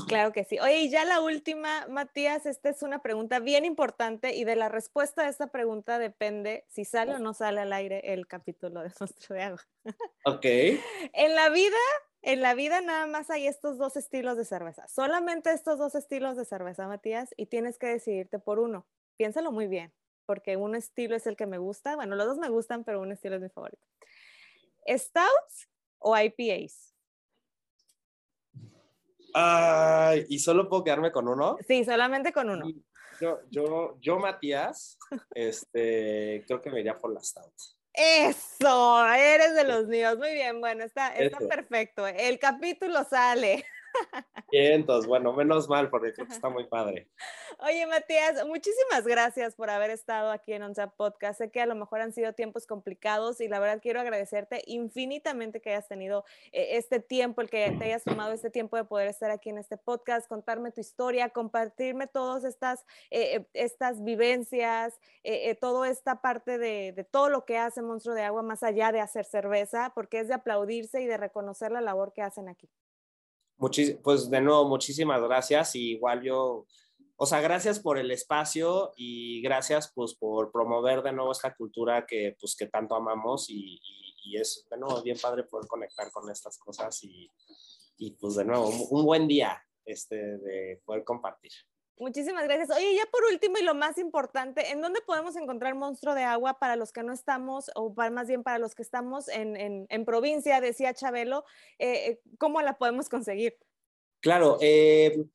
Claro 0.07 0.33
que 0.33 0.43
sí. 0.43 0.59
Oye, 0.59 0.81
y 0.81 0.89
ya 0.89 1.05
la 1.05 1.21
última, 1.21 1.87
Matías, 1.87 2.45
esta 2.45 2.69
es 2.69 2.83
una 2.83 3.01
pregunta 3.01 3.39
bien 3.39 3.63
importante 3.63 4.35
y 4.35 4.43
de 4.43 4.55
la 4.55 4.67
respuesta 4.67 5.23
a 5.23 5.29
esta 5.29 5.47
pregunta 5.47 5.97
depende 5.97 6.65
si 6.67 6.83
sale 6.83 7.15
o 7.15 7.19
no 7.19 7.33
sale 7.33 7.61
al 7.61 7.71
aire 7.71 8.01
el 8.13 8.27
capítulo 8.27 8.81
de 8.81 8.91
Monstruo 8.99 9.37
de 9.37 9.43
Agua. 9.43 9.61
Ok. 10.25 10.45
en 11.13 11.35
la 11.35 11.49
vida 11.49 11.77
en 12.27 12.41
la 12.41 12.55
vida 12.55 12.81
nada 12.81 13.07
más 13.07 13.29
hay 13.29 13.47
estos 13.47 13.77
dos 13.77 13.95
estilos 13.95 14.35
de 14.35 14.43
cerveza, 14.43 14.85
solamente 14.89 15.53
estos 15.53 15.79
dos 15.79 15.95
estilos 15.95 16.35
de 16.35 16.43
cerveza, 16.43 16.85
Matías, 16.85 17.33
y 17.37 17.45
tienes 17.45 17.77
que 17.77 17.87
decidirte 17.87 18.37
por 18.37 18.59
uno. 18.59 18.85
Piénsalo 19.15 19.53
muy 19.53 19.67
bien, 19.67 19.93
porque 20.25 20.57
un 20.57 20.75
estilo 20.75 21.15
es 21.15 21.25
el 21.25 21.37
que 21.37 21.45
me 21.45 21.57
gusta. 21.57 21.95
Bueno, 21.95 22.17
los 22.17 22.27
dos 22.27 22.37
me 22.37 22.49
gustan, 22.49 22.83
pero 22.83 22.99
un 22.99 23.13
estilo 23.13 23.37
es 23.37 23.41
mi 23.41 23.47
favorito. 23.47 23.81
¿Stouts 24.85 25.69
o 25.99 26.17
IPAs? 26.17 26.93
Ay, 29.33 30.25
¿y 30.27 30.39
solo 30.39 30.67
puedo 30.67 30.83
quedarme 30.83 31.13
con 31.13 31.29
uno? 31.29 31.57
Sí, 31.65 31.85
solamente 31.85 32.33
con 32.33 32.49
uno. 32.49 32.65
Yo, 33.21 33.39
yo, 33.49 33.97
yo 34.01 34.19
Matías, 34.19 34.99
este, 35.33 36.43
creo 36.45 36.61
que 36.61 36.71
me 36.71 36.81
iría 36.81 36.97
por 36.97 37.13
la 37.13 37.23
Stout. 37.23 37.76
Eso, 37.97 39.07
eres 39.11 39.55
de 39.55 39.63
los 39.63 39.87
míos. 39.87 40.17
Muy 40.19 40.33
bien, 40.33 40.61
bueno, 40.61 40.83
está, 40.83 41.15
está 41.15 41.39
perfecto. 41.39 42.05
El 42.05 42.37
capítulo 42.37 43.03
sale. 43.03 43.65
Bien, 44.51 44.73
entonces, 44.73 45.07
bueno, 45.07 45.33
menos 45.33 45.67
mal 45.67 45.89
porque 45.89 46.13
creo 46.13 46.25
que 46.25 46.33
está 46.33 46.49
muy 46.49 46.65
padre. 46.65 47.09
Oye, 47.59 47.85
Matías, 47.85 48.45
muchísimas 48.47 49.05
gracias 49.05 49.55
por 49.55 49.69
haber 49.69 49.89
estado 49.89 50.31
aquí 50.31 50.53
en 50.53 50.63
Onza 50.63 50.87
Podcast. 50.87 51.39
Sé 51.39 51.51
que 51.51 51.59
a 51.59 51.65
lo 51.65 51.75
mejor 51.75 51.99
han 52.01 52.13
sido 52.13 52.33
tiempos 52.33 52.65
complicados 52.65 53.41
y 53.41 53.47
la 53.49 53.59
verdad 53.59 53.81
quiero 53.81 53.99
agradecerte 53.99 54.63
infinitamente 54.65 55.59
que 55.59 55.71
hayas 55.71 55.87
tenido 55.87 56.23
eh, 56.51 56.77
este 56.77 56.99
tiempo, 56.99 57.41
el 57.41 57.49
que 57.49 57.71
te 57.77 57.85
hayas 57.85 58.03
tomado 58.03 58.31
este 58.31 58.49
tiempo 58.49 58.77
de 58.77 58.85
poder 58.85 59.07
estar 59.07 59.31
aquí 59.31 59.49
en 59.49 59.57
este 59.57 59.75
podcast, 59.75 60.27
contarme 60.29 60.71
tu 60.71 60.79
historia, 60.79 61.29
compartirme 61.29 62.07
todas 62.07 62.45
estas, 62.45 62.85
eh, 63.11 63.35
eh, 63.35 63.47
estas 63.53 64.03
vivencias, 64.03 64.99
toda 65.59 65.89
esta 65.89 66.21
parte 66.21 66.57
de, 66.57 66.93
de 66.93 67.03
todo 67.03 67.29
lo 67.29 67.43
que 67.43 67.57
hace 67.57 67.81
Monstruo 67.81 68.15
de 68.15 68.23
Agua 68.23 68.43
más 68.43 68.63
allá 68.63 68.91
de 68.91 69.01
hacer 69.01 69.25
cerveza, 69.25 69.91
porque 69.93 70.19
es 70.19 70.29
de 70.29 70.35
aplaudirse 70.35 71.01
y 71.01 71.05
de 71.05 71.17
reconocer 71.17 71.71
la 71.71 71.81
labor 71.81 72.13
que 72.13 72.21
hacen 72.21 72.47
aquí 72.47 72.69
pues 73.57 74.29
de 74.29 74.41
nuevo, 74.41 74.67
muchísimas 74.67 75.21
gracias. 75.21 75.75
Y 75.75 75.91
igual 75.91 76.21
yo, 76.21 76.65
o 77.15 77.25
sea, 77.25 77.41
gracias 77.41 77.79
por 77.79 77.97
el 77.97 78.11
espacio 78.11 78.93
y 78.95 79.41
gracias 79.41 79.91
pues 79.93 80.13
por 80.15 80.51
promover 80.51 81.01
de 81.01 81.11
nuevo 81.11 81.31
esta 81.31 81.55
cultura 81.55 82.05
que 82.05 82.35
pues 82.39 82.55
que 82.55 82.67
tanto 82.67 82.95
amamos 82.95 83.49
y, 83.49 83.79
y, 84.23 84.37
es 84.37 84.67
de 84.69 84.77
nuevo 84.77 85.01
bien 85.01 85.17
padre 85.21 85.43
poder 85.45 85.67
conectar 85.67 86.11
con 86.11 86.29
estas 86.29 86.57
cosas 86.57 87.01
y, 87.03 87.31
y 87.97 88.11
pues 88.11 88.35
de 88.35 88.45
nuevo, 88.45 88.67
un, 88.67 89.05
buen 89.05 89.27
día 89.27 89.61
este, 89.85 90.15
de 90.37 90.81
poder 90.85 91.03
compartir. 91.03 91.51
Muchísimas 91.99 92.43
gracias. 92.43 92.69
Oye, 92.69 92.95
ya 92.95 93.05
por 93.11 93.23
último 93.31 93.57
y 93.57 93.63
lo 93.63 93.73
más 93.73 93.97
importante, 93.97 94.69
¿en 94.69 94.81
dónde 94.81 95.01
podemos 95.01 95.35
encontrar 95.35 95.73
Monstruo 95.75 96.13
de 96.13 96.23
Agua 96.23 96.59
para 96.59 96.75
los 96.75 96.91
que 96.91 97.03
no 97.03 97.11
estamos, 97.11 97.71
o 97.75 97.93
para, 97.93 98.11
más 98.11 98.27
bien 98.27 98.43
para 98.43 98.59
los 98.59 98.75
que 98.75 98.83
estamos 98.83 99.27
en, 99.29 99.55
en, 99.57 99.87
en 99.89 100.05
provincia, 100.05 100.61
decía 100.61 100.93
Chabelo? 100.93 101.43
Eh, 101.79 102.11
eh, 102.11 102.21
¿Cómo 102.37 102.61
la 102.61 102.77
podemos 102.77 103.09
conseguir? 103.09 103.57
Claro, 104.19 104.57
eh, 104.61 105.25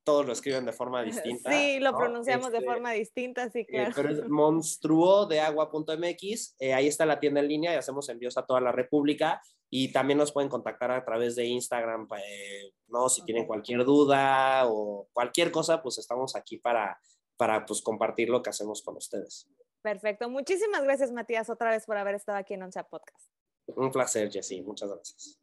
todos 0.03 0.25
lo 0.25 0.33
escriben 0.33 0.65
de 0.65 0.73
forma 0.73 1.03
distinta. 1.11 1.53
Sí, 1.53 1.79
lo 1.79 1.95
pronunciamos 1.95 2.53
de 2.53 2.59
este, 2.59 2.71
forma 2.71 2.93
distinta, 2.93 3.51
sí, 3.51 3.59
eh, 3.59 3.67
claro. 3.69 3.93
pero 3.95 4.09
es 4.09 4.27
monstruodeagua.mx, 4.31 6.57
eh, 6.59 6.73
ahí 6.73 6.87
está 6.87 7.05
la 7.05 7.21
tienda 7.21 7.41
en 7.41 7.49
línea 7.49 7.75
y 7.75 7.77
hacemos 7.77 8.09
envíos 8.09 8.39
a 8.39 8.47
toda 8.47 8.63
la 8.63 8.73
República 8.73 9.43
y 9.69 9.93
también 9.93 10.19
nos 10.19 10.33
pueden 10.33 10.49
contactar 10.49 10.91
a 10.91 11.05
través 11.05 11.37
de 11.37 11.45
Instagram, 11.45 12.09
eh, 12.17 12.73
¿no? 12.91 13.09
Si 13.09 13.25
tienen 13.25 13.47
cualquier 13.47 13.85
duda 13.85 14.65
o 14.67 15.09
cualquier 15.13 15.51
cosa, 15.51 15.83
pues 15.83 15.99
estamos 15.99 16.37
aquí 16.37 16.59
para, 16.59 16.99
para 17.37 17.65
pues, 17.65 17.83
compartir 17.83 18.29
lo 18.29 18.43
que 18.43 18.51
hacemos 18.51 18.83
con 18.83 18.97
ustedes. 18.97 19.49
Perfecto. 19.83 20.29
Muchísimas 20.29 20.83
gracias, 20.83 21.11
Matías, 21.11 21.49
otra 21.49 21.71
vez 21.71 21.87
por 21.87 21.97
haber 21.97 22.15
estado 22.15 22.39
aquí 22.39 22.55
en 22.55 22.63
Oncha 22.63 22.83
Podcast. 22.83 23.31
Un 23.67 23.91
placer, 23.91 24.31
Jessy. 24.31 24.63
Muchas 24.63 24.91
gracias. 24.91 25.41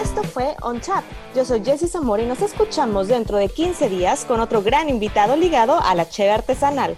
Esto 0.00 0.22
fue 0.22 0.56
On 0.62 0.80
Chat. 0.80 1.04
Yo 1.34 1.44
soy 1.44 1.62
Jessie 1.62 1.88
Zamora 1.88 2.22
y 2.22 2.26
nos 2.26 2.40
escuchamos 2.40 3.08
dentro 3.08 3.36
de 3.36 3.48
15 3.48 3.88
días 3.88 4.24
con 4.24 4.40
otro 4.40 4.62
gran 4.62 4.88
invitado 4.88 5.36
ligado 5.36 5.78
a 5.78 5.94
la 5.94 6.08
cheve 6.08 6.30
artesanal. 6.30 6.96